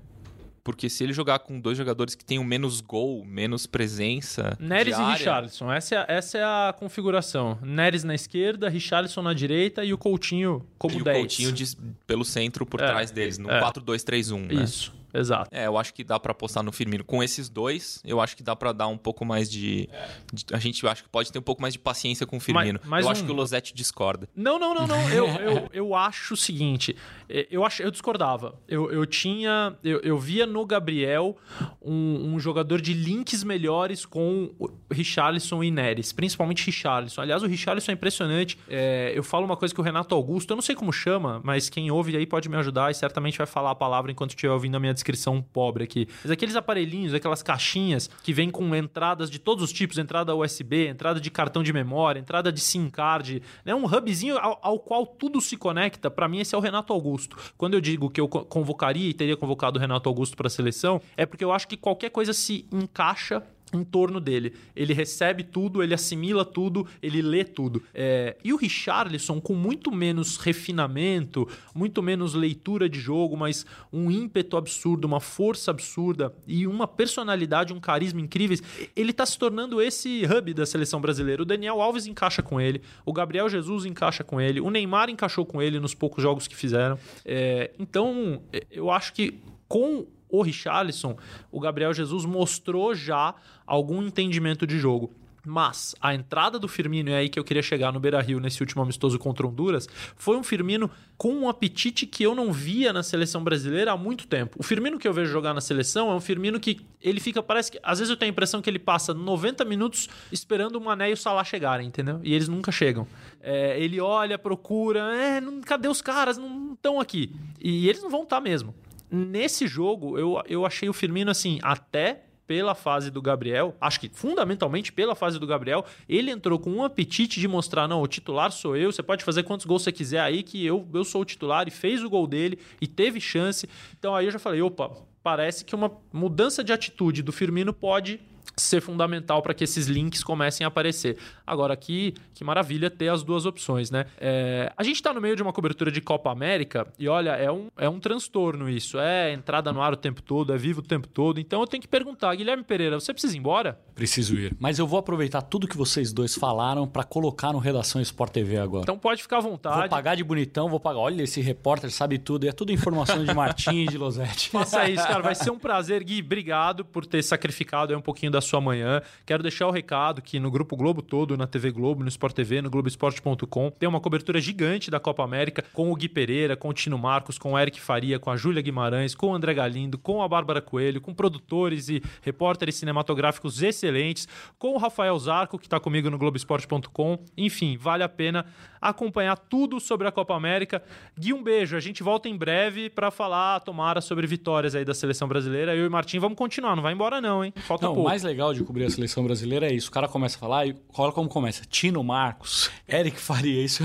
Porque 0.64 0.90
se 0.90 1.04
ele 1.04 1.12
jogar 1.12 1.40
com 1.40 1.60
dois 1.60 1.78
jogadores 1.78 2.14
que 2.14 2.24
tenham 2.24 2.44
menos 2.44 2.82
gol, 2.82 3.26
menos 3.26 3.66
presença. 3.66 4.56
Neres 4.60 4.98
e 4.98 5.02
Richarlison, 5.02 5.72
essa 5.72 5.96
é, 5.96 5.98
a, 5.98 6.06
essa 6.08 6.38
é 6.38 6.44
a 6.44 6.76
configuração. 6.78 7.58
Neres 7.64 8.04
na 8.04 8.14
esquerda, 8.14 8.70
Richarlison 8.70 9.22
na 9.24 9.34
direita 9.34 9.84
e 9.84 9.92
o 9.94 9.98
Coutinho 9.98 10.66
como 10.78 11.00
e 11.00 11.04
10. 11.04 11.18
o 11.18 11.20
Coutinho 11.20 11.52
de, 11.52 11.76
pelo 12.06 12.24
centro 12.24 12.66
por 12.66 12.80
É, 12.80 12.86
trás 12.86 13.10
deles, 13.10 13.38
no 13.40 13.50
é. 13.50 13.60
4-2-3-1, 13.62 14.54
né? 14.54 14.64
Isso, 14.64 14.94
exato. 15.14 15.50
É, 15.52 15.68
eu 15.68 15.78
acho 15.78 15.94
que 15.94 16.04
dá 16.04 16.20
pra 16.20 16.32
apostar 16.32 16.64
no 16.64 16.72
Firmino. 16.72 17.04
Com 17.04 17.22
esses 17.24 17.50
dois, 17.50 18.02
eu 18.06 18.20
acho 18.22 18.36
que 18.38 18.44
dá 18.44 18.56
pra 18.56 18.72
dar 18.72 18.88
um 18.88 18.98
pouco 18.98 19.24
mais 19.26 19.50
de, 19.50 19.90
de- 20.34 20.46
A 20.54 20.60
gente 20.60 20.86
acho 20.88 21.04
que 21.04 21.10
pode 21.10 21.32
ter 21.32 21.40
um 21.40 21.44
pouco 21.44 21.62
mais 21.62 21.74
de 21.74 21.80
paciência 21.80 22.26
com 22.26 22.38
o 22.38 22.40
Firmino. 22.40 22.80
mas 22.86 23.04
eu 23.06 23.10
um- 23.10 23.12
acho 23.12 23.24
que 23.26 23.32
o 23.32 23.34
Losetti 23.34 23.74
discorda. 23.74 24.28
Não, 24.36 24.58
não, 24.60 24.74
não, 24.74 24.88
não. 24.88 25.10
Eu, 25.10 25.28
eu, 25.28 25.70
eu 25.74 25.96
acho 25.96 26.34
o 26.34 26.38
seguinte. 26.38 26.96
eh, 27.30 27.48
Eu, 27.52 27.66
acho, 27.66 27.82
eu 27.84 27.92
discordava. 27.92 28.56
Eu, 28.68 28.92
eu 28.92 29.06
tinha. 29.06 29.76
Eu, 29.84 30.00
eu 30.02 30.18
via 30.20 30.46
no 30.46 30.66
Gabriel 30.66 31.38
um, 31.82 32.34
um 32.34 32.40
jogador 32.40 32.82
de 32.82 32.94
links 32.94 33.44
melhores 33.44 34.06
com 34.06 34.52
o 34.60 34.70
Richarlison 34.92 35.64
e 35.64 35.72
Neres, 35.72 36.12
principalmente 36.12 36.66
Richarlison. 36.66 37.22
Aliás, 37.22 37.44
o 37.44 37.48
Richarlison 37.48 37.92
é 37.92 37.94
impressionante. 37.94 38.58
É, 38.70 39.12
eu 39.16 39.24
falo 39.24 39.46
uma 39.46 39.58
coisa 39.58 39.74
que 39.74 39.80
o 39.80 39.84
Renato 39.84 40.14
Augusto, 40.16 40.52
eu 40.52 40.56
não 40.56 40.62
sei 40.62 40.76
como 40.76 40.92
chama, 40.92 41.42
mas 41.44 41.70
quem 41.70 41.90
ouve 41.92 42.16
aí 42.16 42.26
pode 42.26 42.50
me 42.50 42.56
ajudar 42.58 42.92
e 42.92 42.94
certamente 42.94 43.38
vai 43.38 43.48
falar 43.48 43.72
a 43.72 43.76
palavra 43.76 44.12
enquanto 44.12 44.32
estiver 44.32 44.52
ouvindo 44.52 44.76
a 44.76 44.80
minha 44.80 44.94
descrição 45.02 45.42
pobre 45.42 45.84
aqui. 45.84 46.08
Mas 46.24 46.32
aqueles 46.32 46.56
aparelhinhos, 46.56 47.14
aquelas 47.14 47.42
caixinhas 47.44 48.10
que 48.24 48.32
vêm 48.32 48.50
com 48.50 48.74
entradas 48.76 49.30
de 49.30 49.40
todos 49.40 49.64
os 49.64 49.74
tipos, 49.74 49.98
entrada 49.98 50.36
USB, 50.36 50.88
entrada 50.88 51.20
de 51.20 51.30
cartão 51.32 51.64
de 51.64 51.74
memória, 51.74 52.20
entrada 52.20 52.52
de 52.52 52.60
SIM 52.60 52.90
card, 52.90 53.42
né? 53.66 53.74
um 53.76 53.86
hubzinho 53.86 54.38
ao, 54.38 54.60
ao 54.62 54.80
qual 54.80 55.06
tudo 55.06 55.42
se 55.42 55.58
conecta, 55.58 56.10
para 56.12 56.28
mim 56.28 56.40
esse 56.40 56.54
é 56.54 56.58
o 56.58 56.62
Renato 56.62 56.94
Augusto. 56.94 57.36
Quando 57.58 57.74
eu 57.74 57.82
digo 57.82 58.10
que 58.10 58.22
eu 58.22 58.28
co- 58.28 58.46
convocaria 58.46 59.10
e 59.10 59.14
teria 59.14 59.36
convocado 59.36 59.78
o 59.78 59.82
Renato 59.82 60.08
Augusto 60.08 60.38
para 60.38 60.48
a 60.48 60.50
seleção, 60.50 61.02
é 61.18 61.26
porque 61.26 61.44
eu 61.44 61.52
acho 61.52 61.68
que 61.68 61.76
qualquer 61.78 62.10
coisa 62.12 62.34
se 62.34 62.66
encaixa 62.72 63.42
em 63.74 63.84
torno 63.84 64.20
dele. 64.20 64.54
Ele 64.76 64.94
recebe 64.94 65.44
tudo, 65.44 65.82
ele 65.82 65.94
assimila 65.94 66.44
tudo, 66.44 66.88
ele 67.02 67.22
lê 67.22 67.44
tudo. 67.44 67.82
É, 67.94 68.36
e 68.44 68.54
o 68.54 68.58
Richarlison, 68.58 69.40
com 69.40 69.54
muito 69.54 69.92
menos 69.92 70.38
refinamento, 70.38 71.48
muito 71.74 72.02
menos 72.02 72.34
leitura 72.34 72.90
de 72.90 73.00
jogo, 73.00 73.38
mas 73.38 73.66
um 73.92 74.12
ímpeto 74.12 74.58
absurdo, 74.58 75.06
uma 75.06 75.20
força 75.20 75.72
absurda 75.72 76.34
e 76.48 76.68
uma 76.68 76.88
personalidade, 76.88 77.74
um 77.74 77.80
carisma 77.80 78.22
incríveis, 78.22 78.62
ele 78.96 79.14
tá 79.14 79.26
se 79.26 79.38
tornando 79.38 79.82
esse 79.82 80.24
hub 80.26 80.54
da 80.54 80.66
seleção 80.66 81.00
brasileira. 81.00 81.42
O 81.42 81.46
Daniel 81.46 81.82
Alves 81.82 82.08
encaixa 82.08 82.42
com 82.42 82.60
ele, 82.60 82.82
o 83.06 83.14
Gabriel 83.14 83.50
Jesus 83.50 83.86
encaixa 83.86 84.24
com 84.24 84.40
ele, 84.40 84.60
o 84.60 84.70
Neymar 84.70 85.10
encaixou 85.10 85.46
com 85.46 85.62
ele 85.62 85.80
nos 85.80 85.94
poucos 85.94 86.22
jogos 86.22 86.48
que 86.48 86.56
fizeram. 86.56 86.98
É, 87.26 87.72
então, 87.80 88.42
eu 88.70 88.90
acho 88.92 89.14
que 89.14 89.40
com 89.68 90.06
o 90.32 90.42
Richarlison, 90.42 91.18
o 91.52 91.60
Gabriel 91.60 91.94
Jesus 91.94 92.26
mostrou 92.26 92.96
já 92.96 93.36
algum 93.72 94.04
entendimento 94.04 94.68
de 94.68 94.78
jogo. 94.78 95.14
Mas 95.44 95.96
a 96.00 96.14
entrada 96.14 96.60
do 96.60 96.68
Firmino, 96.68 97.10
é 97.10 97.16
aí 97.16 97.28
que 97.30 97.40
eu 97.40 97.44
queria 97.44 97.64
chegar 97.64 97.92
no 97.92 98.00
Beira 98.00 98.22
Rio 98.22 98.40
nesse 98.40 98.62
último 98.62 98.84
amistoso 98.84 99.18
contra 99.18 99.48
Honduras, 99.48 99.90
foi 100.16 100.38
um 100.38 100.44
Firmino 100.44 100.88
com 101.18 101.34
um 101.34 101.50
apetite 101.50 102.06
que 102.06 102.22
eu 102.22 102.36
não 102.36 102.54
via 102.54 102.94
na 102.94 103.02
seleção 103.02 103.44
brasileira 103.44 103.92
há 103.92 103.98
muito 103.98 104.28
tempo. 104.28 104.58
O 104.60 104.64
Firmino 104.64 105.00
que 105.00 105.08
eu 105.08 105.14
vejo 105.14 105.32
jogar 105.32 105.52
na 105.56 105.62
seleção 105.62 106.12
é 106.12 106.14
um 106.14 106.22
Firmino 106.22 106.60
que 106.60 106.82
ele 107.02 107.20
fica, 107.20 107.42
parece 107.42 107.72
que. 107.72 107.80
Às 107.82 107.98
vezes 107.98 108.12
eu 108.12 108.18
tenho 108.18 108.30
a 108.30 108.34
impressão 108.34 108.62
que 108.62 108.70
ele 108.70 108.78
passa 108.78 109.16
90 109.16 109.66
minutos 109.66 110.08
esperando 110.32 110.76
o 110.76 110.82
Mané 110.82 111.10
e 111.10 111.14
o 111.14 111.18
Salah 111.18 111.44
chegarem, 111.44 111.88
entendeu? 111.88 112.20
E 112.22 112.36
eles 112.36 112.48
nunca 112.48 112.72
chegam. 112.72 113.08
É, 113.42 113.82
ele 113.82 114.00
olha, 114.00 114.38
procura, 114.38 115.16
é, 115.16 115.42
não- 115.42 115.60
cadê 115.62 115.88
os 115.88 116.04
caras? 116.04 116.38
Não 116.38 116.74
estão 116.74 117.00
aqui. 117.00 117.34
E 117.60 117.90
eles 117.90 118.04
não 118.04 118.12
vão 118.12 118.24
estar 118.24 118.42
mesmo. 118.42 118.76
Nesse 119.10 119.66
jogo, 119.66 120.20
eu, 120.20 120.40
eu 120.48 120.66
achei 120.68 120.88
o 120.88 120.94
Firmino 120.94 121.32
assim, 121.32 121.58
até 121.64 122.26
pela 122.52 122.76
fase 122.76 123.10
do 123.10 123.22
Gabriel, 123.22 123.78
acho 123.80 123.98
que 123.98 124.10
fundamentalmente 124.10 124.92
pela 124.92 125.16
fase 125.16 125.40
do 125.40 125.48
Gabriel, 125.48 125.86
ele 126.10 126.30
entrou 126.30 126.60
com 126.60 126.70
um 126.70 126.84
apetite 126.84 127.40
de 127.40 127.48
mostrar, 127.48 127.88
não, 127.88 128.02
o 128.02 128.08
titular 128.08 128.52
sou 128.52 128.76
eu, 128.76 128.92
você 128.92 129.02
pode 129.02 129.24
fazer 129.24 129.44
quantos 129.44 129.66
gols 129.66 129.84
você 129.84 129.92
quiser 129.94 130.20
aí, 130.20 130.44
que 130.44 130.66
eu, 130.66 130.86
eu 130.94 131.06
sou 131.06 131.22
o 131.22 131.26
titular, 131.26 131.66
e 131.66 131.72
fez 131.72 132.04
o 132.04 132.10
gol 132.10 132.28
dele, 132.28 132.60
e 132.82 132.88
teve 132.88 133.22
chance. 133.22 133.70
Então 133.98 134.14
aí 134.14 134.26
eu 134.26 134.32
já 134.32 134.38
falei, 134.38 134.62
opa, 134.62 134.92
parece 135.24 135.64
que 135.64 135.74
uma 135.74 135.90
mudança 136.12 136.62
de 136.62 136.74
atitude 136.74 137.24
do 137.24 137.32
Firmino 137.32 137.72
pode 137.72 138.20
ser 138.56 138.82
fundamental 138.82 139.42
para 139.42 139.54
que 139.54 139.64
esses 139.64 139.88
links 139.88 140.24
comecem 140.24 140.66
a 140.66 140.68
aparecer. 140.68 141.18
Agora, 141.46 141.74
aqui, 141.74 142.14
que 142.34 142.44
maravilha 142.44 142.90
ter 142.90 143.10
as 143.10 143.24
duas 143.24 143.46
opções, 143.46 143.92
né? 143.92 144.06
É, 144.18 144.72
a 144.76 144.84
gente 144.84 144.96
está 144.96 145.14
no 145.14 145.22
meio 145.22 145.36
de 145.36 145.44
uma 145.44 145.54
cobertura 145.54 145.92
de 145.92 146.02
Copa 146.02 146.32
América 146.32 146.88
e 146.98 147.08
olha, 147.08 147.32
é 147.32 147.52
um, 147.52 147.68
é 147.78 147.90
um 147.90 148.00
transtorno 148.00 148.70
isso. 148.70 149.00
É 149.00 149.34
entrada 149.34 149.72
no 149.72 149.82
ar 149.82 149.94
o 149.94 149.98
tempo 149.98 150.22
todo, 150.22 150.54
é 150.54 150.58
vivo 150.58 150.80
o 150.80 150.84
tempo 150.84 151.08
todo. 151.08 151.40
Então 151.40 151.62
eu 151.62 151.68
tenho 151.68 151.82
que 151.82 151.88
perguntar, 151.88 152.34
Guilherme 152.36 152.64
Pereira, 152.64 153.00
você 153.00 153.14
precisa 153.14 153.36
ir 153.36 153.40
embora? 153.40 153.80
Preciso 153.96 154.36
ir. 154.36 154.56
Mas 154.60 154.80
eu 154.80 154.88
vou 154.88 155.00
aproveitar 155.00 155.42
tudo 155.42 155.68
que 155.68 155.78
vocês 155.78 156.14
dois 156.14 156.36
falaram 156.36 156.88
para 156.88 157.04
colocar 157.04 157.52
no 157.54 157.60
Redação 157.60 158.02
Sport 158.02 158.32
TV 158.32 158.58
agora. 158.58 158.84
Então 158.84 158.98
pode 158.98 159.22
ficar 159.22 159.38
à 159.38 159.42
vontade. 159.42 159.80
Vou 159.80 159.90
pagar 159.90 160.16
de 160.16 160.24
bonitão, 160.24 160.70
vou 160.70 160.80
pagar. 160.80 161.00
Olha, 161.00 161.24
esse 161.24 161.42
repórter 161.42 161.92
sabe 161.92 162.18
tudo. 162.18 162.46
E 162.46 162.50
é 162.50 162.52
tudo 162.52 162.72
informação 162.72 163.24
de 163.24 163.34
Martins 163.34 163.90
e 163.90 163.92
de 163.92 163.98
Losetti. 163.98 164.50
Faça 164.50 164.90
isso, 164.90 165.06
cara. 165.06 165.22
Vai 165.22 165.36
ser 165.36 165.52
um 165.52 165.60
prazer, 165.60 166.04
Gui. 166.04 166.22
Obrigado 166.22 166.86
por 166.86 167.06
ter 167.06 167.22
sacrificado 167.24 167.96
um 167.96 168.02
pouquinho 168.02 168.31
da 168.32 168.42
sua 168.42 168.62
manhã. 168.62 169.02
Quero 169.26 169.44
deixar 169.44 169.68
o 169.68 169.72
recado 169.72 170.22
que 170.22 170.40
no 170.40 170.50
Grupo 170.50 170.76
Globo 170.76 171.02
todo, 171.02 171.38
na 171.38 171.46
TV 171.46 171.72
Globo, 171.72 172.02
no 172.04 172.10
Sport 172.10 172.34
TV, 172.34 172.62
no 172.62 172.70
Globoesporte.com, 172.70 173.72
tem 173.72 173.88
uma 173.88 174.00
cobertura 174.00 174.40
gigante 174.40 174.90
da 174.90 175.00
Copa 175.00 175.24
América 175.24 175.64
com 175.74 175.92
o 175.92 175.96
Gui 175.96 176.10
Pereira, 176.10 176.56
com 176.56 176.70
o 176.70 176.74
Tino 176.74 176.98
Marcos, 176.98 177.38
com 177.38 177.54
o 177.54 177.60
Eric 177.60 177.80
Faria, 177.80 178.18
com 178.20 178.32
a 178.32 178.38
Júlia 178.38 178.62
Guimarães, 178.62 179.14
com 179.14 179.28
o 179.28 179.36
André 179.36 179.54
Galindo, 179.54 179.98
com 179.98 180.22
a 180.24 180.28
Bárbara 180.28 180.62
Coelho, 180.62 181.02
com 181.02 181.14
produtores 181.14 181.90
e 181.90 182.02
repórteres 182.22 182.76
cinematográficos 182.76 183.62
excelentes, 183.62 184.28
com 184.58 184.74
o 184.74 184.78
Rafael 184.78 185.18
Zarco, 185.20 185.60
que 185.60 185.66
está 185.66 185.80
comigo 185.80 186.10
no 186.10 186.18
Globoesporte.com. 186.18 187.20
Enfim, 187.38 187.78
vale 187.78 188.04
a 188.04 188.10
pena 188.10 188.46
acompanhar 188.82 189.38
tudo 189.38 189.80
sobre 189.80 190.08
a 190.08 190.12
Copa 190.12 190.34
América. 190.34 190.82
Gui, 191.18 191.34
um 191.34 191.44
beijo. 191.44 191.78
A 191.78 191.80
gente 191.80 192.02
volta 192.02 192.28
em 192.28 192.36
breve 192.36 192.90
para 192.90 193.12
falar, 193.12 193.60
tomara, 193.60 194.02
sobre 194.02 194.26
vitórias 194.26 194.74
aí 194.74 194.84
da 194.84 194.94
seleção 194.94 195.28
brasileira. 195.28 195.76
Eu 195.76 195.86
e 195.86 195.90
Martim 195.90 196.18
vamos 196.18 196.38
continuar, 196.38 196.76
não 196.76 196.82
vai 196.82 196.94
embora 196.94 197.22
não, 197.22 197.46
hein? 197.46 197.54
Falta 197.68 197.86
não, 197.86 197.94
pouco. 197.94 198.08
O 198.08 198.10
mais 198.10 198.24
legal 198.24 198.54
de 198.54 198.64
cobrir 198.64 198.86
a 198.86 198.90
seleção 198.90 199.24
brasileira 199.24 199.68
é 199.68 199.74
isso. 199.74 199.90
O 199.90 199.92
cara 199.92 200.08
começa 200.08 200.38
a 200.38 200.40
falar 200.40 200.66
e 200.66 200.76
olha 200.98 201.12
como 201.12 201.30
começa. 201.30 201.64
Tino 201.66 202.04
Marcos, 202.04 202.72
Eric 202.90 203.20
Faria. 203.20 203.64
Isso, 203.64 203.84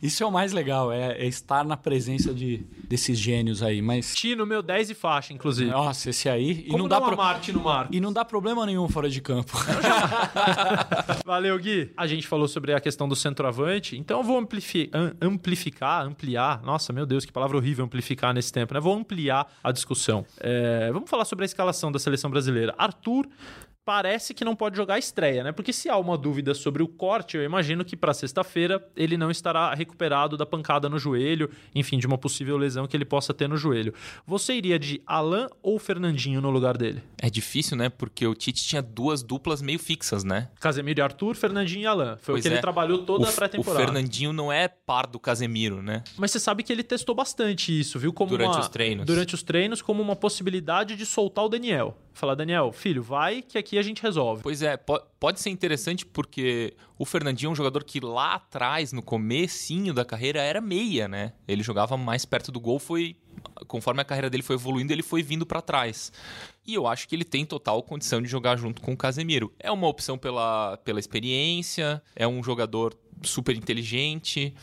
isso 0.00 0.22
é 0.22 0.26
o 0.26 0.30
mais 0.30 0.52
legal, 0.52 0.92
é, 0.92 1.12
é 1.18 1.26
estar 1.26 1.64
na 1.64 1.76
presença 1.76 2.32
de, 2.32 2.64
desses 2.88 3.18
gênios 3.18 3.62
aí. 3.62 3.82
Mas... 3.82 4.14
Tino, 4.14 4.46
meu 4.46 4.62
10 4.62 4.90
e 4.90 4.94
faixa, 4.94 5.32
inclusive. 5.32 5.70
Nossa, 5.70 6.10
esse 6.10 6.28
aí... 6.28 6.62
Como 6.64 6.78
e 6.78 6.80
não, 6.82 6.88
dá 6.88 7.00
pro... 7.00 7.14
amar 7.14 7.40
Tino 7.40 7.60
Marcos? 7.60 7.96
E 7.96 8.00
não 8.00 8.12
dá 8.12 8.24
problema 8.24 8.64
nenhum 8.64 8.88
fora 8.88 9.08
de 9.08 9.20
campo. 9.20 9.52
Valeu, 11.24 11.58
Gui. 11.58 11.90
A 11.96 12.06
gente 12.06 12.26
falou 12.28 12.46
sobre 12.46 12.72
a 12.72 12.80
questão 12.80 13.08
do 13.08 13.16
centroavante, 13.16 13.96
então 13.96 14.20
eu 14.20 14.24
vou 14.24 14.35
amplifi 14.38 14.90
amplificar, 15.20 16.06
ampliar. 16.06 16.62
Nossa, 16.62 16.92
meu 16.92 17.06
Deus, 17.06 17.24
que 17.24 17.32
palavra 17.32 17.56
horrível 17.56 17.84
amplificar 17.84 18.34
nesse 18.34 18.52
tempo, 18.52 18.74
né? 18.74 18.80
Vou 18.80 18.94
ampliar 18.94 19.46
a 19.62 19.72
discussão. 19.72 20.24
É, 20.38 20.90
vamos 20.92 21.08
falar 21.08 21.24
sobre 21.24 21.44
a 21.44 21.46
escalação 21.46 21.90
da 21.90 21.98
seleção 21.98 22.30
brasileira. 22.30 22.74
Arthur 22.78 23.26
parece 23.86 24.34
que 24.34 24.44
não 24.44 24.56
pode 24.56 24.76
jogar 24.76 24.94
a 24.94 24.98
estreia, 24.98 25.44
né? 25.44 25.52
Porque 25.52 25.72
se 25.72 25.88
há 25.88 25.96
uma 25.96 26.18
dúvida 26.18 26.52
sobre 26.54 26.82
o 26.82 26.88
corte, 26.88 27.36
eu 27.36 27.44
imagino 27.44 27.84
que 27.84 27.96
para 27.96 28.12
sexta-feira 28.12 28.84
ele 28.96 29.16
não 29.16 29.30
estará 29.30 29.72
recuperado 29.72 30.36
da 30.36 30.44
pancada 30.44 30.88
no 30.88 30.98
joelho, 30.98 31.48
enfim, 31.72 31.96
de 31.96 32.04
uma 32.04 32.18
possível 32.18 32.56
lesão 32.56 32.88
que 32.88 32.96
ele 32.96 33.04
possa 33.04 33.32
ter 33.32 33.48
no 33.48 33.56
joelho. 33.56 33.94
Você 34.26 34.54
iria 34.54 34.76
de 34.76 35.00
Alan 35.06 35.46
ou 35.62 35.78
Fernandinho 35.78 36.40
no 36.40 36.50
lugar 36.50 36.76
dele? 36.76 37.00
É 37.22 37.30
difícil, 37.30 37.76
né? 37.76 37.88
Porque 37.88 38.26
o 38.26 38.34
Tite 38.34 38.64
tinha 38.64 38.82
duas 38.82 39.22
duplas 39.22 39.62
meio 39.62 39.78
fixas, 39.78 40.24
né? 40.24 40.48
Casemiro 40.58 40.98
e 40.98 41.02
Arthur, 41.02 41.36
Fernandinho 41.36 41.82
e 41.82 41.86
Alan. 41.86 42.16
Foi 42.16 42.34
pois 42.34 42.40
o 42.40 42.42
que 42.42 42.48
é. 42.48 42.52
ele 42.54 42.60
trabalhou 42.60 43.04
toda 43.04 43.26
o, 43.26 43.28
a 43.28 43.32
pré-temporada. 43.32 43.84
O 43.84 43.86
Fernandinho 43.86 44.32
não 44.32 44.52
é 44.52 44.66
par 44.66 45.06
do 45.06 45.20
Casemiro, 45.20 45.80
né? 45.80 46.02
Mas 46.16 46.32
você 46.32 46.40
sabe 46.40 46.64
que 46.64 46.72
ele 46.72 46.82
testou 46.82 47.14
bastante 47.14 47.78
isso, 47.78 48.00
viu? 48.00 48.12
Como 48.12 48.30
durante 48.30 48.56
uma, 48.56 48.60
os 48.60 48.68
treinos. 48.68 49.06
Durante 49.06 49.32
os 49.36 49.44
treinos, 49.44 49.80
como 49.80 50.02
uma 50.02 50.16
possibilidade 50.16 50.96
de 50.96 51.06
soltar 51.06 51.44
o 51.44 51.48
Daniel. 51.48 51.96
Falar, 52.12 52.34
Daniel, 52.34 52.72
filho, 52.72 53.02
vai 53.02 53.42
que 53.42 53.58
aqui 53.58 53.75
a 53.78 53.82
gente 53.82 54.02
resolve. 54.02 54.42
Pois 54.42 54.62
é, 54.62 54.76
pode 54.76 55.40
ser 55.40 55.50
interessante 55.50 56.04
porque 56.04 56.74
o 56.98 57.04
Fernandinho 57.04 57.48
é 57.48 57.52
um 57.52 57.54
jogador 57.54 57.84
que 57.84 58.00
lá 58.00 58.34
atrás, 58.34 58.92
no 58.92 59.02
comecinho 59.02 59.92
da 59.92 60.04
carreira, 60.04 60.40
era 60.40 60.60
meia, 60.60 61.08
né? 61.08 61.32
Ele 61.46 61.62
jogava 61.62 61.96
mais 61.96 62.24
perto 62.24 62.50
do 62.50 62.60
gol, 62.60 62.78
foi 62.78 63.16
conforme 63.66 64.00
a 64.00 64.04
carreira 64.04 64.30
dele 64.30 64.42
foi 64.42 64.56
evoluindo, 64.56 64.92
ele 64.92 65.02
foi 65.02 65.22
vindo 65.22 65.46
para 65.46 65.60
trás. 65.60 66.12
E 66.66 66.74
eu 66.74 66.86
acho 66.86 67.08
que 67.08 67.14
ele 67.14 67.24
tem 67.24 67.44
total 67.44 67.82
condição 67.82 68.20
de 68.20 68.28
jogar 68.28 68.56
junto 68.56 68.82
com 68.82 68.92
o 68.92 68.96
Casemiro. 68.96 69.52
É 69.58 69.70
uma 69.70 69.86
opção 69.86 70.18
pela, 70.18 70.76
pela 70.78 70.98
experiência, 70.98 72.02
é 72.14 72.26
um 72.26 72.42
jogador 72.42 72.94
super 73.22 73.56
inteligente. 73.56 74.54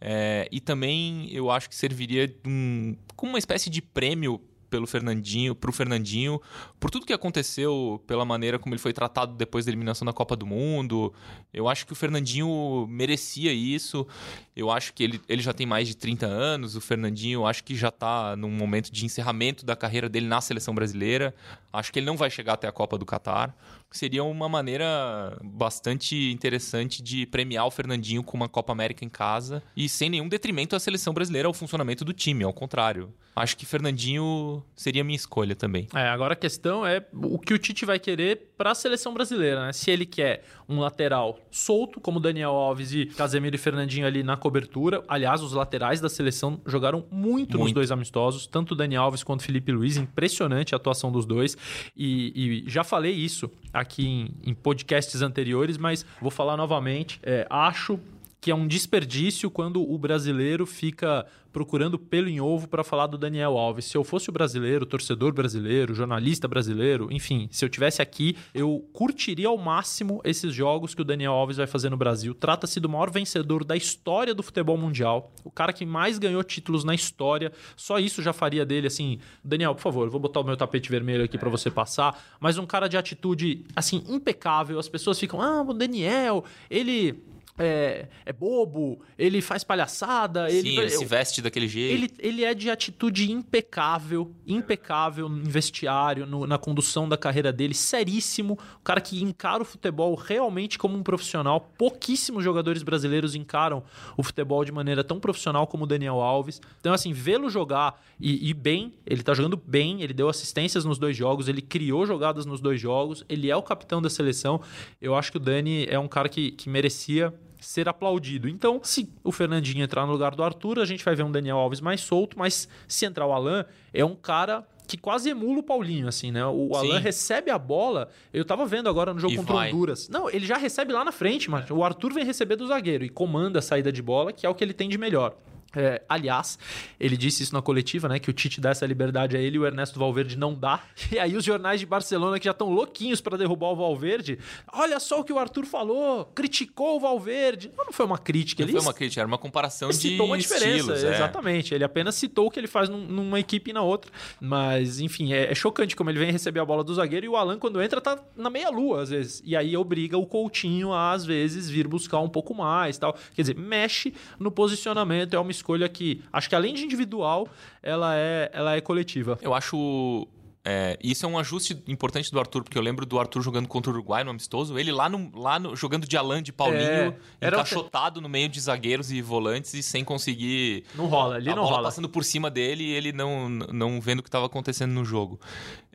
É, 0.00 0.48
e 0.50 0.60
também 0.60 1.28
eu 1.30 1.50
acho 1.50 1.68
que 1.68 1.76
serviria 1.76 2.34
um, 2.46 2.96
como 3.14 3.32
uma 3.32 3.38
espécie 3.38 3.68
de 3.68 3.82
prêmio 3.82 4.40
pelo 4.70 4.86
Fernandinho, 4.86 5.54
pro 5.54 5.72
Fernandinho, 5.72 6.40
por 6.78 6.90
tudo 6.90 7.04
que 7.04 7.12
aconteceu, 7.12 8.02
pela 8.06 8.24
maneira 8.24 8.58
como 8.58 8.74
ele 8.74 8.80
foi 8.80 8.92
tratado 8.92 9.34
depois 9.34 9.66
da 9.66 9.70
eliminação 9.70 10.06
da 10.06 10.12
Copa 10.12 10.36
do 10.36 10.46
Mundo. 10.46 11.12
Eu 11.52 11.68
acho 11.68 11.84
que 11.86 11.92
o 11.92 11.96
Fernandinho 11.96 12.86
merecia 12.88 13.52
isso. 13.52 14.06
Eu 14.54 14.70
acho 14.70 14.94
que 14.94 15.02
ele, 15.02 15.20
ele 15.28 15.42
já 15.42 15.52
tem 15.52 15.66
mais 15.66 15.88
de 15.88 15.96
30 15.96 16.26
anos. 16.26 16.76
O 16.76 16.80
Fernandinho, 16.80 17.40
eu 17.40 17.46
acho 17.46 17.64
que 17.64 17.74
já 17.74 17.88
está 17.88 18.36
num 18.36 18.50
momento 18.50 18.90
de 18.90 19.04
encerramento 19.04 19.66
da 19.66 19.74
carreira 19.74 20.08
dele 20.08 20.26
na 20.26 20.40
seleção 20.40 20.74
brasileira. 20.74 21.34
Acho 21.72 21.92
que 21.92 21.98
ele 21.98 22.06
não 22.06 22.16
vai 22.16 22.30
chegar 22.30 22.54
até 22.54 22.68
a 22.68 22.72
Copa 22.72 22.96
do 22.96 23.04
Catar 23.04 23.54
seria 23.90 24.24
uma 24.24 24.48
maneira 24.48 25.38
bastante 25.42 26.30
interessante 26.30 27.02
de 27.02 27.26
premiar 27.26 27.66
o 27.66 27.70
Fernandinho 27.70 28.22
com 28.22 28.36
uma 28.36 28.48
Copa 28.48 28.72
América 28.72 29.04
em 29.04 29.08
casa 29.08 29.62
e 29.76 29.88
sem 29.88 30.10
nenhum 30.10 30.28
detrimento 30.28 30.76
à 30.76 30.80
seleção 30.80 31.12
brasileira 31.12 31.48
ao 31.48 31.54
funcionamento 31.54 32.04
do 32.04 32.12
time, 32.12 32.44
ao 32.44 32.52
contrário. 32.52 33.12
Acho 33.34 33.56
que 33.56 33.64
Fernandinho 33.64 34.62
seria 34.74 35.04
minha 35.04 35.16
escolha 35.16 35.54
também. 35.54 35.88
É, 35.94 36.08
agora 36.08 36.34
a 36.34 36.36
questão 36.36 36.86
é 36.86 37.04
o 37.12 37.38
que 37.38 37.54
o 37.54 37.58
Tite 37.58 37.84
vai 37.84 37.98
querer 37.98 38.49
para 38.60 38.72
a 38.72 38.74
seleção 38.74 39.14
brasileira, 39.14 39.64
né? 39.64 39.72
Se 39.72 39.90
ele 39.90 40.04
quer 40.04 40.44
um 40.68 40.80
lateral 40.80 41.38
solto, 41.50 41.98
como 41.98 42.20
Daniel 42.20 42.50
Alves 42.50 42.92
e 42.92 43.06
Casemiro 43.06 43.56
e 43.56 43.58
Fernandinho 43.58 44.06
ali 44.06 44.22
na 44.22 44.36
cobertura. 44.36 45.02
Aliás, 45.08 45.40
os 45.40 45.54
laterais 45.54 45.98
da 45.98 46.10
seleção 46.10 46.60
jogaram 46.66 47.06
muito, 47.10 47.56
muito. 47.56 47.58
nos 47.58 47.72
dois 47.72 47.90
amistosos, 47.90 48.46
tanto 48.46 48.74
Daniel 48.74 49.04
Alves 49.04 49.22
quanto 49.22 49.44
Felipe 49.44 49.72
Luiz. 49.72 49.96
Impressionante 49.96 50.74
a 50.74 50.76
atuação 50.76 51.10
dos 51.10 51.24
dois. 51.24 51.56
E, 51.96 52.64
e 52.66 52.70
já 52.70 52.84
falei 52.84 53.12
isso 53.12 53.50
aqui 53.72 54.06
em, 54.06 54.34
em, 54.44 54.52
podcasts 54.52 55.22
anteriores, 55.22 55.78
mas 55.78 56.04
vou 56.20 56.30
falar 56.30 56.58
novamente. 56.58 57.18
É, 57.22 57.46
acho 57.48 57.98
que 58.40 58.50
é 58.50 58.54
um 58.54 58.66
desperdício 58.66 59.50
quando 59.50 59.82
o 59.82 59.98
brasileiro 59.98 60.64
fica 60.64 61.26
procurando 61.52 61.98
pelo 61.98 62.28
em 62.28 62.40
ovo 62.40 62.68
para 62.68 62.84
falar 62.84 63.06
do 63.06 63.18
Daniel 63.18 63.58
Alves. 63.58 63.86
Se 63.86 63.96
eu 63.96 64.04
fosse 64.04 64.30
o 64.30 64.32
brasileiro, 64.32 64.86
torcedor 64.86 65.32
brasileiro, 65.32 65.94
jornalista 65.94 66.46
brasileiro, 66.46 67.08
enfim, 67.10 67.48
se 67.50 67.64
eu 67.64 67.68
tivesse 67.68 68.00
aqui, 68.00 68.36
eu 68.54 68.88
curtiria 68.92 69.48
ao 69.48 69.58
máximo 69.58 70.20
esses 70.24 70.54
jogos 70.54 70.94
que 70.94 71.02
o 71.02 71.04
Daniel 71.04 71.32
Alves 71.32 71.56
vai 71.56 71.66
fazer 71.66 71.90
no 71.90 71.96
Brasil. 71.96 72.34
Trata-se 72.34 72.80
do 72.80 72.88
maior 72.88 73.10
vencedor 73.10 73.64
da 73.64 73.76
história 73.76 74.34
do 74.34 74.42
futebol 74.42 74.78
mundial, 74.78 75.32
o 75.44 75.50
cara 75.50 75.72
que 75.72 75.84
mais 75.84 76.18
ganhou 76.18 76.42
títulos 76.44 76.84
na 76.84 76.94
história. 76.94 77.52
Só 77.76 77.98
isso 77.98 78.22
já 78.22 78.32
faria 78.32 78.64
dele 78.64 78.86
assim, 78.86 79.18
Daniel, 79.44 79.74
por 79.74 79.82
favor, 79.82 80.06
eu 80.06 80.10
vou 80.10 80.20
botar 80.20 80.40
o 80.40 80.44
meu 80.44 80.56
tapete 80.56 80.88
vermelho 80.88 81.24
aqui 81.24 81.36
para 81.36 81.50
você 81.50 81.70
passar, 81.70 82.38
mas 82.38 82.58
um 82.58 82.66
cara 82.66 82.88
de 82.88 82.96
atitude 82.96 83.64
assim 83.74 84.04
impecável. 84.08 84.78
As 84.78 84.88
pessoas 84.88 85.18
ficam: 85.18 85.42
"Ah, 85.42 85.62
o 85.62 85.74
Daniel, 85.74 86.44
ele 86.70 87.20
é, 87.58 88.08
é, 88.24 88.32
bobo, 88.32 89.00
ele 89.18 89.40
faz 89.40 89.62
palhaçada. 89.62 90.48
Sim, 90.48 90.56
ele, 90.56 90.78
ele 90.78 90.90
se 90.90 91.04
veste 91.04 91.42
daquele 91.42 91.68
jeito. 91.68 91.94
Ele, 91.94 92.10
ele 92.18 92.44
é 92.44 92.54
de 92.54 92.70
atitude 92.70 93.30
impecável, 93.30 94.34
impecável 94.46 95.28
no 95.28 95.44
vestiário, 95.44 96.26
no, 96.26 96.46
na 96.46 96.58
condução 96.58 97.08
da 97.08 97.16
carreira 97.16 97.52
dele, 97.52 97.74
seríssimo. 97.74 98.58
O 98.78 98.82
cara 98.82 99.00
que 99.00 99.22
encara 99.22 99.62
o 99.62 99.66
futebol 99.66 100.14
realmente 100.14 100.78
como 100.78 100.96
um 100.96 101.02
profissional. 101.02 101.72
Pouquíssimos 101.76 102.42
jogadores 102.42 102.82
brasileiros 102.82 103.34
encaram 103.34 103.82
o 104.16 104.22
futebol 104.22 104.64
de 104.64 104.72
maneira 104.72 105.04
tão 105.04 105.20
profissional 105.20 105.66
como 105.66 105.84
o 105.84 105.86
Daniel 105.86 106.20
Alves. 106.20 106.60
Então, 106.80 106.92
assim, 106.92 107.12
vê-lo 107.12 107.50
jogar 107.50 108.02
e, 108.18 108.48
e 108.48 108.54
bem, 108.54 108.94
ele 109.06 109.22
tá 109.22 109.34
jogando 109.34 109.56
bem, 109.56 110.02
ele 110.02 110.14
deu 110.14 110.28
assistências 110.28 110.84
nos 110.84 110.98
dois 110.98 111.16
jogos, 111.16 111.48
ele 111.48 111.62
criou 111.62 112.06
jogadas 112.06 112.46
nos 112.46 112.60
dois 112.60 112.80
jogos, 112.80 113.24
ele 113.28 113.50
é 113.50 113.56
o 113.56 113.62
capitão 113.62 114.00
da 114.00 114.08
seleção. 114.08 114.60
Eu 115.00 115.14
acho 115.14 115.30
que 115.30 115.36
o 115.36 115.40
Dani 115.40 115.86
é 115.86 115.98
um 115.98 116.08
cara 116.08 116.28
que, 116.28 116.52
que 116.52 116.68
merecia 116.68 117.34
ser 117.60 117.88
aplaudido. 117.88 118.48
Então, 118.48 118.80
se 118.82 119.08
o 119.22 119.32
Fernandinho 119.32 119.82
entrar 119.82 120.06
no 120.06 120.12
lugar 120.12 120.34
do 120.34 120.42
Arthur, 120.42 120.80
a 120.80 120.84
gente 120.84 121.04
vai 121.04 121.14
ver 121.14 121.22
um 121.22 121.30
Daniel 121.30 121.58
Alves 121.58 121.80
mais 121.80 122.00
solto, 122.00 122.38
mas 122.38 122.68
se 122.88 123.04
entrar 123.04 123.26
o 123.26 123.32
Alan, 123.32 123.64
é 123.92 124.04
um 124.04 124.14
cara 124.14 124.66
que 124.86 124.96
quase 124.96 125.30
emula 125.30 125.60
o 125.60 125.62
Paulinho, 125.62 126.08
assim, 126.08 126.32
né? 126.32 126.44
O 126.44 126.74
Alan 126.74 126.96
Sim. 126.96 127.02
recebe 127.02 127.50
a 127.50 127.58
bola. 127.58 128.08
Eu 128.32 128.44
tava 128.44 128.66
vendo 128.66 128.88
agora 128.88 129.14
no 129.14 129.20
jogo 129.20 129.34
e 129.34 129.36
contra 129.36 129.54
o 129.54 129.58
Honduras. 129.58 130.08
Não, 130.08 130.28
ele 130.28 130.44
já 130.44 130.56
recebe 130.56 130.92
lá 130.92 131.04
na 131.04 131.12
frente, 131.12 131.48
mas 131.48 131.70
o 131.70 131.84
Arthur 131.84 132.12
vem 132.12 132.24
receber 132.24 132.56
do 132.56 132.66
zagueiro 132.66 133.04
e 133.04 133.08
comanda 133.08 133.60
a 133.60 133.62
saída 133.62 133.92
de 133.92 134.02
bola, 134.02 134.32
que 134.32 134.44
é 134.44 134.48
o 134.48 134.54
que 134.54 134.64
ele 134.64 134.74
tem 134.74 134.88
de 134.88 134.98
melhor. 134.98 135.36
É, 135.74 136.02
aliás, 136.08 136.58
ele 136.98 137.16
disse 137.16 137.42
isso 137.44 137.52
na 137.54 137.62
coletiva, 137.62 138.08
né? 138.08 138.18
Que 138.18 138.28
o 138.28 138.32
Tite 138.32 138.60
dá 138.60 138.70
essa 138.70 138.84
liberdade 138.86 139.36
a 139.36 139.40
ele 139.40 139.56
e 139.56 139.58
o 139.60 139.66
Ernesto 139.66 139.98
Valverde 139.98 140.36
não 140.36 140.54
dá. 140.54 140.80
E 141.12 141.18
aí 141.18 141.36
os 141.36 141.44
jornais 141.44 141.78
de 141.80 141.86
Barcelona 141.86 142.38
que 142.38 142.44
já 142.44 142.50
estão 142.50 142.68
louquinhos 142.70 143.20
para 143.20 143.36
derrubar 143.36 143.68
o 143.68 143.76
Valverde. 143.76 144.38
Olha 144.72 144.98
só 145.00 145.20
o 145.20 145.24
que 145.24 145.32
o 145.32 145.38
Arthur 145.38 145.64
falou, 145.66 146.24
criticou 146.34 146.96
o 146.96 147.00
Valverde. 147.00 147.70
Não, 147.76 147.84
não 147.86 147.92
foi 147.92 148.04
uma 148.06 148.18
crítica, 148.18 148.62
Não 148.62 148.68
ele 148.70 148.78
foi 148.78 148.86
uma 148.86 148.94
crítica, 148.94 149.20
era 149.20 149.28
uma 149.28 149.38
comparação 149.38 149.88
ele 149.90 149.96
de 149.98 150.08
citou 150.10 150.26
uma 150.26 150.38
diferença, 150.38 150.66
estilos. 150.94 151.04
é. 151.04 151.14
exatamente. 151.14 151.74
Ele 151.74 151.84
apenas 151.84 152.14
citou 152.16 152.46
o 152.46 152.50
que 152.50 152.58
ele 152.58 152.66
faz 152.68 152.88
num- 152.88 153.06
numa 153.06 153.38
equipe 153.40 153.70
e 153.70 153.72
na 153.74 153.82
outra. 153.82 154.10
Mas, 154.40 155.00
enfim, 155.00 155.32
é, 155.32 155.50
é 155.50 155.54
chocante 155.54 155.94
como 155.94 156.10
ele 156.10 156.18
vem 156.18 156.32
receber 156.32 156.60
a 156.60 156.64
bola 156.64 156.82
do 156.82 156.94
zagueiro 156.94 157.26
e 157.26 157.28
o 157.28 157.36
Alan, 157.36 157.58
quando 157.58 157.80
entra, 157.82 158.00
tá 158.00 158.18
na 158.36 158.50
meia-lua, 158.50 159.02
às 159.02 159.10
vezes. 159.10 159.42
E 159.44 159.54
aí 159.56 159.76
obriga 159.76 160.16
o 160.18 160.26
Coutinho 160.26 160.92
a, 160.92 161.12
às 161.12 161.24
vezes, 161.24 161.68
vir 161.68 161.86
buscar 161.86 162.18
um 162.20 162.28
pouco 162.28 162.54
mais 162.54 162.98
tal. 162.98 163.16
Quer 163.34 163.42
dizer, 163.42 163.56
mexe 163.56 164.12
no 164.38 164.50
posicionamento. 164.50 165.34
É 165.34 165.38
uma 165.38 165.50
escolha 165.60 165.88
que, 165.88 166.22
acho 166.32 166.48
que 166.48 166.54
além 166.54 166.74
de 166.74 166.82
individual, 166.84 167.46
ela 167.82 168.14
é, 168.16 168.50
ela 168.52 168.74
é 168.76 168.80
coletiva. 168.80 169.38
Eu 169.42 169.54
acho. 169.54 170.26
é, 170.64 170.98
isso 171.02 171.24
é 171.24 171.28
um 171.28 171.38
ajuste 171.38 171.82
importante 171.88 172.30
do 172.30 172.38
Arthur, 172.38 172.62
porque 172.62 172.76
eu 172.76 172.82
lembro 172.82 173.06
do 173.06 173.18
Arthur 173.18 173.40
jogando 173.42 173.66
contra 173.66 173.90
o 173.90 173.94
Uruguai 173.94 174.22
no 174.24 174.30
amistoso, 174.30 174.78
ele 174.78 174.92
lá, 174.92 175.08
no, 175.08 175.30
lá 175.34 175.58
no- 175.58 175.74
jogando 175.74 176.06
de 176.06 176.16
Alan 176.18 176.42
de 176.42 176.52
Paulinho, 176.52 176.82
É, 176.82 177.14
era 177.40 177.56
encaixotado 177.56 178.20
no 178.20 178.28
meio 178.28 178.46
de 178.48 178.60
zagueiros 178.60 179.10
e 179.10 179.22
volantes 179.22 179.72
e 179.74 179.82
sem 179.82 180.04
conseguir. 180.04 180.84
Não 180.94 181.06
rola, 181.06 181.36
ali 181.36 181.48
não 181.54 181.64
rola. 181.64 181.84
passando 181.84 182.08
por 182.10 182.24
cima 182.24 182.50
dele 182.50 182.84
e 182.84 182.90
ele 182.90 183.10
não, 183.12 183.48
não 183.48 184.00
vendo 184.00 184.18
o 184.18 184.22
que 184.22 184.28
estava 184.28 184.44
acontecendo 184.46 184.92
no 184.92 185.04
jogo. 185.04 185.40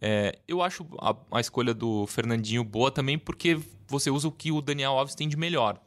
É, 0.01 0.37
eu 0.47 0.61
acho 0.63 0.85
a, 0.99 1.15
a 1.31 1.39
escolha 1.39 1.73
do 1.73 2.05
Fernandinho 2.07 2.63
boa 2.63 2.89
também 2.91 3.17
porque 3.19 3.59
você 3.87 4.09
usa 4.09 4.27
o 4.27 4.31
que 4.31 4.51
o 4.51 4.61
Daniel 4.61 4.93
Alves 4.97 5.13
tem 5.15 5.27
de 5.29 5.37
melhor. 5.37 5.77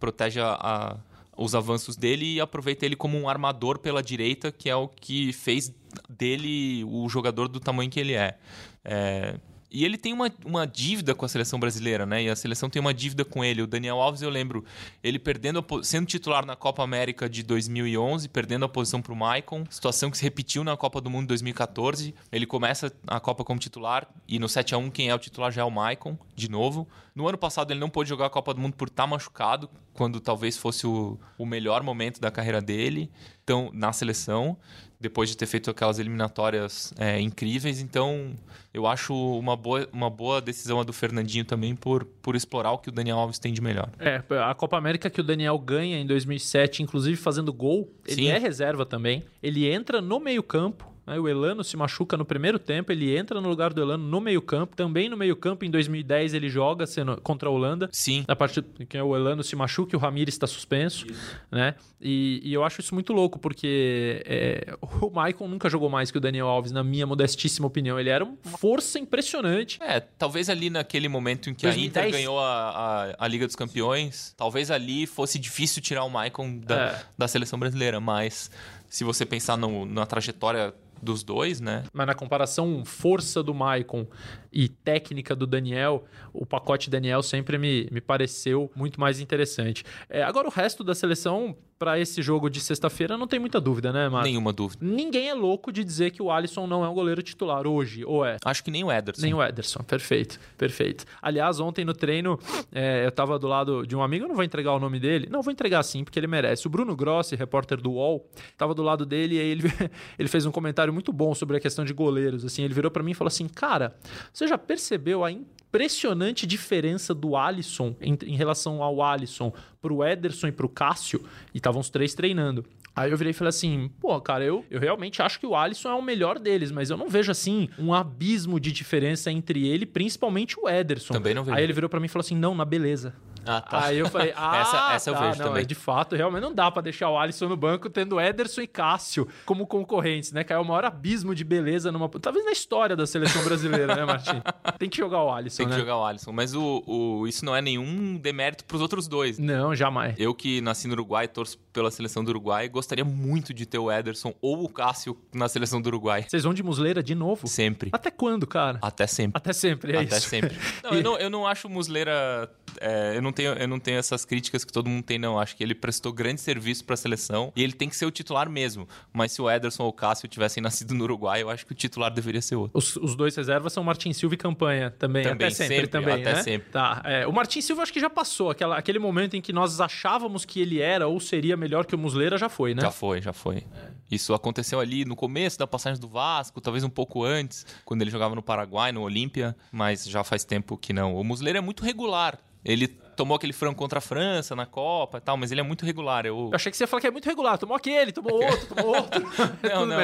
Protege 0.00 0.40
a- 0.40 0.58
a- 0.60 0.96
os 1.42 1.54
avanços 1.54 1.96
dele 1.96 2.34
e 2.34 2.40
aproveita 2.40 2.86
ele 2.86 2.96
como 2.96 3.18
um 3.18 3.28
armador 3.28 3.78
pela 3.78 4.02
direita, 4.02 4.52
que 4.52 4.68
é 4.68 4.76
o 4.76 4.88
que 4.88 5.32
fez 5.32 5.72
dele 6.08 6.84
o 6.84 7.08
jogador 7.08 7.48
do 7.48 7.60
tamanho 7.60 7.90
que 7.90 8.00
ele 8.00 8.14
é. 8.14 8.38
É, 8.84 9.38
e 9.72 9.84
ele 9.84 9.96
tem 9.96 10.12
uma, 10.12 10.30
uma 10.44 10.66
dívida 10.66 11.14
com 11.14 11.24
a 11.24 11.28
seleção 11.28 11.58
brasileira, 11.58 12.04
né? 12.04 12.22
E 12.22 12.28
a 12.28 12.36
seleção 12.36 12.68
tem 12.68 12.78
uma 12.78 12.92
dívida 12.92 13.24
com 13.24 13.42
ele. 13.42 13.62
O 13.62 13.66
Daniel 13.66 14.00
Alves, 14.00 14.20
eu 14.20 14.28
lembro, 14.28 14.64
ele 15.02 15.18
perdendo 15.18 15.64
sendo 15.82 16.06
titular 16.06 16.44
na 16.44 16.54
Copa 16.54 16.82
América 16.82 17.28
de 17.28 17.42
2011, 17.42 18.28
perdendo 18.28 18.66
a 18.66 18.68
posição 18.68 19.00
para 19.00 19.12
o 19.12 19.16
Maicon, 19.16 19.64
situação 19.70 20.10
que 20.10 20.18
se 20.18 20.22
repetiu 20.22 20.62
na 20.62 20.76
Copa 20.76 21.00
do 21.00 21.08
Mundo 21.08 21.22
de 21.22 21.28
2014. 21.28 22.14
Ele 22.30 22.44
começa 22.44 22.92
a 23.06 23.18
Copa 23.18 23.42
como 23.44 23.58
titular 23.58 24.06
e 24.28 24.38
no 24.38 24.48
7 24.48 24.74
a 24.74 24.78
1 24.78 24.90
quem 24.90 25.08
é 25.08 25.14
o 25.14 25.18
titular 25.18 25.50
já 25.50 25.62
é 25.62 25.64
o 25.64 25.70
Maicon, 25.70 26.18
de 26.36 26.50
novo. 26.50 26.86
No 27.14 27.26
ano 27.26 27.38
passado 27.38 27.70
ele 27.72 27.80
não 27.80 27.88
pôde 27.88 28.08
jogar 28.08 28.26
a 28.26 28.30
Copa 28.30 28.52
do 28.52 28.60
Mundo 28.60 28.74
por 28.74 28.88
estar 28.88 29.06
machucado, 29.06 29.70
quando 29.94 30.20
talvez 30.20 30.56
fosse 30.56 30.86
o, 30.86 31.18
o 31.38 31.46
melhor 31.46 31.82
momento 31.82 32.20
da 32.20 32.30
carreira 32.30 32.60
dele, 32.60 33.10
então 33.42 33.70
na 33.72 33.92
seleção 33.92 34.56
depois 35.02 35.28
de 35.28 35.36
ter 35.36 35.46
feito 35.46 35.68
aquelas 35.68 35.98
eliminatórias 35.98 36.94
é, 36.96 37.20
incríveis. 37.20 37.80
Então, 37.80 38.34
eu 38.72 38.86
acho 38.86 39.12
uma 39.14 39.56
boa, 39.56 39.86
uma 39.92 40.08
boa 40.08 40.40
decisão 40.40 40.80
a 40.80 40.84
do 40.84 40.92
Fernandinho 40.92 41.44
também 41.44 41.74
por, 41.74 42.04
por 42.04 42.36
explorar 42.36 42.70
o 42.70 42.78
que 42.78 42.88
o 42.88 42.92
Daniel 42.92 43.18
Alves 43.18 43.38
tem 43.38 43.52
de 43.52 43.60
melhor. 43.60 43.90
É, 43.98 44.22
a 44.40 44.54
Copa 44.54 44.78
América 44.78 45.10
que 45.10 45.20
o 45.20 45.24
Daniel 45.24 45.58
ganha 45.58 45.98
em 45.98 46.06
2007, 46.06 46.82
inclusive 46.82 47.16
fazendo 47.16 47.52
gol, 47.52 47.92
ele 48.06 48.22
Sim. 48.22 48.28
é 48.28 48.38
reserva 48.38 48.86
também. 48.86 49.24
Ele 49.42 49.68
entra 49.68 50.00
no 50.00 50.20
meio-campo. 50.20 50.91
Né? 51.06 51.18
O 51.18 51.28
Elano 51.28 51.62
se 51.64 51.76
machuca 51.76 52.16
no 52.16 52.24
primeiro 52.24 52.58
tempo, 52.58 52.92
ele 52.92 53.16
entra 53.16 53.40
no 53.40 53.48
lugar 53.48 53.72
do 53.72 53.80
Elano 53.82 54.04
no 54.06 54.20
meio-campo. 54.20 54.76
Também 54.76 55.08
no 55.08 55.16
meio-campo, 55.16 55.64
em 55.64 55.70
2010, 55.70 56.34
ele 56.34 56.48
joga 56.48 56.86
sendo, 56.86 57.20
contra 57.20 57.48
a 57.48 57.52
Holanda. 57.52 57.88
Sim, 57.92 58.24
Na 58.28 58.36
parte 58.36 58.62
que 58.88 59.00
o 59.00 59.16
Elano 59.16 59.42
se 59.42 59.54
machuca 59.56 59.94
e 59.94 59.96
o 59.96 59.98
Ramires 60.00 60.34
está 60.34 60.46
suspenso, 60.46 61.06
né? 61.50 61.74
E, 62.00 62.40
e 62.44 62.52
eu 62.52 62.64
acho 62.64 62.80
isso 62.80 62.94
muito 62.94 63.12
louco, 63.12 63.38
porque 63.38 64.22
é, 64.26 64.76
o 65.00 65.10
Maicon 65.10 65.46
nunca 65.48 65.68
jogou 65.70 65.88
mais 65.88 66.10
que 66.10 66.18
o 66.18 66.20
Daniel 66.20 66.46
Alves, 66.48 66.72
na 66.72 66.82
minha 66.82 67.06
modestíssima 67.06 67.66
opinião. 67.66 67.98
Ele 67.98 68.10
era 68.10 68.24
uma 68.24 68.36
força 68.58 68.98
impressionante. 68.98 69.78
É, 69.82 70.00
talvez 70.00 70.48
ali 70.48 70.68
naquele 70.70 71.08
momento 71.08 71.48
em 71.50 71.54
que 71.54 71.66
a 71.66 71.70
2010. 71.70 72.06
Inter 72.06 72.12
ganhou 72.18 72.38
a, 72.40 72.70
a, 73.18 73.24
a 73.24 73.28
Liga 73.28 73.46
dos 73.46 73.54
Campeões, 73.56 74.34
talvez 74.36 74.70
ali 74.70 75.06
fosse 75.06 75.38
difícil 75.38 75.80
tirar 75.82 76.04
o 76.04 76.10
Maicon 76.10 76.58
da, 76.58 76.74
É. 76.86 77.02
da 77.16 77.28
seleção 77.28 77.58
brasileira, 77.58 78.00
mas 78.00 78.50
se 78.88 79.04
você 79.04 79.24
pensar 79.24 79.56
no- 79.56 79.86
na 79.86 80.04
trajetória 80.04 80.74
dos 81.02 81.24
dois, 81.24 81.60
né? 81.60 81.82
Mas 81.92 82.06
na 82.06 82.14
comparação 82.14 82.84
força 82.84 83.42
do 83.42 83.52
Maicon 83.52 84.06
e 84.52 84.68
técnica 84.68 85.34
do 85.34 85.46
Daniel, 85.46 86.04
o 86.32 86.46
pacote 86.46 86.88
Daniel 86.88 87.22
sempre 87.22 87.58
me, 87.58 87.88
me 87.90 88.00
pareceu 88.00 88.70
muito 88.76 89.00
mais 89.00 89.18
interessante. 89.18 89.84
É, 90.08 90.22
agora 90.22 90.46
o 90.46 90.50
resto 90.50 90.84
da 90.84 90.94
seleção 90.94 91.56
para 91.82 91.98
esse 91.98 92.22
jogo 92.22 92.48
de 92.48 92.60
sexta-feira 92.60 93.18
não 93.18 93.26
tem 93.26 93.40
muita 93.40 93.60
dúvida, 93.60 93.92
né, 93.92 94.08
Marcos? 94.08 94.30
Nenhuma 94.30 94.52
dúvida. 94.52 94.86
Ninguém 94.86 95.28
é 95.28 95.34
louco 95.34 95.72
de 95.72 95.82
dizer 95.82 96.12
que 96.12 96.22
o 96.22 96.30
Alisson 96.30 96.64
não 96.64 96.84
é 96.84 96.88
um 96.88 96.94
goleiro 96.94 97.20
titular 97.24 97.66
hoje, 97.66 98.04
ou 98.04 98.24
é? 98.24 98.36
Acho 98.44 98.62
que 98.62 98.70
nem 98.70 98.84
o 98.84 98.92
Ederson. 98.92 99.20
Nem 99.20 99.34
o 99.34 99.42
Ederson, 99.42 99.82
perfeito, 99.82 100.38
perfeito. 100.56 101.04
Aliás, 101.20 101.58
ontem 101.58 101.84
no 101.84 101.92
treino, 101.92 102.38
é, 102.72 103.04
eu 103.04 103.10
tava 103.10 103.36
do 103.36 103.48
lado 103.48 103.84
de 103.84 103.96
um 103.96 104.02
amigo, 104.02 104.26
eu 104.26 104.28
não 104.28 104.36
vou 104.36 104.44
entregar 104.44 104.72
o 104.74 104.78
nome 104.78 105.00
dele, 105.00 105.26
não, 105.28 105.42
vou 105.42 105.50
entregar 105.50 105.82
sim, 105.82 106.04
porque 106.04 106.20
ele 106.20 106.28
merece. 106.28 106.68
O 106.68 106.70
Bruno 106.70 106.94
Grossi, 106.94 107.34
repórter 107.34 107.80
do 107.80 107.90
UOL, 107.90 108.30
tava 108.56 108.74
do 108.74 108.82
lado 108.84 109.04
dele 109.04 109.34
e 109.34 109.38
ele, 109.38 109.62
ele 110.16 110.28
fez 110.28 110.46
um 110.46 110.52
comentário 110.52 110.92
muito 110.92 111.12
bom 111.12 111.34
sobre 111.34 111.56
a 111.56 111.60
questão 111.60 111.84
de 111.84 111.92
goleiros. 111.92 112.44
Assim, 112.44 112.62
ele 112.62 112.74
virou 112.74 112.92
para 112.92 113.02
mim 113.02 113.10
e 113.10 113.14
falou 113.14 113.26
assim: 113.26 113.48
Cara, 113.48 113.96
você 114.32 114.46
já 114.46 114.56
percebeu 114.56 115.24
a 115.24 115.32
impressionante 115.72 116.46
diferença 116.46 117.14
do 117.14 117.34
Alisson 117.34 117.96
em, 117.98 118.18
em 118.26 118.36
relação 118.36 118.82
ao 118.82 119.02
Alisson 119.02 119.50
pro 119.80 120.04
Ederson 120.04 120.48
e 120.48 120.52
pro 120.52 120.68
Cássio? 120.68 121.24
E 121.54 121.56
estavam 121.56 121.80
os 121.80 121.88
três 121.88 122.12
treinando. 122.12 122.62
Aí 122.94 123.10
eu 123.10 123.16
virei 123.16 123.30
e 123.30 123.34
falei 123.34 123.48
assim, 123.48 123.90
pô, 123.98 124.20
cara, 124.20 124.44
eu, 124.44 124.66
eu 124.70 124.78
realmente 124.78 125.22
acho 125.22 125.40
que 125.40 125.46
o 125.46 125.56
Alisson 125.56 125.88
é 125.88 125.94
o 125.94 126.02
melhor 126.02 126.38
deles, 126.38 126.70
mas 126.70 126.90
eu 126.90 126.96
não 126.98 127.08
vejo, 127.08 127.32
assim, 127.32 127.70
um 127.78 127.94
abismo 127.94 128.60
de 128.60 128.70
diferença 128.70 129.32
entre 129.32 129.66
ele, 129.66 129.86
principalmente 129.86 130.60
o 130.60 130.68
Ederson. 130.68 131.14
Também 131.14 131.32
não 131.32 131.42
vejo. 131.42 131.56
Aí 131.56 131.64
ele 131.64 131.72
virou 131.72 131.88
pra 131.88 131.98
mim 131.98 132.04
e 132.04 132.08
falou 132.10 132.20
assim, 132.20 132.36
não, 132.36 132.54
na 132.54 132.66
beleza. 132.66 133.14
Ah, 133.46 133.60
tá. 133.60 133.84
Aí 133.86 133.98
eu 133.98 134.08
falei, 134.08 134.32
ah, 134.36 134.56
Essa- 134.60 134.92
essa 134.94 135.10
eu 135.10 135.14
tá, 135.14 135.20
vejo 135.28 135.38
não, 135.38 135.46
também. 135.48 135.62
é 135.62 135.66
De 135.66 135.74
fato, 135.74 136.14
realmente 136.16 136.42
não 136.42 136.54
dá 136.54 136.70
pra 136.70 136.82
deixar 136.82 137.08
o 137.10 137.18
Alisson 137.18 137.48
no 137.48 137.56
banco 137.56 137.88
tendo 137.90 138.20
Ederson 138.20 138.60
e 138.62 138.66
Cássio 138.66 139.26
como 139.44 139.66
concorrentes, 139.66 140.32
né? 140.32 140.44
É 140.48 140.58
o 140.58 140.64
maior 140.64 140.84
abismo 140.84 141.34
de 141.34 141.44
beleza 141.44 141.90
numa... 141.90 142.08
Talvez 142.08 142.44
na 142.44 142.52
história 142.52 142.94
da 142.94 143.06
seleção 143.06 143.42
brasileira, 143.44 143.94
né, 143.96 144.04
Martim? 144.04 144.42
Tem 144.78 144.88
que 144.88 144.96
jogar 144.98 145.22
o 145.22 145.32
Alisson, 145.32 145.58
Tem 145.58 145.66
que 145.66 145.72
né? 145.74 145.78
jogar 145.80 145.96
o 145.96 146.04
Alisson. 146.04 146.30
Mas 146.32 146.54
o, 146.54 146.82
o- 146.86 147.26
isso 147.26 147.44
não 147.44 147.56
é 147.56 147.62
nenhum 147.62 148.16
demérito 148.16 148.64
pros 148.64 148.80
outros 148.82 149.08
dois. 149.08 149.38
Não, 149.38 149.74
jamais. 149.74 150.14
Eu 150.18 150.34
que 150.34 150.60
nasci 150.60 150.86
no 150.86 150.92
Uruguai, 150.94 151.26
torço 151.26 151.58
pela 151.72 151.90
seleção 151.90 152.22
do 152.22 152.28
Uruguai, 152.28 152.68
gostaria 152.68 153.04
muito 153.04 153.54
de 153.54 153.64
ter 153.64 153.78
o 153.78 153.90
Ederson 153.90 154.34
ou 154.42 154.62
o 154.64 154.68
Cássio 154.68 155.16
na 155.34 155.48
seleção 155.48 155.80
do 155.80 155.86
Uruguai. 155.86 156.26
Vocês 156.28 156.42
vão 156.44 156.52
de 156.52 156.62
musleira 156.62 157.02
de 157.02 157.14
novo? 157.14 157.46
Sempre. 157.48 157.88
Até 157.92 158.10
quando, 158.10 158.46
cara? 158.46 158.78
Até 158.82 159.06
sempre. 159.06 159.38
Até 159.38 159.52
sempre, 159.52 159.92
é 159.96 160.00
Até 160.00 160.16
isso. 160.18 160.28
sempre. 160.28 160.56
Não, 160.84 160.90
eu 160.92 161.02
não, 161.02 161.18
eu 161.18 161.30
não 161.30 161.46
acho 161.46 161.68
Musleira. 161.68 162.50
É, 162.80 163.16
eu, 163.16 163.22
não 163.22 163.32
tenho, 163.32 163.52
eu 163.52 163.68
não 163.68 163.78
tenho 163.78 163.98
essas 163.98 164.24
críticas 164.24 164.64
que 164.64 164.72
todo 164.72 164.88
mundo 164.88 165.02
tem, 165.02 165.18
não. 165.18 165.38
Acho 165.38 165.56
que 165.56 165.62
ele 165.62 165.74
prestou 165.74 166.12
grande 166.12 166.40
serviço 166.40 166.84
pra 166.84 166.96
seleção 166.96 167.52
e 167.54 167.62
ele 167.62 167.72
tem 167.72 167.88
que 167.88 167.96
ser 167.96 168.06
o 168.06 168.10
titular 168.10 168.48
mesmo. 168.48 168.88
Mas 169.12 169.32
se 169.32 169.42
o 169.42 169.50
Ederson 169.50 169.84
ou 169.84 169.90
o 169.90 169.92
Cássio 169.92 170.28
tivessem 170.28 170.62
nascido 170.62 170.94
no 170.94 171.04
Uruguai, 171.04 171.42
eu 171.42 171.50
acho 171.50 171.66
que 171.66 171.72
o 171.72 171.74
titular 171.74 172.12
deveria 172.12 172.42
ser 172.42 172.56
outro. 172.56 172.78
Os, 172.78 172.96
os 172.96 173.14
dois 173.14 173.34
reservas 173.36 173.72
são 173.72 173.84
Martin 173.84 174.12
Silva 174.12 174.34
e 174.34 174.38
Campanha 174.38 174.90
também. 174.90 175.24
Também, 175.24 175.46
até 175.46 175.54
sempre, 175.54 175.74
sempre, 175.74 175.88
também, 175.88 176.14
até 176.14 176.34
né? 176.34 176.42
sempre. 176.42 176.70
Tá. 176.70 177.02
é, 177.04 177.26
o 177.26 177.32
Martin 177.32 177.60
Silva 177.60 177.82
acho 177.82 177.92
que 177.92 178.00
já 178.00 178.10
passou. 178.10 178.50
Aquela, 178.50 178.76
aquele 178.76 178.98
momento 178.98 179.34
em 179.34 179.40
que 179.40 179.52
nós 179.52 179.80
achávamos 179.80 180.44
que 180.44 180.60
ele 180.60 180.80
era 180.80 181.06
ou 181.06 181.20
seria 181.20 181.56
melhor 181.56 181.86
que 181.86 181.94
o 181.94 181.98
Musleira 181.98 182.38
já 182.38 182.48
foi, 182.48 182.74
né? 182.74 182.82
Já 182.82 182.90
foi, 182.90 183.20
já 183.20 183.32
foi. 183.32 183.64
Isso 184.10 184.34
aconteceu 184.34 184.78
ali 184.78 185.06
no 185.06 185.16
começo 185.16 185.58
da 185.58 185.66
passagem 185.66 185.98
do 185.98 186.06
Vasco, 186.06 186.60
talvez 186.60 186.84
um 186.84 186.90
pouco 186.90 187.24
antes, 187.24 187.64
quando 187.84 188.02
ele 188.02 188.10
jogava 188.10 188.34
no 188.34 188.42
Paraguai, 188.42 188.92
no 188.92 189.00
Olímpia, 189.00 189.56
mas 189.70 190.04
já 190.04 190.22
faz 190.22 190.44
tempo 190.44 190.76
que 190.76 190.92
não. 190.92 191.16
O 191.16 191.24
Musleira 191.24 191.58
é 191.58 191.62
muito 191.62 191.82
regular. 191.82 192.38
Ele 192.64 192.88
tomou 193.16 193.36
aquele 193.36 193.52
frango 193.52 193.76
contra 193.76 193.98
a 193.98 194.00
França 194.02 194.54
na 194.56 194.66
Copa 194.66 195.18
e 195.18 195.20
tal, 195.20 195.36
mas 195.36 195.50
ele 195.52 195.60
é 195.60 195.64
muito 195.64 195.84
regular. 195.84 196.26
Eu... 196.26 196.48
Eu 196.50 196.56
achei 196.56 196.70
que 196.70 196.76
você 196.76 196.84
ia 196.84 196.88
falar 196.88 197.00
que 197.00 197.06
é 197.06 197.10
muito 197.10 197.26
regular. 197.26 197.58
Tomou 197.58 197.76
aquele, 197.76 198.12
tomou 198.12 198.34
outro, 198.44 198.74
tomou 198.74 198.96
outro. 198.96 199.22
Não, 199.62 199.86
não, 199.86 199.96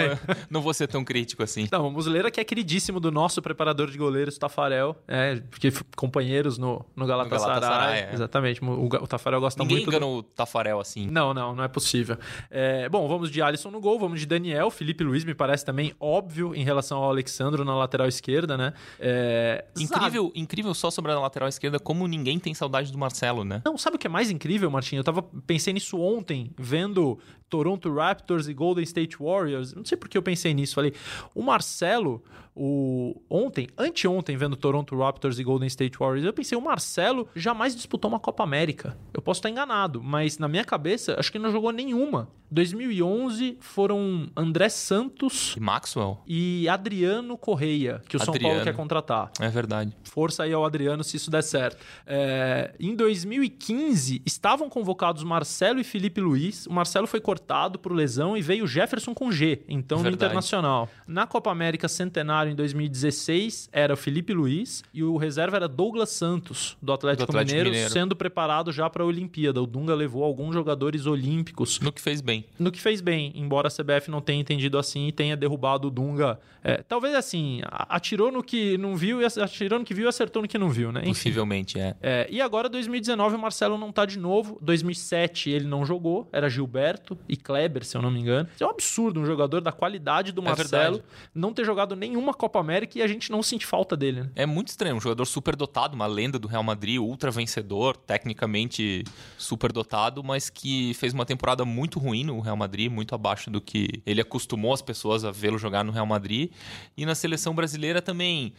não 0.50 0.60
vou 0.60 0.72
ser 0.72 0.86
tão 0.86 1.04
crítico 1.04 1.42
assim. 1.42 1.68
Não, 1.70 1.88
o 1.88 1.90
Musleira 1.90 2.30
que 2.30 2.40
é 2.40 2.44
queridíssimo 2.44 2.98
do 3.00 3.10
nosso 3.10 3.40
preparador 3.42 3.90
de 3.90 3.98
goleiros, 3.98 4.38
Tafarel, 4.38 4.96
é, 5.06 5.36
porque 5.50 5.72
companheiros 5.96 6.58
no, 6.58 6.84
no 6.96 7.06
Galatasaray. 7.06 7.60
Galatasaray, 7.60 8.00
é. 8.00 8.10
Exatamente, 8.14 8.64
o, 8.64 8.84
o 8.86 9.06
Tafarel 9.06 9.40
gosta 9.40 9.62
Ninguém 9.62 9.78
muito. 9.78 9.90
do- 9.90 9.96
engana 9.96 10.06
o 10.06 10.22
Tafarel 10.22 10.80
assim. 10.80 11.06
Não, 11.08 11.32
não, 11.34 11.54
não 11.54 11.64
é 11.64 11.68
possível. 11.68 12.16
É, 12.50 12.88
bom, 12.88 13.06
vamos 13.08 13.30
de 13.30 13.42
Alisson 13.42 13.70
no 13.70 13.80
gol, 13.80 13.98
vamos 13.98 14.20
de 14.20 14.26
Daniel, 14.26 14.70
Felipe 14.70 15.02
Luiz 15.04 15.24
me 15.24 15.34
parece 15.34 15.64
também 15.64 15.94
óbvio 16.00 16.54
em 16.54 16.62
relação 16.64 16.98
ao 16.98 17.10
Alexandro 17.10 17.64
na 17.64 17.74
lateral 17.76 18.06
esquerda, 18.08 18.56
né? 18.56 18.72
É, 18.98 19.64
Incrível, 19.78 20.32
incrível 20.34 20.74
só 20.74 20.90
sobre 20.90 21.12
a 21.12 21.18
lateral 21.18 21.48
esquerda 21.48 21.78
como 21.78 22.06
ninguém 22.06 22.38
tem 22.38 22.54
saudade 22.54 22.90
do 22.92 22.97
Marcelo, 22.98 23.44
né? 23.44 23.62
Não, 23.64 23.78
sabe 23.78 23.96
o 23.96 23.98
que 23.98 24.06
é 24.06 24.10
mais 24.10 24.30
incrível, 24.30 24.70
Martinho? 24.70 25.00
Eu 25.00 25.04
tava 25.04 25.22
pensei 25.46 25.72
nisso 25.72 25.98
ontem, 25.98 26.50
vendo 26.58 27.18
Toronto 27.48 27.92
Raptors 27.94 28.48
e 28.48 28.54
Golden 28.54 28.84
State 28.84 29.16
Warriors. 29.18 29.74
Não 29.74 29.84
sei 29.84 29.96
por 29.96 30.08
que 30.08 30.16
eu 30.18 30.22
pensei 30.22 30.52
nisso. 30.54 30.74
Falei, 30.74 30.92
o 31.34 31.42
Marcelo, 31.42 32.22
o 32.54 33.20
ontem, 33.30 33.68
anteontem, 33.78 34.36
vendo 34.36 34.56
Toronto 34.56 34.96
Raptors 34.98 35.38
e 35.38 35.44
Golden 35.44 35.66
State 35.68 35.98
Warriors, 35.98 36.24
eu 36.26 36.32
pensei, 36.32 36.56
o 36.58 36.60
Marcelo 36.60 37.28
jamais 37.34 37.74
disputou 37.74 38.10
uma 38.10 38.18
Copa 38.20 38.42
América. 38.42 38.96
Eu 39.14 39.22
posso 39.22 39.38
estar 39.38 39.48
enganado, 39.50 40.02
mas 40.02 40.38
na 40.38 40.48
minha 40.48 40.64
cabeça, 40.64 41.16
acho 41.18 41.30
que 41.30 41.38
ele 41.38 41.44
não 41.44 41.52
jogou 41.52 41.70
nenhuma 41.72 42.28
2011 42.50 43.58
foram 43.60 44.28
André 44.34 44.70
Santos 44.70 45.54
E 45.56 45.60
Maxwell? 45.60 46.18
e 46.26 46.66
Adriano 46.68 47.36
Correia, 47.36 48.00
que 48.08 48.16
o 48.16 48.18
São 48.18 48.28
Paulo 48.32 48.46
Adriano. 48.46 48.64
quer 48.64 48.74
contratar. 48.74 49.30
É 49.38 49.48
verdade. 49.48 49.94
Força 50.02 50.44
aí 50.44 50.52
ao 50.52 50.64
Adriano 50.64 51.04
se 51.04 51.16
isso 51.18 51.30
der 51.30 51.42
certo. 51.42 51.76
É, 52.06 52.74
em 52.80 52.94
2015, 52.96 54.22
estavam 54.24 54.68
convocados 54.68 55.22
Marcelo 55.22 55.78
e 55.78 55.84
Felipe 55.84 56.20
Luiz. 56.22 56.66
O 56.66 56.72
Marcelo 56.72 57.06
foi 57.06 57.20
cortado 57.20 57.37
por 57.78 57.92
lesão 57.92 58.36
e 58.36 58.42
veio 58.42 58.66
Jefferson 58.66 59.14
com 59.14 59.30
G, 59.32 59.62
então 59.68 59.98
no 59.98 60.04
Verdade. 60.04 60.24
Internacional. 60.26 60.88
Na 61.06 61.26
Copa 61.26 61.50
América 61.50 61.88
Centenário, 61.88 62.52
em 62.52 62.54
2016, 62.54 63.68
era 63.72 63.94
o 63.94 63.96
Felipe 63.96 64.32
Luiz 64.32 64.82
e 64.92 65.02
o 65.02 65.16
reserva 65.16 65.56
era 65.56 65.68
Douglas 65.68 66.10
Santos, 66.10 66.76
do 66.82 66.92
Atlético, 66.92 67.26
Do 67.26 67.30
Atlético 67.30 67.50
Mineiro, 67.56 67.70
Mineiro. 67.70 67.90
sendo 67.92 68.16
preparado 68.16 68.72
já 68.72 68.88
para 68.90 69.02
a 69.02 69.06
Olimpíada. 69.06 69.62
O 69.62 69.66
Dunga 69.66 69.94
levou 69.94 70.24
alguns 70.24 70.54
jogadores 70.54 71.06
olímpicos 71.06 71.80
No 71.80 71.92
que 71.92 72.00
fez 72.00 72.20
bem. 72.20 72.44
no 72.58 72.70
que 72.72 72.80
fez 72.80 73.00
bem, 73.00 73.32
embora 73.34 73.68
a 73.68 73.70
CBF 73.70 74.10
não 74.10 74.20
tenha 74.20 74.40
entendido 74.40 74.78
assim 74.78 75.08
e 75.08 75.12
tenha 75.12 75.36
derrubado 75.36 75.88
o 75.88 75.90
Dunga. 75.90 76.38
É, 76.62 76.82
talvez 76.82 77.14
assim, 77.14 77.60
atirou 77.70 78.32
no 78.32 78.42
que 78.42 78.76
não 78.78 78.96
viu 78.96 79.20
e 79.22 79.24
atirou 79.24 79.78
no 79.78 79.84
que 79.84 79.94
viu 79.94 80.06
e 80.06 80.08
acertou 80.08 80.42
no 80.42 80.48
que 80.48 80.58
não 80.58 80.68
viu, 80.70 80.90
né? 80.92 81.00
Enfim. 81.02 81.10
Possivelmente, 81.12 81.78
é. 81.78 81.94
É, 82.02 82.26
e 82.30 82.40
agora, 82.40 82.68
2019, 82.68 83.36
o 83.36 83.38
Marcelo 83.38 83.78
não 83.78 83.92
tá 83.92 84.04
de 84.04 84.18
novo. 84.18 84.58
2007 84.60 85.50
ele 85.50 85.66
não 85.66 85.84
jogou, 85.84 86.28
era 86.32 86.48
Gilberto 86.48 87.16
e 87.28 87.36
Kleber, 87.36 87.84
se 87.84 87.96
eu 87.96 88.02
não 88.02 88.10
me 88.10 88.20
engano. 88.20 88.48
Isso 88.54 88.64
é 88.64 88.66
um 88.66 88.70
absurdo, 88.70 89.20
um 89.20 89.26
jogador 89.26 89.60
da 89.60 89.70
qualidade 89.72 90.32
do 90.32 90.40
É 90.42 90.44
Marcelo 90.44 90.96
verdade. 90.96 91.02
não 91.34 91.52
ter 91.52 91.64
jogado 91.64 91.94
nenhuma 91.94 92.32
Copa 92.34 92.58
América 92.58 92.98
e 92.98 93.02
a 93.02 93.06
gente 93.06 93.30
não 93.30 93.42
sente 93.42 93.66
falta 93.66 93.96
dele, 93.96 94.22
né? 94.22 94.30
É 94.34 94.46
muito 94.46 94.68
estranho, 94.68 94.96
um 94.96 95.00
jogador 95.00 95.24
super 95.26 95.54
dotado, 95.56 95.94
uma 95.94 96.06
lenda 96.06 96.38
do 96.38 96.48
Real 96.48 96.62
Madrid, 96.62 96.98
ultra 96.98 97.30
vencedor, 97.30 97.96
tecnicamente 97.96 99.04
super 99.36 99.72
dotado, 99.72 100.22
mas 100.24 100.48
que 100.50 100.94
fez 100.94 101.12
uma 101.12 101.26
temporada 101.26 101.64
muito 101.64 101.98
ruim 101.98 102.24
no 102.24 102.40
Real 102.40 102.56
Madrid, 102.56 102.90
muito 102.90 103.14
abaixo 103.14 103.50
do 103.50 103.60
que 103.60 104.02
ele 104.06 104.20
acostumou 104.20 104.72
as 104.72 104.82
pessoas 104.82 105.24
a 105.24 105.30
vê-lo 105.30 105.58
jogar 105.58 105.84
no 105.84 105.92
Real 105.92 106.06
Madrid. 106.06 106.50
E 106.96 107.04
na 107.04 107.14
seleção 107.14 107.54
brasileira 107.54 108.00
também 108.02 108.52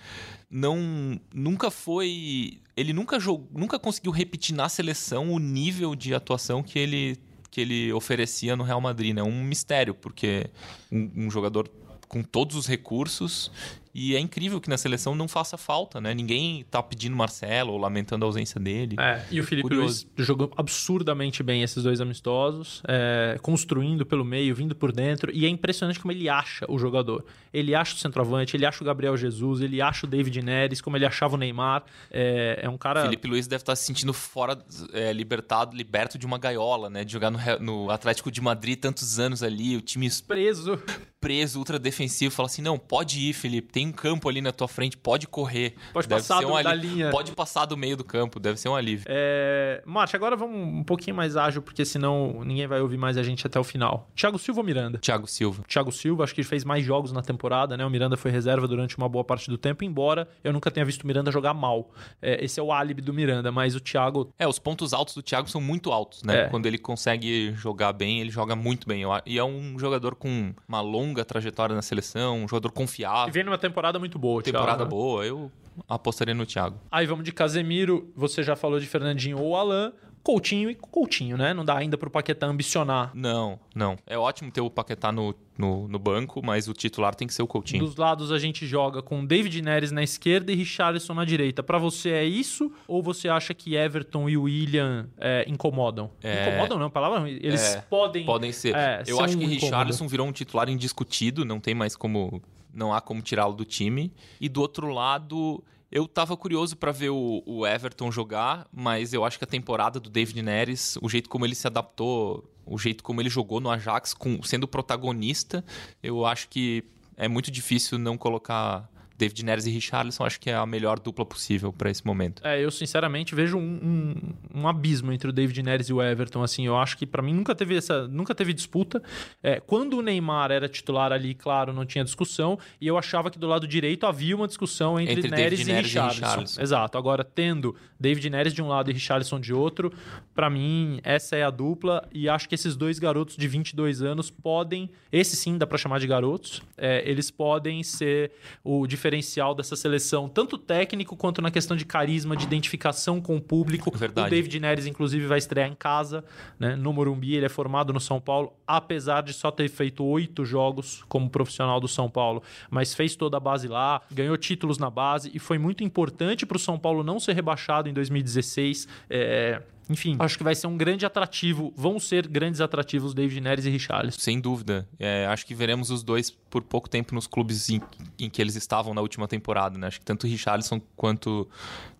não 0.49 1.19
nunca 1.33 1.69
foi, 1.69 2.59
ele 2.75 2.93
nunca 2.93 3.19
jogou, 3.19 3.47
nunca 3.53 3.77
conseguiu 3.77 4.11
repetir 4.11 4.55
na 4.55 4.67
seleção 4.69 5.31
o 5.31 5.39
nível 5.39 5.95
de 5.95 6.13
atuação 6.13 6.63
que 6.63 6.79
ele 6.79 7.17
que 7.51 7.61
ele 7.61 7.93
oferecia 7.93 8.55
no 8.55 8.63
Real 8.63 8.81
Madrid, 8.81 9.15
né? 9.15 9.23
Um 9.23 9.43
mistério, 9.43 9.93
porque 9.93 10.49
um, 10.91 11.25
um 11.25 11.31
jogador 11.31 11.69
com 12.07 12.23
todos 12.23 12.55
os 12.55 12.65
recursos 12.67 13.51
e 13.93 14.15
é 14.15 14.19
incrível 14.19 14.61
que 14.61 14.69
na 14.69 14.77
seleção 14.77 15.15
não 15.15 15.27
faça 15.27 15.57
falta, 15.57 15.99
né? 15.99 16.13
Ninguém 16.13 16.65
tá 16.69 16.81
pedindo 16.81 17.15
Marcelo 17.15 17.73
ou 17.73 17.77
lamentando 17.77 18.25
a 18.25 18.27
ausência 18.27 18.59
dele. 18.59 18.95
É, 18.99 19.23
e 19.31 19.39
o 19.39 19.43
Felipe 19.43 19.67
Curioso. 19.67 20.07
Luiz 20.15 20.27
jogou 20.27 20.51
absurdamente 20.55 21.41
bem 21.41 21.63
esses 21.63 21.83
dois 21.83 21.99
amistosos, 21.99 22.83
é, 22.87 23.37
construindo 23.41 24.05
pelo 24.05 24.23
meio, 24.23 24.53
vindo 24.53 24.75
por 24.75 24.91
dentro, 24.91 25.31
e 25.33 25.45
é 25.45 25.49
impressionante 25.49 25.99
como 25.99 26.11
ele 26.11 26.29
acha 26.29 26.65
o 26.69 26.77
jogador. 26.77 27.25
Ele 27.51 27.73
acha 27.73 27.95
o 27.95 27.97
centroavante, 27.97 28.55
ele 28.55 28.65
acha 28.65 28.83
o 28.83 28.85
Gabriel 28.85 29.17
Jesus, 29.17 29.61
ele 29.61 29.81
acha 29.81 30.05
o 30.05 30.09
David 30.09 30.41
Neres, 30.41 30.81
como 30.81 30.95
ele 30.95 31.05
achava 31.05 31.35
o 31.35 31.37
Neymar. 31.37 31.83
É, 32.11 32.59
é 32.61 32.69
um 32.69 32.77
cara. 32.77 33.01
Felipe 33.01 33.27
Luiz 33.27 33.47
deve 33.47 33.61
estar 33.61 33.75
se 33.75 33.85
sentindo 33.85 34.13
fora, 34.13 34.57
é, 34.93 35.11
libertado, 35.11 35.75
liberto 35.75 36.17
de 36.17 36.25
uma 36.25 36.37
gaiola, 36.37 36.89
né? 36.89 37.03
De 37.03 37.11
jogar 37.11 37.31
no, 37.31 37.39
no 37.59 37.89
Atlético 37.89 38.31
de 38.31 38.39
Madrid 38.39 38.79
tantos 38.79 39.19
anos 39.19 39.41
ali, 39.41 39.75
o 39.75 39.81
time 39.81 40.09
preso. 40.27 40.79
preso, 41.19 41.59
ultra 41.59 41.79
defensivo, 41.79 42.33
fala 42.33 42.47
assim: 42.47 42.61
não, 42.61 42.77
pode 42.77 43.19
ir, 43.19 43.33
Felipe, 43.33 43.71
tem 43.71 43.78
um 43.87 43.91
campo 43.91 44.27
ali 44.29 44.41
na 44.41 44.51
tua 44.51 44.67
frente, 44.67 44.97
pode 44.97 45.27
correr. 45.27 45.75
Pode 45.93 46.07
Deve 46.07 46.21
passar 46.21 46.39
ser 46.39 46.45
um 46.45 46.55
do- 46.57 46.63
da 46.63 46.73
linha. 46.73 47.09
Pode 47.09 47.31
passar 47.33 47.65
do 47.65 47.75
meio 47.77 47.95
do 47.97 48.03
campo, 48.03 48.39
deve 48.39 48.59
ser 48.59 48.69
um 48.69 48.75
alívio. 48.75 49.05
É... 49.07 49.81
Marte, 49.85 50.15
agora 50.15 50.35
vamos 50.35 50.55
um 50.57 50.83
pouquinho 50.83 51.15
mais 51.15 51.35
ágil, 51.37 51.61
porque 51.61 51.85
senão 51.85 52.43
ninguém 52.43 52.67
vai 52.67 52.81
ouvir 52.81 52.97
mais 52.97 53.17
a 53.17 53.23
gente 53.23 53.45
até 53.45 53.59
o 53.59 53.63
final. 53.63 54.09
Thiago 54.15 54.37
Silva 54.39 54.59
ou 54.61 54.65
Miranda? 54.65 54.97
Thiago 54.97 55.27
Silva. 55.27 55.63
Thiago 55.67 55.91
Silva, 55.91 56.23
acho 56.23 56.33
que 56.33 56.41
ele 56.41 56.47
fez 56.47 56.63
mais 56.63 56.83
jogos 56.85 57.11
na 57.11 57.21
temporada, 57.21 57.75
né? 57.77 57.85
O 57.85 57.89
Miranda 57.89 58.17
foi 58.17 58.31
reserva 58.31 58.67
durante 58.67 58.97
uma 58.97 59.07
boa 59.09 59.23
parte 59.23 59.49
do 59.49 59.57
tempo, 59.57 59.83
embora 59.83 60.27
eu 60.43 60.51
nunca 60.53 60.69
tenha 60.71 60.85
visto 60.85 61.03
o 61.03 61.07
Miranda 61.07 61.31
jogar 61.31 61.53
mal. 61.53 61.91
É, 62.21 62.43
esse 62.43 62.59
é 62.59 62.63
o 62.63 62.71
álibi 62.71 63.01
do 63.01 63.13
Miranda, 63.13 63.51
mas 63.51 63.75
o 63.75 63.79
Thiago 63.79 64.33
É, 64.37 64.47
os 64.47 64.59
pontos 64.59 64.93
altos 64.93 65.13
do 65.15 65.21
Thiago 65.21 65.49
são 65.49 65.61
muito 65.61 65.91
altos, 65.91 66.23
né? 66.23 66.41
É. 66.45 66.47
Quando 66.49 66.65
ele 66.65 66.77
consegue 66.77 67.53
jogar 67.53 67.93
bem, 67.93 68.19
ele 68.21 68.29
joga 68.29 68.55
muito 68.55 68.87
bem. 68.87 69.03
E 69.25 69.37
é 69.37 69.43
um 69.43 69.77
jogador 69.79 70.15
com 70.15 70.53
uma 70.67 70.81
longa 70.81 71.23
trajetória 71.25 71.75
na 71.75 71.81
seleção, 71.81 72.43
um 72.43 72.47
jogador 72.47 72.71
confiável, 72.71 73.33
vem 73.33 73.43
numa 73.43 73.57
temporada 73.69 73.99
muito 73.99 74.19
boa. 74.19 74.39
o 74.39 74.41
Thiago, 74.41 74.57
temporada 74.57 74.83
né? 74.83 74.89
boa. 74.89 75.25
Eu 75.25 75.51
apostaria 75.87 76.33
no 76.33 76.45
Thiago. 76.45 76.77
Aí 76.91 77.05
vamos 77.05 77.23
de 77.23 77.31
Casemiro, 77.31 78.11
você 78.15 78.43
já 78.43 78.55
falou 78.55 78.79
de 78.79 78.85
Fernandinho 78.85 79.39
ou 79.39 79.55
Alain. 79.55 79.91
Coutinho 80.21 80.69
e 80.69 80.75
Coutinho, 80.75 81.37
né? 81.37 81.53
Não 81.53 81.63
dá 81.63 81.77
ainda 81.77 81.97
pro 81.97 82.09
Paquetá 82.09 82.45
ambicionar. 82.45 83.09
Não, 83.13 83.57
não. 83.73 83.97
É 84.05 84.17
ótimo 84.17 84.51
ter 84.51 84.59
o 84.59 84.69
Paquetá 84.69 85.13
no, 85.13 85.33
no, 85.57 85.87
no 85.87 85.97
banco, 85.97 86.41
mas 86.45 86.67
o 86.67 86.73
titular 86.73 87.15
tem 87.15 87.25
que 87.25 87.33
ser 87.33 87.41
o 87.41 87.47
Coutinho. 87.47 87.85
Dos 87.85 87.95
lados 87.95 88.29
a 88.29 88.37
gente 88.37 88.67
joga 88.67 89.01
com 89.01 89.25
David 89.25 89.61
Neres 89.61 89.91
na 89.91 90.03
esquerda 90.03 90.51
e 90.51 90.55
Richarlison 90.55 91.13
na 91.13 91.23
direita. 91.23 91.63
Pra 91.63 91.77
você 91.77 92.09
é 92.09 92.25
isso? 92.25 92.69
Ou 92.85 93.01
você 93.01 93.29
acha 93.29 93.53
que 93.53 93.75
Everton 93.75 94.27
e 94.29 94.35
William 94.35 95.07
é, 95.17 95.45
incomodam? 95.47 96.11
É. 96.21 96.49
Incomodam 96.49 96.77
não, 96.77 96.87
a 96.87 96.91
palavra. 96.91 97.29
Eles 97.29 97.75
É, 97.75 97.81
podem... 97.89 98.25
Podem 98.25 98.51
ser. 98.51 98.75
É, 98.75 99.03
Eu 99.07 99.21
acho 99.21 99.37
que 99.37 99.45
um 99.45 99.47
Richarlison 99.47 100.05
virou 100.05 100.27
um 100.27 100.33
titular 100.33 100.69
indiscutido, 100.69 101.45
não 101.45 101.61
tem 101.61 101.73
mais 101.73 101.95
como. 101.95 102.41
Não 102.73 102.93
há 102.93 103.01
como 103.01 103.21
tirá-lo 103.21 103.53
do 103.53 103.65
time. 103.65 104.13
E 104.39 104.47
do 104.47 104.61
outro 104.61 104.87
lado, 104.93 105.63
eu 105.91 106.07
tava 106.07 106.37
curioso 106.37 106.77
pra 106.77 106.91
ver 106.91 107.09
o, 107.09 107.41
o 107.45 107.65
Everton 107.65 108.11
jogar, 108.11 108.67
mas 108.71 109.13
eu 109.13 109.25
acho 109.25 109.37
que 109.37 109.43
a 109.43 109.47
temporada 109.47 109.99
do 109.99 110.09
David 110.09 110.41
Neres, 110.41 110.97
o 111.01 111.09
jeito 111.09 111.29
como 111.29 111.45
ele 111.45 111.55
se 111.55 111.65
adaptou, 111.65 112.47
o 112.65 112.77
jeito 112.77 113.03
como 113.03 113.21
ele 113.21 113.29
jogou 113.29 113.59
no 113.59 113.69
Ajax, 113.69 114.13
com, 114.13 114.41
sendo 114.43 114.67
protagonista, 114.67 115.65
eu 116.03 116.25
acho 116.25 116.47
que 116.47 116.83
é 117.17 117.27
muito 117.27 117.49
difícil 117.49 117.97
não 117.97 118.17
colocar. 118.17 118.89
David 119.19 119.43
Neres 119.43 119.65
e 119.65 119.69
Richarlison, 119.69 120.23
acho 120.23 120.39
que 120.39 120.49
é 120.49 120.55
a 120.55 120.65
melhor 120.65 120.97
dupla 120.97 121.25
possível 121.25 121.73
pra 121.73 121.91
esse 121.91 122.05
momento. 122.07 122.41
É, 122.45 122.63
eu 122.63 122.71
sinceramente 122.71 123.35
vejo 123.35 123.57
um, 123.57 124.15
um, 124.53 124.61
um 124.61 124.67
abismo 124.67 125.11
entre 125.11 125.29
o 125.29 125.33
David 125.33 125.61
Neres 125.61 125.89
e 125.89 125.93
o 125.93 126.01
Everton. 126.01 126.41
Assim, 126.41 126.65
eu 126.65 126.77
acho 126.77 126.97
que 126.97 127.05
pra 127.05 127.21
mim 127.21 127.33
nunca 127.33 127.53
teve 127.53 127.75
essa, 127.75 128.07
nunca 128.07 128.33
teve 128.33 128.53
disputa. 128.53 129.03
É, 129.43 129.59
quando 129.59 129.97
o 129.97 130.01
Neymar 130.01 130.51
era 130.51 130.69
titular 130.69 131.11
ali, 131.11 131.33
claro, 131.33 131.73
não 131.73 131.85
tinha 131.85 132.01
discussão. 132.01 132.57
E 132.79 132.87
eu 132.87 132.97
achava 132.97 133.29
que 133.29 133.37
do 133.37 133.45
lado 133.45 133.67
direito 133.67 134.05
havia 134.05 134.33
uma 134.33 134.47
discussão 134.47 134.97
entre, 134.97 135.15
Entre 135.15 135.29
Neres, 135.29 135.59
David 135.59 135.61
e, 135.69 135.73
Neres 135.73 135.85
e 135.85 135.89
Richarlison. 135.89 136.25
Richarlison. 136.25 136.61
Exato. 136.61 136.97
Agora 136.97 137.23
tendo 137.25 137.75
David 137.99 138.29
Neres 138.29 138.53
de 138.53 138.61
um 138.61 138.69
lado 138.69 138.89
e 138.89 138.93
Richarlison 138.93 139.37
de 139.37 139.53
outro, 139.53 139.91
pra 140.33 140.49
mim 140.49 141.01
essa 141.03 141.35
é 141.35 141.43
a 141.43 141.49
dupla. 141.49 142.07
E 142.13 142.29
acho 142.29 142.47
que 142.47 142.55
esses 142.55 142.77
dois 142.77 142.99
garotos 142.99 143.35
de 143.35 143.47
22 143.49 144.01
anos 144.01 144.29
podem, 144.31 144.89
esse 145.11 145.35
sim 145.35 145.57
dá 145.57 145.67
pra 145.67 145.77
chamar 145.77 145.99
de 145.99 146.07
garotos. 146.07 146.61
é, 146.77 147.03
eles 147.05 147.29
podem 147.29 147.83
ser 147.83 148.31
o 148.63 148.87
diferencial 148.87 149.08
dessa 149.55 149.75
seleção, 149.75 150.27
tanto 150.29 150.57
técnico 150.57 151.15
quanto 151.15 151.41
na 151.41 151.49
questão 151.51 151.75
de 151.75 151.85
carisma, 151.85 152.35
de 152.35 152.43
identificação 152.43 153.21
com 153.21 153.37
o 153.37 153.41
público. 153.41 153.95
Verdade. 153.95 154.27
O 154.27 154.29
David 154.29 154.59
Neres, 154.59 154.85
inclusive, 154.85 155.25
vai 155.25 155.37
estrear 155.37 155.69
em 155.69 155.75
casa, 155.75 156.23
né, 156.59 156.75
no 156.75 156.93
Morumbi. 156.93 157.35
Ele 157.35 157.45
é 157.45 157.49
formado 157.49 157.91
no 157.93 157.99
São 157.99 158.19
Paulo, 158.19 158.53
apesar 158.67 159.21
de 159.21 159.33
só 159.33 159.51
ter 159.51 159.69
feito 159.69 160.03
oito 160.03 160.45
jogos 160.45 161.03
como 161.07 161.29
profissional 161.29 161.79
do 161.79 161.87
São 161.87 162.09
Paulo, 162.09 162.43
mas 162.69 162.93
fez 162.93 163.15
toda 163.15 163.37
a 163.37 163.39
base 163.39 163.67
lá, 163.67 164.01
ganhou 164.11 164.37
títulos 164.37 164.77
na 164.77 164.89
base 164.89 165.31
e 165.33 165.39
foi 165.39 165.57
muito 165.57 165.83
importante 165.83 166.45
para 166.45 166.57
o 166.57 166.59
São 166.59 166.77
Paulo 166.77 167.03
não 167.03 167.19
ser 167.19 167.33
rebaixado 167.33 167.89
em 167.89 167.93
2016. 167.93 168.87
É, 169.09 169.61
Enfim, 169.89 170.15
acho 170.19 170.37
que 170.37 170.43
vai 170.43 170.53
ser 170.53 170.67
um 170.67 170.77
grande 170.77 171.05
atrativo. 171.05 171.73
Vão 171.75 171.99
ser 171.99 172.27
grandes 172.27 172.61
atrativos 172.61 173.13
David 173.13 173.41
Neres 173.41 173.65
e 173.65 173.69
Richarlison. 173.69 174.19
Sem 174.19 174.39
dúvida. 174.39 174.87
É, 174.99 175.25
acho 175.27 175.45
que 175.45 175.55
veremos 175.55 175.89
os 175.89 176.03
dois 176.03 176.29
por 176.29 176.61
pouco 176.61 176.87
tempo 176.89 177.15
nos 177.15 177.25
clubes 177.25 177.69
em, 177.69 177.81
em 178.19 178.29
que 178.29 178.41
eles 178.41 178.55
estavam 178.55 178.93
na 178.93 179.01
última 179.01 179.27
temporada. 179.27 179.77
Né? 179.77 179.87
Acho 179.87 179.99
que 179.99 180.05
tanto 180.05 180.25
o 180.25 180.29
Richarlison 180.29 180.79
quanto 180.95 181.49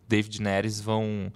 David 0.07 0.41
Neres 0.41 0.79
vão, 0.79 1.31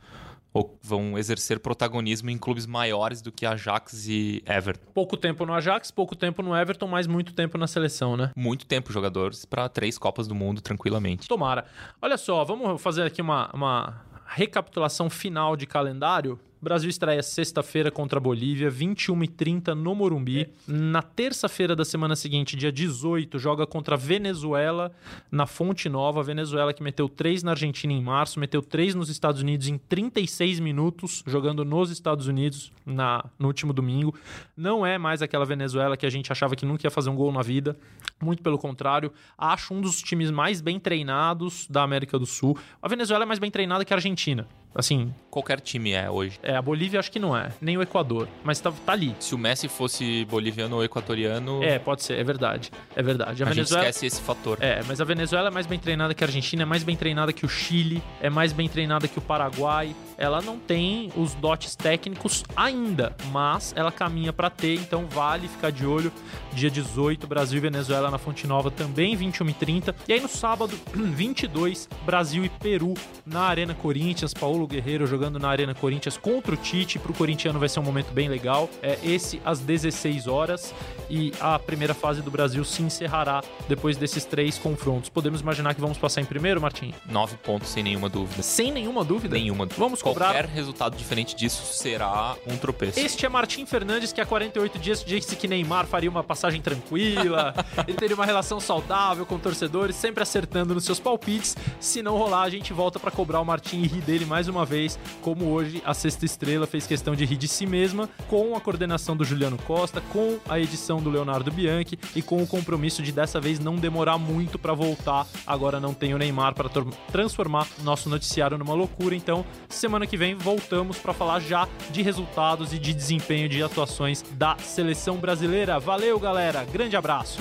ou- 0.53 0.77
vão 0.81 1.17
exercer 1.17 1.59
protagonismo 1.59 2.29
em 2.29 2.37
clubes 2.37 2.65
maiores 2.65 3.21
do 3.21 3.31
que 3.31 3.45
Ajax 3.45 4.07
e 4.07 4.43
Everton. 4.45 4.91
Pouco 4.93 5.17
tempo 5.17 5.45
no 5.45 5.53
Ajax, 5.53 5.89
pouco 5.91 6.15
tempo 6.15 6.41
no 6.43 6.55
Everton, 6.55 6.87
mas 6.87 7.07
muito 7.07 7.33
tempo 7.33 7.57
na 7.57 7.67
seleção, 7.67 8.15
né? 8.15 8.31
Muito 8.35 8.65
tempo 8.65 8.91
jogadores 8.93 9.45
para 9.45 9.67
três 9.69 9.97
Copas 9.97 10.27
do 10.27 10.35
Mundo 10.35 10.61
tranquilamente. 10.61 11.27
Tomara. 11.27 11.65
Olha 12.01 12.17
só, 12.17 12.43
vamos 12.43 12.81
fazer 12.81 13.03
aqui 13.03 13.21
uma, 13.21 13.49
uma 13.53 14.01
recapitulação 14.33 15.09
final 15.09 15.55
de 15.55 15.67
calendário. 15.67 16.39
O 16.63 16.69
Brasil 16.73 16.89
estreia 16.89 17.21
sexta-feira 17.21 17.91
contra 17.91 18.19
a 18.19 18.21
Bolívia, 18.21 18.71
21h30 18.71 19.73
no 19.73 19.93
Morumbi. 19.93 20.47
Na 20.65 21.01
terça-feira 21.01 21.75
da 21.75 21.83
semana 21.83 22.15
seguinte, 22.15 22.55
dia 22.55 22.71
18, 22.71 23.37
joga 23.37 23.67
contra 23.67 23.95
a 23.95 23.97
Venezuela 23.97 24.89
na 25.29 25.45
Fonte 25.45 25.89
Nova. 25.89 26.21
A 26.21 26.23
Venezuela 26.23 26.73
que 26.73 26.81
meteu 26.81 27.09
3 27.09 27.43
na 27.43 27.51
Argentina 27.51 27.91
em 27.91 28.01
março, 28.01 28.39
meteu 28.39 28.61
3 28.61 28.95
nos 28.95 29.09
Estados 29.09 29.41
Unidos 29.41 29.67
em 29.67 29.77
36 29.77 30.61
minutos, 30.61 31.21
jogando 31.27 31.65
nos 31.65 31.91
Estados 31.91 32.27
Unidos 32.27 32.71
na, 32.85 33.25
no 33.37 33.47
último 33.47 33.73
domingo. 33.73 34.15
Não 34.55 34.85
é 34.85 34.97
mais 34.97 35.21
aquela 35.21 35.43
Venezuela 35.43 35.97
que 35.97 36.05
a 36.05 36.09
gente 36.09 36.31
achava 36.31 36.55
que 36.55 36.65
nunca 36.65 36.87
ia 36.87 36.91
fazer 36.91 37.09
um 37.09 37.15
gol 37.17 37.33
na 37.33 37.41
vida. 37.41 37.75
Muito 38.21 38.41
pelo 38.41 38.57
contrário, 38.57 39.11
acho 39.37 39.73
um 39.73 39.81
dos 39.81 40.01
times 40.01 40.31
mais 40.31 40.61
bem 40.61 40.79
treinados 40.79 41.67
da 41.69 41.83
América 41.83 42.17
do 42.17 42.25
Sul. 42.25 42.57
A 42.81 42.87
Venezuela 42.87 43.25
é 43.25 43.27
mais 43.27 43.39
bem 43.39 43.51
treinada 43.51 43.83
que 43.83 43.91
a 43.91 43.97
Argentina. 43.97 44.47
Assim, 44.75 45.13
Qualquer 45.29 45.59
time 45.59 45.91
é 45.91 46.09
hoje. 46.09 46.39
é, 46.43 46.55
a 46.55 46.61
Bolívia 46.61 46.99
acho 46.99 47.11
que 47.11 47.19
não 47.19 47.35
é, 47.35 47.49
nem 47.61 47.77
o 47.77 47.81
Equador, 47.81 48.27
mas 48.43 48.59
tá, 48.59 48.71
tá 48.85 48.91
ali. 48.93 49.15
Se 49.19 49.33
o 49.33 49.37
Messi 49.37 49.67
fosse 49.67 50.25
boliviano 50.25 50.75
ou 50.75 50.83
equatoriano, 50.83 51.63
É, 51.63 51.79
pode 51.79 52.03
ser, 52.03 52.17
é 52.19 52.23
verdade. 52.23 52.71
É 52.95 53.01
verdade. 53.03 53.43
A, 53.43 53.45
a 53.45 53.49
gente 53.49 53.55
Venezuela. 53.55 53.83
esquece 53.89 54.05
esse 54.05 54.21
fator. 54.21 54.57
É, 54.61 54.81
mas 54.87 54.99
a 55.01 55.03
Venezuela 55.03 55.47
é 55.49 55.51
mais 55.51 55.65
bem 55.65 55.79
treinada 55.79 56.13
que 56.13 56.23
a 56.23 56.27
Argentina, 56.27 56.63
é 56.63 56.65
mais 56.65 56.83
bem 56.83 56.95
treinada 56.95 57.33
que 57.33 57.45
o 57.45 57.49
Chile, 57.49 58.01
é 58.21 58.29
mais 58.29 58.53
bem 58.53 58.67
treinada 58.69 59.07
que 59.07 59.17
o 59.17 59.21
Paraguai. 59.21 59.95
Ela 60.17 60.41
não 60.41 60.57
tem 60.57 61.11
os 61.15 61.33
dotes 61.33 61.75
técnicos 61.75 62.43
ainda, 62.55 63.15
mas 63.31 63.73
ela 63.75 63.91
caminha 63.91 64.31
pra 64.31 64.49
ter, 64.49 64.75
então 64.75 65.05
vale 65.07 65.47
ficar 65.47 65.71
de 65.71 65.85
olho. 65.85 66.11
Dia 66.53 66.69
18, 66.69 67.25
Brasil 67.25 67.57
e 67.57 67.61
Venezuela 67.61 68.11
na 68.11 68.17
Fonte 68.17 68.45
Nova, 68.45 68.69
também 68.69 69.17
21h30. 69.17 69.95
E 70.07 70.13
aí 70.13 70.19
no 70.19 70.27
sábado, 70.27 70.79
22, 70.93 71.89
Brasil 72.05 72.45
e 72.45 72.49
Peru 72.49 72.93
na 73.25 73.41
Arena 73.41 73.73
Corinthians. 73.73 74.33
Paulo 74.33 74.67
Guerreiro 74.67 75.07
jogando 75.07 75.39
na 75.39 75.49
Arena 75.49 75.73
Corinthians 75.73 76.17
contra 76.17 76.53
o 76.53 76.57
Tite. 76.57 76.99
Pro 76.99 77.13
corintiano 77.13 77.59
vai 77.59 77.69
ser 77.69 77.79
um 77.79 77.83
momento 77.83 78.11
bem 78.11 78.29
legal. 78.29 78.69
É 78.81 78.97
esse 79.03 79.41
às 79.43 79.59
16 79.59 80.27
horas. 80.27 80.73
E 81.09 81.31
a 81.39 81.59
primeira 81.59 81.93
fase 81.93 82.21
do 82.21 82.31
Brasil 82.31 82.63
se 82.63 82.81
encerrará 82.81 83.43
depois 83.67 83.97
desses 83.97 84.25
três 84.25 84.57
confrontos. 84.57 85.09
Podemos 85.09 85.41
imaginar 85.41 85.73
que 85.73 85.81
vamos 85.81 85.97
passar 85.97 86.21
em 86.21 86.25
primeiro, 86.25 86.61
Martim? 86.61 86.93
Nove 87.09 87.37
pontos 87.37 87.69
sem 87.69 87.83
nenhuma 87.83 88.09
dúvida. 88.09 88.41
Sem 88.41 88.71
nenhuma 88.71 89.03
dúvida? 89.03 89.35
Nenhuma. 89.35 89.67
Vamos 89.77 90.01
cobrar. 90.03 90.33
Qualquer 90.33 90.45
resultado 90.45 90.97
diferente 90.97 91.35
disso 91.35 91.73
será 91.73 92.35
um 92.45 92.57
tropeço. 92.57 92.99
Este 92.99 93.25
é 93.25 93.29
Martim 93.29 93.65
Fernandes, 93.65 94.11
que 94.11 94.19
há 94.19 94.25
48 94.25 94.77
dias 94.77 95.03
disse 95.03 95.35
que 95.35 95.47
Neymar 95.47 95.87
faria 95.87 96.09
uma 96.09 96.23
passagem 96.23 96.61
tranquila, 96.61 97.53
ele 97.87 97.97
teria 97.97 98.15
uma 98.15 98.25
relação 98.25 98.59
saudável 98.59 99.25
com 99.25 99.39
torcedores, 99.39 99.95
sempre 99.95 100.21
acertando 100.21 100.73
nos 100.73 100.83
seus 100.83 100.99
palpites. 100.99 101.55
Se 101.79 102.01
não 102.01 102.17
rolar, 102.17 102.43
a 102.43 102.49
gente 102.49 102.73
volta 102.73 102.99
pra 102.99 103.09
cobrar 103.09 103.39
o 103.39 103.45
Martim 103.45 103.81
e 103.81 103.87
rir 103.87 104.01
dele 104.01 104.25
mais 104.25 104.47
uma 104.47 104.65
vez, 104.65 104.99
como 105.21 105.45
hoje 105.51 105.81
a 105.85 105.93
Sexta 105.93 106.25
Estrela 106.25 106.67
fez 106.67 106.85
questão 106.85 107.15
de 107.15 107.25
rir 107.25 107.37
de 107.37 107.47
si 107.47 107.65
mesma, 107.65 108.09
com 108.27 108.55
a 108.55 108.61
coordenação 108.61 109.15
do 109.15 109.23
Juliano 109.23 109.57
Costa, 109.59 110.01
com 110.11 110.37
a 110.49 110.59
edição 110.59 111.01
do 111.01 111.09
Leonardo 111.09 111.51
Bianchi 111.51 111.97
e 112.15 112.21
com 112.21 112.43
o 112.43 112.47
compromisso 112.47 113.01
de 113.01 113.11
dessa 113.11 113.39
vez 113.39 113.59
não 113.59 113.75
demorar 113.75 114.17
muito 114.17 114.59
pra 114.59 114.73
voltar. 114.73 115.25
Agora 115.47 115.79
não 115.79 115.93
tem 115.93 116.13
o 116.13 116.17
Neymar 116.17 116.53
para 116.53 116.69
transformar 117.11 117.67
nosso 117.83 118.09
noticiário 118.09 118.57
numa 118.57 118.73
loucura, 118.73 119.15
então 119.15 119.45
semana 119.69 119.92
que 120.07 120.17
vem 120.17 120.35
voltamos 120.35 120.97
pra 120.97 121.13
falar 121.13 121.39
já 121.39 121.67
de 121.91 122.01
resultados 122.01 122.73
e 122.73 122.79
de 122.79 122.93
desempenho 122.93 123.47
de 123.47 123.61
atuações 123.61 124.23
da 124.31 124.57
seleção 124.57 125.17
brasileira. 125.17 125.79
Valeu, 125.79 126.19
galera. 126.19 126.65
Grande 126.65 126.95
abraço. 126.95 127.39